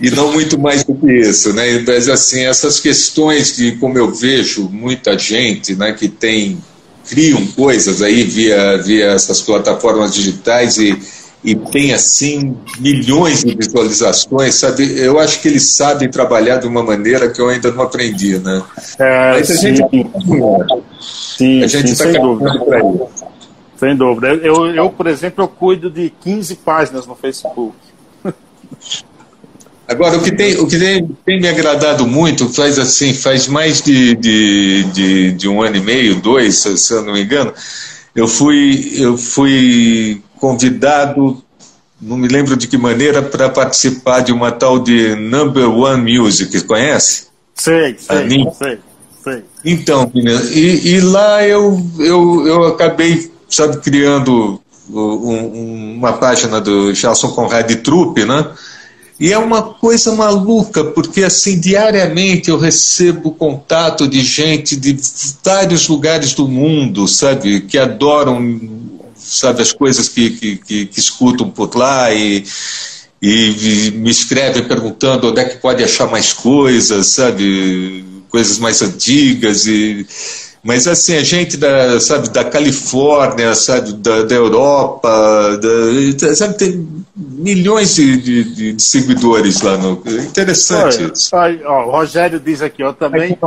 e 0.00 0.10
não 0.10 0.32
muito 0.32 0.58
mais 0.58 0.82
do 0.82 0.94
que 0.94 1.12
isso, 1.12 1.52
né? 1.52 1.84
Mas 1.86 2.08
assim, 2.08 2.46
essas 2.46 2.80
questões 2.80 3.54
de 3.54 3.72
como 3.72 3.98
eu 3.98 4.10
vejo 4.10 4.70
muita 4.72 5.18
gente, 5.18 5.74
né, 5.74 5.92
que 5.92 6.08
tem 6.08 6.58
criam 7.10 7.46
coisas 7.48 8.00
aí 8.00 8.24
via 8.24 8.78
via 8.78 9.10
essas 9.10 9.42
plataformas 9.42 10.14
digitais 10.14 10.78
e 10.78 10.98
e 11.42 11.54
tem 11.54 11.92
assim 11.92 12.54
milhões 12.78 13.42
de 13.42 13.54
visualizações, 13.54 14.54
sabe? 14.54 14.98
Eu 14.98 15.18
acho 15.18 15.40
que 15.40 15.48
eles 15.48 15.68
sabem 15.70 16.08
trabalhar 16.08 16.58
de 16.58 16.66
uma 16.66 16.82
maneira 16.82 17.30
que 17.30 17.40
eu 17.40 17.48
ainda 17.48 17.70
não 17.70 17.82
aprendi, 17.82 18.38
né? 18.38 18.62
É, 18.98 19.30
Mas 19.32 19.50
a 19.50 19.54
sim. 19.54 19.74
gente 19.76 20.06
sim, 21.00 21.62
a 21.62 21.66
gente 21.66 21.92
está 21.92 22.12
caminhando 22.12 22.64
para 22.64 22.78
isso. 22.78 23.29
Sem 23.80 23.96
dúvida. 23.96 24.28
Eu, 24.28 24.66
eu, 24.74 24.90
por 24.90 25.06
exemplo, 25.06 25.42
eu 25.42 25.48
cuido 25.48 25.88
de 25.88 26.10
15 26.10 26.56
páginas 26.56 27.06
no 27.06 27.14
Facebook. 27.14 27.74
Agora, 29.88 30.18
o 30.18 30.22
que 30.22 30.30
tem, 30.30 30.60
o 30.60 30.68
que 30.68 30.78
tem, 30.78 31.08
tem 31.24 31.40
me 31.40 31.48
agradado 31.48 32.06
muito, 32.06 32.48
faz 32.50 32.78
assim, 32.78 33.14
faz 33.14 33.48
mais 33.48 33.80
de, 33.80 34.14
de, 34.14 34.84
de, 34.84 35.32
de, 35.32 35.48
um 35.48 35.62
ano 35.62 35.76
e 35.76 35.80
meio, 35.80 36.20
dois, 36.20 36.58
se 36.58 36.92
eu 36.92 37.02
não 37.02 37.14
me 37.14 37.22
engano, 37.22 37.52
eu 38.14 38.28
fui, 38.28 38.92
eu 38.96 39.16
fui 39.16 40.22
convidado, 40.38 41.42
não 42.00 42.18
me 42.18 42.28
lembro 42.28 42.56
de 42.56 42.68
que 42.68 42.76
maneira, 42.76 43.22
para 43.22 43.48
participar 43.48 44.20
de 44.20 44.30
uma 44.30 44.52
tal 44.52 44.78
de 44.78 45.16
Number 45.16 45.68
One 45.68 46.18
Music, 46.18 46.64
conhece? 46.66 47.28
Sei, 47.54 47.96
sei, 47.98 48.28
sei, 48.52 48.78
sei. 49.24 49.44
Então, 49.64 50.12
e, 50.14 50.94
e 50.94 51.00
lá 51.00 51.42
eu, 51.44 51.82
eu, 51.98 52.46
eu 52.46 52.64
acabei, 52.64 53.29
sabe, 53.50 53.78
criando 53.78 54.60
um, 54.88 55.96
uma 55.96 56.14
página 56.14 56.60
do 56.60 56.94
Gelson 56.94 57.30
Conrad 57.30 57.70
Truppe, 57.82 58.24
né? 58.24 58.46
E 59.18 59.30
é 59.30 59.36
uma 59.36 59.60
coisa 59.60 60.12
maluca, 60.12 60.82
porque 60.82 61.22
assim, 61.22 61.60
diariamente 61.60 62.48
eu 62.48 62.56
recebo 62.56 63.32
contato 63.32 64.08
de 64.08 64.22
gente 64.22 64.74
de 64.74 64.96
vários 65.44 65.86
lugares 65.88 66.32
do 66.32 66.48
mundo, 66.48 67.06
sabe, 67.06 67.60
que 67.60 67.76
adoram, 67.76 68.60
sabe, 69.14 69.60
as 69.60 69.72
coisas 69.72 70.08
que, 70.08 70.30
que, 70.30 70.56
que, 70.56 70.86
que 70.86 70.98
escutam 70.98 71.50
por 71.50 71.76
lá 71.76 72.10
e, 72.14 72.46
e 73.20 73.92
me 73.96 74.08
escrevem 74.10 74.66
perguntando 74.66 75.28
onde 75.28 75.40
é 75.40 75.44
que 75.44 75.58
pode 75.58 75.84
achar 75.84 76.10
mais 76.10 76.32
coisas, 76.32 77.08
sabe, 77.08 78.02
coisas 78.30 78.58
mais 78.58 78.80
antigas 78.80 79.66
e 79.66 80.06
mas 80.62 80.86
assim, 80.86 81.16
a 81.16 81.22
gente 81.22 81.56
da, 81.56 81.98
sabe, 82.00 82.28
da 82.28 82.44
Califórnia, 82.44 83.54
sabe, 83.54 83.94
da, 83.94 84.22
da 84.22 84.34
Europa, 84.34 85.08
da, 85.58 86.34
sabe, 86.34 86.58
tem 86.58 87.04
milhões 87.16 87.94
de, 87.94 88.16
de, 88.20 88.72
de, 88.74 88.82
seguidores 88.82 89.62
lá 89.62 89.78
no. 89.78 90.02
Interessante 90.06 91.10
isso. 91.12 91.30
ó, 91.34 91.86
o 91.86 91.90
Rogério 91.90 92.38
diz 92.38 92.60
aqui, 92.60 92.82
eu 92.82 92.92
também. 92.92 93.38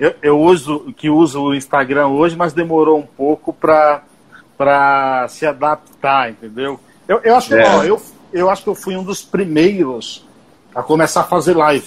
Eu, 0.00 0.14
eu, 0.22 0.40
uso 0.40 0.92
que 0.96 1.08
uso 1.08 1.42
o 1.42 1.54
Instagram 1.54 2.08
hoje, 2.08 2.34
mas 2.36 2.52
demorou 2.52 2.98
um 2.98 3.06
pouco 3.06 3.52
para 3.52 5.28
se 5.28 5.46
adaptar, 5.46 6.30
entendeu? 6.30 6.80
Eu, 7.06 7.20
eu 7.22 7.36
acho 7.36 7.54
é. 7.54 7.68
ó, 7.68 7.84
eu, 7.84 8.02
eu 8.32 8.50
acho 8.50 8.62
que 8.62 8.68
eu 8.68 8.74
fui 8.74 8.96
um 8.96 9.04
dos 9.04 9.22
primeiros 9.22 10.26
a 10.74 10.82
começar 10.82 11.20
a 11.20 11.24
fazer 11.24 11.54
live. 11.54 11.86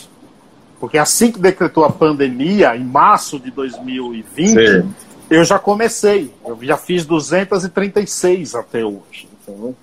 Porque 0.85 0.99
assim 0.99 1.31
que 1.31 1.39
decretou 1.39 1.83
a 1.83 1.89
pandemia, 1.89 2.75
em 2.75 2.83
março 2.83 3.39
de 3.39 3.49
2020, 3.49 4.83
Sim. 4.83 4.93
eu 5.31 5.43
já 5.43 5.57
comecei. 5.57 6.31
Eu 6.45 6.59
já 6.61 6.77
fiz 6.77 7.07
236 7.07 8.53
até 8.53 8.85
hoje. 8.85 9.27
Então, 9.41 9.75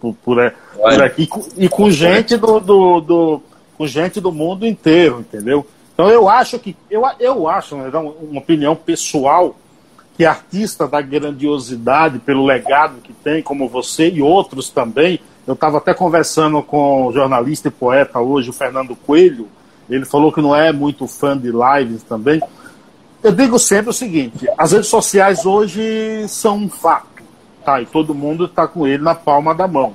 por, 0.00 0.12
por, 0.24 0.52
por 0.74 1.02
aqui, 1.04 1.28
e 1.56 1.68
com 1.68 1.88
gente 1.88 2.36
do, 2.36 2.58
do, 2.58 3.00
do, 3.00 3.42
com 3.78 3.86
gente 3.86 4.20
do 4.20 4.32
mundo 4.32 4.66
inteiro, 4.66 5.20
entendeu? 5.20 5.64
Então 5.94 6.10
eu 6.10 6.28
acho 6.28 6.58
que, 6.58 6.76
eu, 6.90 7.04
eu 7.20 7.48
acho, 7.48 7.76
né, 7.76 7.88
uma 7.96 8.40
opinião 8.40 8.74
pessoal, 8.74 9.54
que 10.16 10.24
artista 10.24 10.88
da 10.88 11.00
grandiosidade, 11.00 12.18
pelo 12.18 12.44
legado 12.44 13.00
que 13.00 13.12
tem, 13.12 13.40
como 13.40 13.68
você 13.68 14.10
e 14.10 14.20
outros 14.20 14.68
também, 14.68 15.20
eu 15.46 15.54
estava 15.54 15.78
até 15.78 15.94
conversando 15.94 16.60
com 16.60 17.06
o 17.06 17.12
jornalista 17.12 17.68
e 17.68 17.70
poeta 17.70 18.18
hoje, 18.18 18.50
o 18.50 18.52
Fernando 18.52 18.96
Coelho, 18.96 19.46
ele 19.90 20.04
falou 20.04 20.32
que 20.32 20.40
não 20.40 20.54
é 20.54 20.72
muito 20.72 21.06
fã 21.06 21.36
de 21.36 21.50
lives 21.50 22.02
também. 22.02 22.40
Eu 23.22 23.32
digo 23.32 23.58
sempre 23.58 23.90
o 23.90 23.92
seguinte: 23.92 24.46
as 24.56 24.72
redes 24.72 24.88
sociais 24.88 25.44
hoje 25.44 26.26
são 26.28 26.56
um 26.56 26.68
fato, 26.68 27.22
tá? 27.64 27.80
E 27.80 27.86
todo 27.86 28.14
mundo 28.14 28.46
está 28.46 28.66
com 28.66 28.86
ele 28.86 29.02
na 29.02 29.14
palma 29.14 29.54
da 29.54 29.66
mão. 29.68 29.94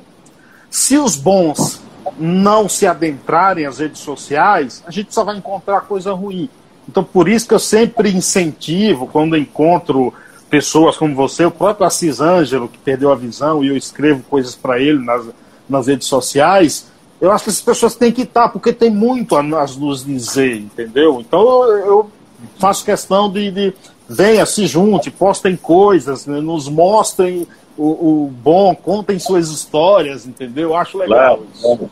Se 0.69 0.97
os 0.97 1.15
bons 1.15 1.81
não 2.19 2.69
se 2.69 2.85
adentrarem 2.85 3.65
às 3.65 3.79
redes 3.79 3.99
sociais, 4.01 4.83
a 4.85 4.91
gente 4.91 5.13
só 5.13 5.23
vai 5.23 5.37
encontrar 5.37 5.81
coisa 5.81 6.13
ruim. 6.13 6.49
Então, 6.87 7.03
por 7.03 7.27
isso 7.27 7.47
que 7.47 7.53
eu 7.53 7.59
sempre 7.59 8.11
incentivo, 8.11 9.07
quando 9.07 9.35
encontro 9.35 10.13
pessoas 10.49 10.95
como 10.97 11.15
você, 11.15 11.45
o 11.45 11.51
próprio 11.51 11.87
Assis 11.87 12.21
Ângelo, 12.21 12.67
que 12.67 12.77
perdeu 12.77 13.11
a 13.11 13.15
visão, 13.15 13.63
e 13.63 13.69
eu 13.69 13.75
escrevo 13.75 14.21
coisas 14.23 14.55
para 14.55 14.79
ele 14.79 15.03
nas, 15.03 15.25
nas 15.67 15.87
redes 15.87 16.07
sociais, 16.07 16.87
eu 17.19 17.31
acho 17.31 17.45
que 17.45 17.49
as 17.49 17.61
pessoas 17.61 17.95
têm 17.95 18.11
que 18.11 18.23
estar, 18.23 18.49
porque 18.49 18.73
tem 18.73 18.89
muito 18.89 19.35
a 19.35 19.43
nos 19.43 20.05
dizer, 20.05 20.57
entendeu? 20.57 21.19
Então 21.21 21.41
eu, 21.41 21.77
eu 21.77 22.11
faço 22.59 22.83
questão 22.83 23.31
de, 23.31 23.51
de 23.51 23.73
venha, 24.07 24.45
se 24.45 24.67
junte, 24.67 25.09
postem 25.09 25.55
coisas, 25.55 26.25
né, 26.25 26.39
nos 26.41 26.67
mostrem 26.67 27.47
o, 27.77 27.87
o, 28.25 28.31
bom, 28.31 28.75
contem 28.75 29.19
suas 29.19 29.49
histórias, 29.49 30.25
entendeu? 30.25 30.69
Eu 30.69 30.75
acho 30.75 30.97
legal 30.97 31.43
isso. 31.53 31.89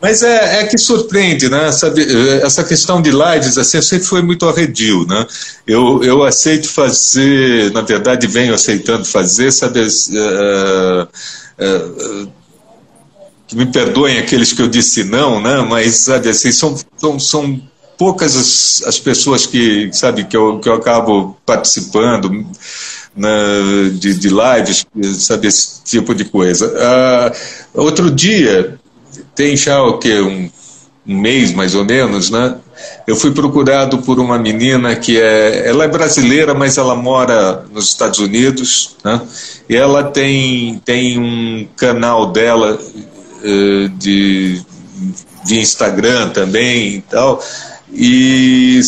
Mas 0.00 0.22
é, 0.22 0.60
é, 0.60 0.66
que 0.66 0.78
surpreende, 0.78 1.48
né? 1.48 1.68
Essa, 1.68 1.92
essa 2.42 2.62
questão 2.62 3.02
de 3.02 3.10
lives, 3.10 3.58
assim, 3.58 3.82
sempre 3.82 4.06
foi 4.06 4.22
muito 4.22 4.48
arredio, 4.48 5.04
né? 5.06 5.26
Eu, 5.66 6.04
eu 6.04 6.22
aceito 6.22 6.68
fazer, 6.68 7.72
na 7.72 7.80
verdade, 7.80 8.26
venho 8.28 8.54
aceitando 8.54 9.04
fazer, 9.04 9.50
sabe, 9.50 9.80
uh, 9.80 11.02
uh, 11.58 12.32
que 13.48 13.56
me 13.56 13.66
perdoem 13.66 14.18
aqueles 14.18 14.52
que 14.52 14.60
eu 14.60 14.68
disse 14.68 15.02
não, 15.02 15.40
né? 15.40 15.66
Mas 15.68 15.96
sabe 15.96 16.28
assim 16.28 16.52
são, 16.52 16.76
são, 16.96 17.18
são 17.18 17.60
poucas 17.96 18.36
as, 18.36 18.82
as 18.86 18.98
pessoas 19.00 19.46
que 19.46 19.90
sabe 19.92 20.24
que 20.24 20.36
eu, 20.36 20.60
que 20.60 20.68
eu 20.68 20.74
acabo 20.74 21.36
participando 21.44 22.46
né, 23.16 23.28
de, 23.94 24.14
de 24.14 24.28
lives, 24.28 24.86
sabe 25.14 25.48
esse 25.48 25.82
tipo 25.82 26.14
de 26.14 26.26
coisa. 26.26 26.68
Uh, 27.74 27.80
outro 27.82 28.10
dia 28.10 28.78
tem 29.34 29.56
já 29.56 29.82
o 29.82 29.98
que 29.98 30.20
um, 30.20 30.50
um 31.06 31.18
mês 31.18 31.52
mais 31.52 31.74
ou 31.74 31.84
menos, 31.84 32.30
né? 32.30 32.54
Eu 33.06 33.16
fui 33.16 33.32
procurado 33.32 33.98
por 33.98 34.20
uma 34.20 34.38
menina 34.38 34.94
que 34.94 35.18
é, 35.18 35.68
ela 35.68 35.84
é 35.84 35.88
brasileira, 35.88 36.54
mas 36.54 36.78
ela 36.78 36.94
mora 36.94 37.64
nos 37.72 37.86
Estados 37.86 38.20
Unidos, 38.20 38.96
né? 39.02 39.20
E 39.68 39.74
ela 39.74 40.04
tem 40.04 40.80
tem 40.84 41.18
um 41.18 41.66
canal 41.76 42.30
dela 42.30 42.78
de, 43.98 44.60
de 45.44 45.60
Instagram 45.60 46.30
também 46.30 46.96
e 46.96 47.00
tal. 47.02 47.42
E 47.92 48.80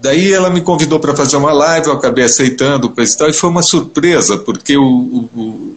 daí 0.00 0.32
ela 0.32 0.48
me 0.48 0.60
convidou 0.60 1.00
para 1.00 1.16
fazer 1.16 1.36
uma 1.36 1.52
live, 1.52 1.88
eu 1.88 1.94
acabei 1.94 2.24
aceitando 2.24 2.92
e 2.96 3.16
tal, 3.16 3.28
e 3.28 3.32
foi 3.32 3.50
uma 3.50 3.62
surpresa, 3.62 4.38
porque 4.38 4.76
o, 4.76 4.84
o 5.34 5.76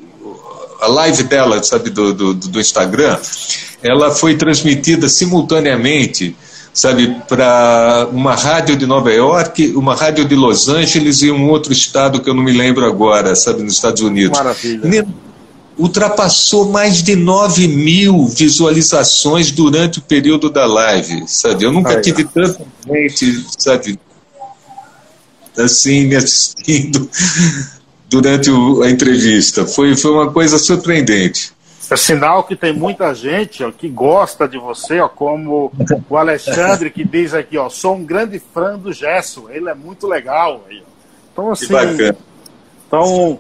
a 0.80 0.88
live 0.88 1.24
dela, 1.24 1.62
sabe, 1.64 1.90
do, 1.90 2.14
do, 2.14 2.34
do, 2.36 2.60
Instagram, 2.60 3.18
ela 3.82 4.12
foi 4.12 4.36
transmitida 4.36 5.10
simultaneamente, 5.10 6.36
sabe, 6.72 7.16
para 7.28 8.08
uma 8.12 8.36
rádio 8.36 8.76
de 8.76 8.86
Nova 8.86 9.12
York, 9.12 9.74
uma 9.76 9.96
rádio 9.96 10.24
de 10.26 10.36
Los 10.36 10.70
Angeles 10.70 11.24
e 11.24 11.32
um 11.32 11.50
outro 11.50 11.74
estado 11.74 12.22
que 12.22 12.30
eu 12.30 12.34
não 12.36 12.44
me 12.44 12.52
lembro 12.52 12.86
agora, 12.86 13.36
sabe, 13.36 13.64
nos 13.64 13.74
Estados 13.74 14.04
Unidos. 14.04 14.38
Maravilha 14.38 15.08
ultrapassou 15.78 16.70
mais 16.70 17.04
de 17.04 17.16
9 17.16 17.68
mil 17.68 18.26
visualizações 18.28 19.52
durante 19.52 20.00
o 20.00 20.02
período 20.02 20.50
da 20.50 20.66
live, 20.66 21.24
sabe? 21.28 21.64
Eu 21.64 21.72
nunca 21.72 22.02
tive 22.02 22.24
tanta 22.24 22.66
gente, 22.88 23.46
sabe, 23.58 24.00
assim, 25.58 26.06
me 26.06 26.16
assistindo 26.16 27.10
durante 28.10 28.50
o, 28.50 28.82
a 28.82 28.90
entrevista. 28.90 29.66
Foi, 29.66 29.96
foi 29.96 30.12
uma 30.12 30.32
coisa 30.32 30.58
surpreendente. 30.58 31.56
É 31.90 31.96
sinal 31.96 32.44
que 32.44 32.54
tem 32.56 32.74
muita 32.74 33.14
gente 33.14 33.64
ó, 33.64 33.72
que 33.72 33.88
gosta 33.88 34.46
de 34.46 34.58
você, 34.58 35.00
ó, 35.00 35.08
como 35.08 35.72
o 36.10 36.18
Alexandre 36.18 36.90
que 36.90 37.06
diz 37.06 37.34
aqui, 37.34 37.58
ó, 37.58 37.70
sou 37.70 37.96
um 37.96 38.04
grande 38.04 38.42
fã 38.54 38.78
do 38.78 38.92
Gesso, 38.92 39.46
ele 39.50 39.70
é 39.70 39.74
muito 39.74 40.06
legal. 40.06 40.66
Então, 41.32 41.52
assim, 41.52 41.68
então, 42.86 43.40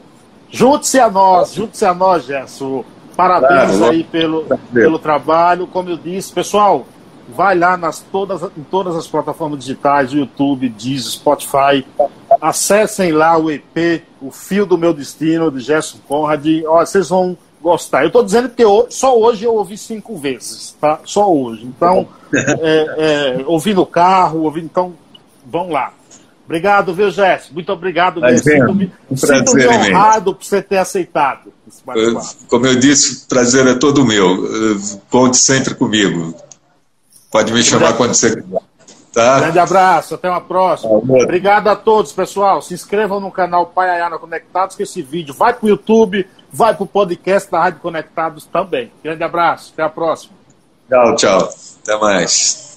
Junte-se 0.49 0.99
a 0.99 1.09
nós, 1.09 1.53
junte-se 1.53 1.85
a 1.85 1.93
nós, 1.93 2.25
Gerson. 2.25 2.83
Parabéns 3.15 3.81
aí 3.81 4.03
pelo, 4.03 4.45
pelo 4.71 4.99
trabalho. 4.99 5.67
Como 5.67 5.89
eu 5.89 5.97
disse, 5.97 6.31
pessoal, 6.31 6.85
vai 7.27 7.57
lá 7.57 7.75
nas 7.75 7.99
todas, 7.99 8.43
em 8.55 8.63
todas 8.63 8.95
as 8.95 9.07
plataformas 9.07 9.59
digitais, 9.59 10.11
YouTube, 10.11 10.69
Deezer, 10.69 11.11
Spotify. 11.11 11.85
Acessem 12.39 13.11
lá 13.11 13.37
o 13.37 13.49
EP, 13.49 14.03
o 14.21 14.31
Fio 14.31 14.65
do 14.65 14.77
Meu 14.77 14.93
Destino, 14.93 15.51
de 15.51 15.59
Gerson 15.59 15.97
Conrad. 16.07 16.45
Ó, 16.67 16.85
vocês 16.85 17.09
vão 17.09 17.35
gostar. 17.61 18.03
Eu 18.03 18.07
estou 18.07 18.23
dizendo 18.23 18.49
que 18.49 18.63
eu, 18.63 18.87
só 18.89 19.17
hoje 19.17 19.43
eu 19.43 19.55
ouvi 19.55 19.77
cinco 19.77 20.15
vezes, 20.15 20.75
tá? 20.79 20.99
Só 21.03 21.31
hoje. 21.31 21.65
Então, 21.65 22.07
é, 22.61 23.39
é, 23.39 23.43
ouvi 23.45 23.73
no 23.73 23.85
carro, 23.85 24.43
ouvi, 24.43 24.61
então, 24.61 24.93
vão 25.45 25.69
lá. 25.69 25.91
Obrigado, 26.47 26.93
viu, 26.93 27.11
Jéssica? 27.11 27.53
Muito 27.53 27.71
obrigado 27.73 28.21
mesmo. 28.21 28.39
Sinto-me 28.39 28.91
um 29.11 29.17
sinto 29.17 29.51
honrado 29.51 30.33
por 30.33 30.45
você 30.45 30.61
ter 30.61 30.77
aceitado. 30.77 31.51
Como 32.47 32.65
eu 32.65 32.79
disse, 32.79 33.25
o 33.25 33.27
prazer 33.27 33.67
é 33.67 33.73
todo 33.75 34.05
meu. 34.05 34.47
Conte 35.09 35.35
sempre 35.35 35.75
comigo. 35.75 36.33
Pode 37.29 37.51
me 37.51 37.61
chamar 37.61 37.93
quando 37.97 38.13
você 38.13 38.33
quiser. 38.33 38.61
Tá? 39.13 39.39
Grande 39.41 39.59
abraço, 39.59 40.15
até 40.15 40.29
uma 40.29 40.39
próxima. 40.39 40.91
Obrigado 40.91 41.67
a 41.67 41.75
todos, 41.75 42.13
pessoal. 42.13 42.61
Se 42.61 42.73
inscrevam 42.73 43.19
no 43.19 43.31
canal 43.31 43.65
Pai 43.65 43.89
Ayana 43.89 44.17
Conectados, 44.17 44.75
que 44.75 44.83
esse 44.83 45.01
vídeo 45.01 45.33
vai 45.33 45.53
para 45.53 45.65
o 45.65 45.69
YouTube, 45.69 46.25
vai 46.49 46.73
para 46.73 46.83
o 46.83 46.87
podcast 46.87 47.51
da 47.51 47.59
Rádio 47.59 47.81
Conectados 47.81 48.45
também. 48.45 48.89
Grande 49.03 49.23
abraço, 49.23 49.71
até 49.73 49.83
a 49.83 49.89
próxima. 49.89 50.33
Tchau, 50.87 51.15
tchau. 51.15 51.49
Até 51.83 51.99
mais. 51.99 52.76